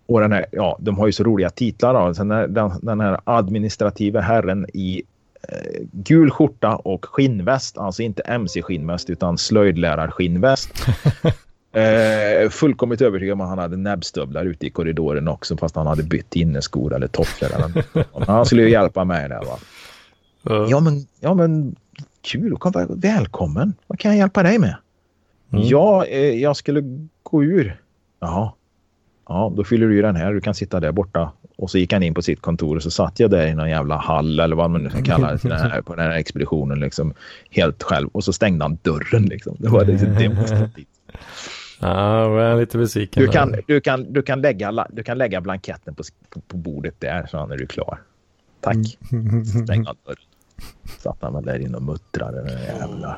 [0.05, 2.13] Och den här, ja, de har ju så roliga titlar då.
[2.13, 5.03] Sen den, den här administrativa herren i
[5.49, 10.73] eh, gul skjorta och skinnväst, alltså inte mc-skinnväst utan slöjdlärarskinnväst.
[11.71, 16.03] eh, fullkomligt övertygad om att han hade näbbstövlar ute i korridoren också fast han hade
[16.03, 17.49] bytt inneskor eller tofflor.
[18.25, 19.59] han skulle ju hjälpa mig där va.
[20.69, 21.75] Ja men, ja men
[22.21, 22.57] kul,
[22.89, 23.73] välkommen.
[23.87, 24.75] Vad kan jag hjälpa dig med?
[25.53, 25.65] Mm.
[25.67, 27.81] Ja, eh, jag skulle gå ur.
[28.19, 28.51] Jaha.
[29.27, 30.33] Ja, då fyller du i den här.
[30.33, 31.31] Du kan sitta där borta.
[31.55, 33.69] Och så gick han in på sitt kontor och så satt jag där i någon
[33.69, 37.13] jävla hall eller vad man nu ska kalla det här, på den här expeditionen liksom
[37.49, 38.09] helt själv.
[38.11, 39.55] Och så stängde han dörren liksom.
[39.59, 40.87] Det var lite demonstrativt.
[41.83, 43.23] Ja, jag är lite besviken.
[43.23, 46.03] Du kan, du, kan, du, kan lägga, du kan lägga blanketten på,
[46.47, 47.99] på, bordet där så är du klar.
[48.59, 48.77] Tack.
[49.63, 50.30] Stäng av dörren.
[50.99, 53.17] Satt han väl där inne och muttrade den jävla.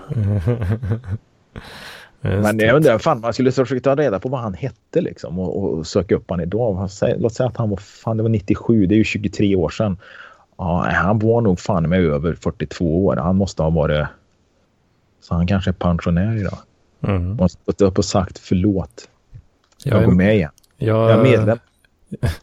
[2.22, 5.74] Men jag undrar, fan man skulle försöka ta reda på vad han hette liksom och,
[5.74, 6.90] och söka upp honom idag.
[7.18, 9.98] Låt säga att han var, fan det var 97, det är ju 23 år sedan.
[10.58, 13.16] Ja, han var nog fan med över 42 år.
[13.16, 14.08] Han måste ha varit...
[15.22, 16.58] Så han kanske är pensionär idag.
[17.08, 17.36] Mm.
[17.36, 19.10] Måste gått upp och sagt förlåt.
[19.84, 20.52] Jag, jag går med igen.
[20.78, 21.60] Jag, jag är medlem.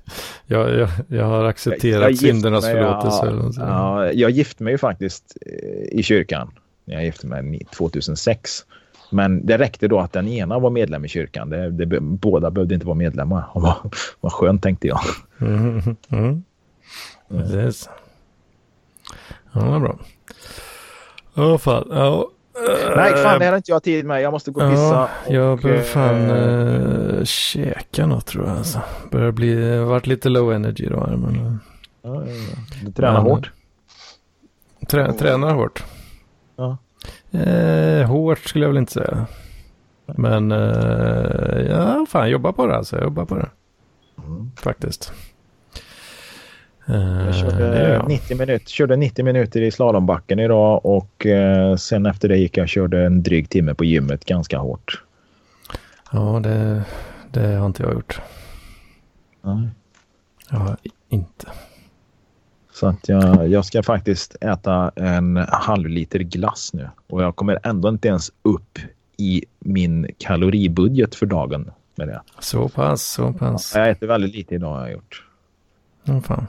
[0.46, 3.60] jag, jag, jag har accepterat jag, jag syndernas förlåtelse.
[3.60, 6.50] Ja, ja, jag gifte mig faktiskt eh, i kyrkan.
[6.84, 8.64] Jag gifte mig 2006.
[9.10, 11.50] Men det räckte då att den ena var medlem i kyrkan.
[11.50, 13.44] Det, det, båda behövde inte vara medlemmar.
[13.54, 15.00] Vad, vad skönt tänkte jag.
[15.40, 16.44] Mm, mm.
[17.28, 17.88] Precis.
[19.52, 19.98] Ja, bra.
[21.34, 21.86] Ja, fan.
[21.90, 22.30] Ja.
[22.96, 24.22] Nej, fan det hade inte jag tid med.
[24.22, 24.82] Jag måste gå och pissa.
[24.82, 28.56] Ja, jag behöver fan äh, käka något tror jag.
[28.56, 28.80] Alltså.
[29.10, 31.06] Börjar bli, varit lite low energy då.
[31.16, 31.60] Men,
[32.02, 32.32] ja, ja,
[32.84, 33.50] Du tränar men, hårt?
[34.88, 35.84] Trä, tränar hårt.
[36.56, 36.76] Ja.
[37.38, 39.26] Eh, hårt skulle jag väl inte säga.
[40.06, 42.96] Men eh, ja, fan jobba på det alltså.
[42.96, 43.48] Jag jobbar på det.
[44.18, 44.50] Mm.
[44.56, 45.12] Faktiskt.
[47.26, 48.06] Jag körde, ja.
[48.08, 52.62] 90 minuter, körde 90 minuter i slalombacken idag och eh, sen efter det gick jag
[52.64, 55.02] och körde en dryg timme på gymmet ganska hårt.
[56.12, 56.82] Ja, det,
[57.30, 58.20] det har inte jag gjort.
[59.42, 59.68] Nej.
[60.50, 60.76] Jag har
[61.08, 61.46] inte.
[62.72, 67.58] Så att jag, jag ska faktiskt äta en halv liter glass nu och jag kommer
[67.62, 68.78] ändå inte ens upp
[69.16, 72.20] i min kaloribudget för dagen med det.
[72.38, 73.72] Så pass, så pass.
[73.74, 75.24] Jag äter väldigt lite idag har jag gjort.
[76.04, 76.46] Mm, fan.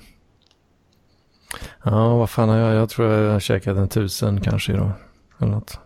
[1.84, 2.76] Ja, vad fan har jag?
[2.76, 4.92] Jag tror jag har käkat en tusen kanske idag.
[5.40, 5.80] Eller något.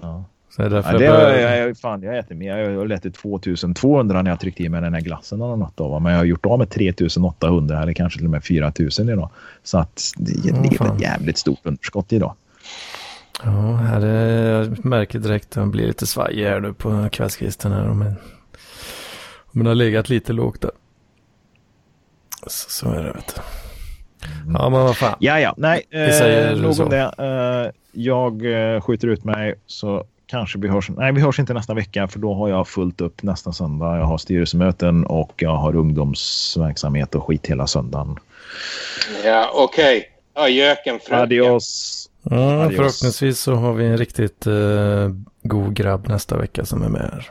[0.00, 0.24] Ja.
[0.50, 1.56] Så det är därför ja, det jag, börjar...
[1.56, 2.56] jag, jag, fan, jag äter mer.
[2.56, 5.76] Jag har ätit 2200 när jag tryckte i mig den här glassen eller något.
[5.76, 9.30] Då, men jag har gjort av med 3800 eller kanske till och med 4000 idag.
[9.62, 12.34] Så att det, det är ett jävligt stort underskott idag.
[13.44, 17.72] Ja, här är, jag märker direkt att jag blir lite svajig här nu på kvällskvisten.
[17.72, 18.14] Här, om,
[19.54, 20.70] om har legat lite lågt där.
[22.46, 23.67] Så, så är det vet du.
[24.54, 25.16] Ja, men vad fan.
[25.18, 25.54] Ja, ja.
[25.56, 27.12] Nej, eh, nog om det.
[27.18, 30.90] Eh, jag eh, skjuter ut mig så kanske vi hörs.
[30.90, 33.96] Nej, vi hörs inte nästa vecka för då har jag fullt upp nästa söndag.
[33.96, 38.18] Jag har styrelsemöten och jag har ungdomsverksamhet och skit hela söndagen.
[39.24, 39.98] Ja, okej.
[39.98, 40.44] Okay.
[40.44, 41.18] Ajöken fröken.
[41.18, 42.10] Adios.
[42.22, 42.76] Ja, Adios.
[42.76, 45.10] Förhoppningsvis så har vi en riktigt uh,
[45.42, 47.30] god grabb nästa vecka som är med här.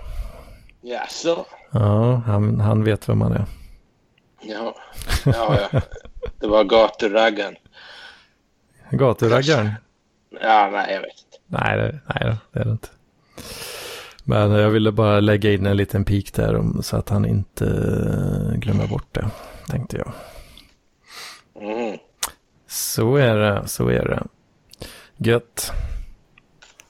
[0.81, 1.45] Jaså?
[1.71, 3.45] Ja, han, han vet vem man är.
[4.41, 4.75] Ja,
[5.25, 5.81] ja, ja.
[6.39, 7.55] Det var gaturaggen.
[8.91, 9.71] Gaturaggen?
[10.41, 11.37] Ja, nej, jag vet inte.
[11.47, 12.87] Nej, det, nej, det är det inte.
[14.23, 17.65] Men jag ville bara lägga in en liten pik där om, så att han inte
[18.55, 19.29] glömmer bort det,
[19.67, 20.11] tänkte jag.
[21.61, 21.97] Mm.
[22.67, 24.23] Så är det, så är det.
[25.17, 25.71] Gött.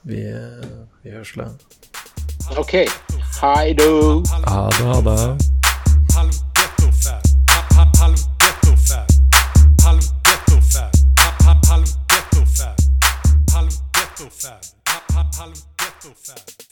[0.00, 0.50] Vi,
[1.02, 1.44] vi hörs då.
[2.56, 2.88] Okej.
[2.88, 3.22] Okay.
[3.42, 4.22] Hej då.
[4.46, 4.70] Ha
[5.02, 5.38] det,
[14.18, 14.60] ghetto fab.
[15.36, 16.67] Halv ghetto fab.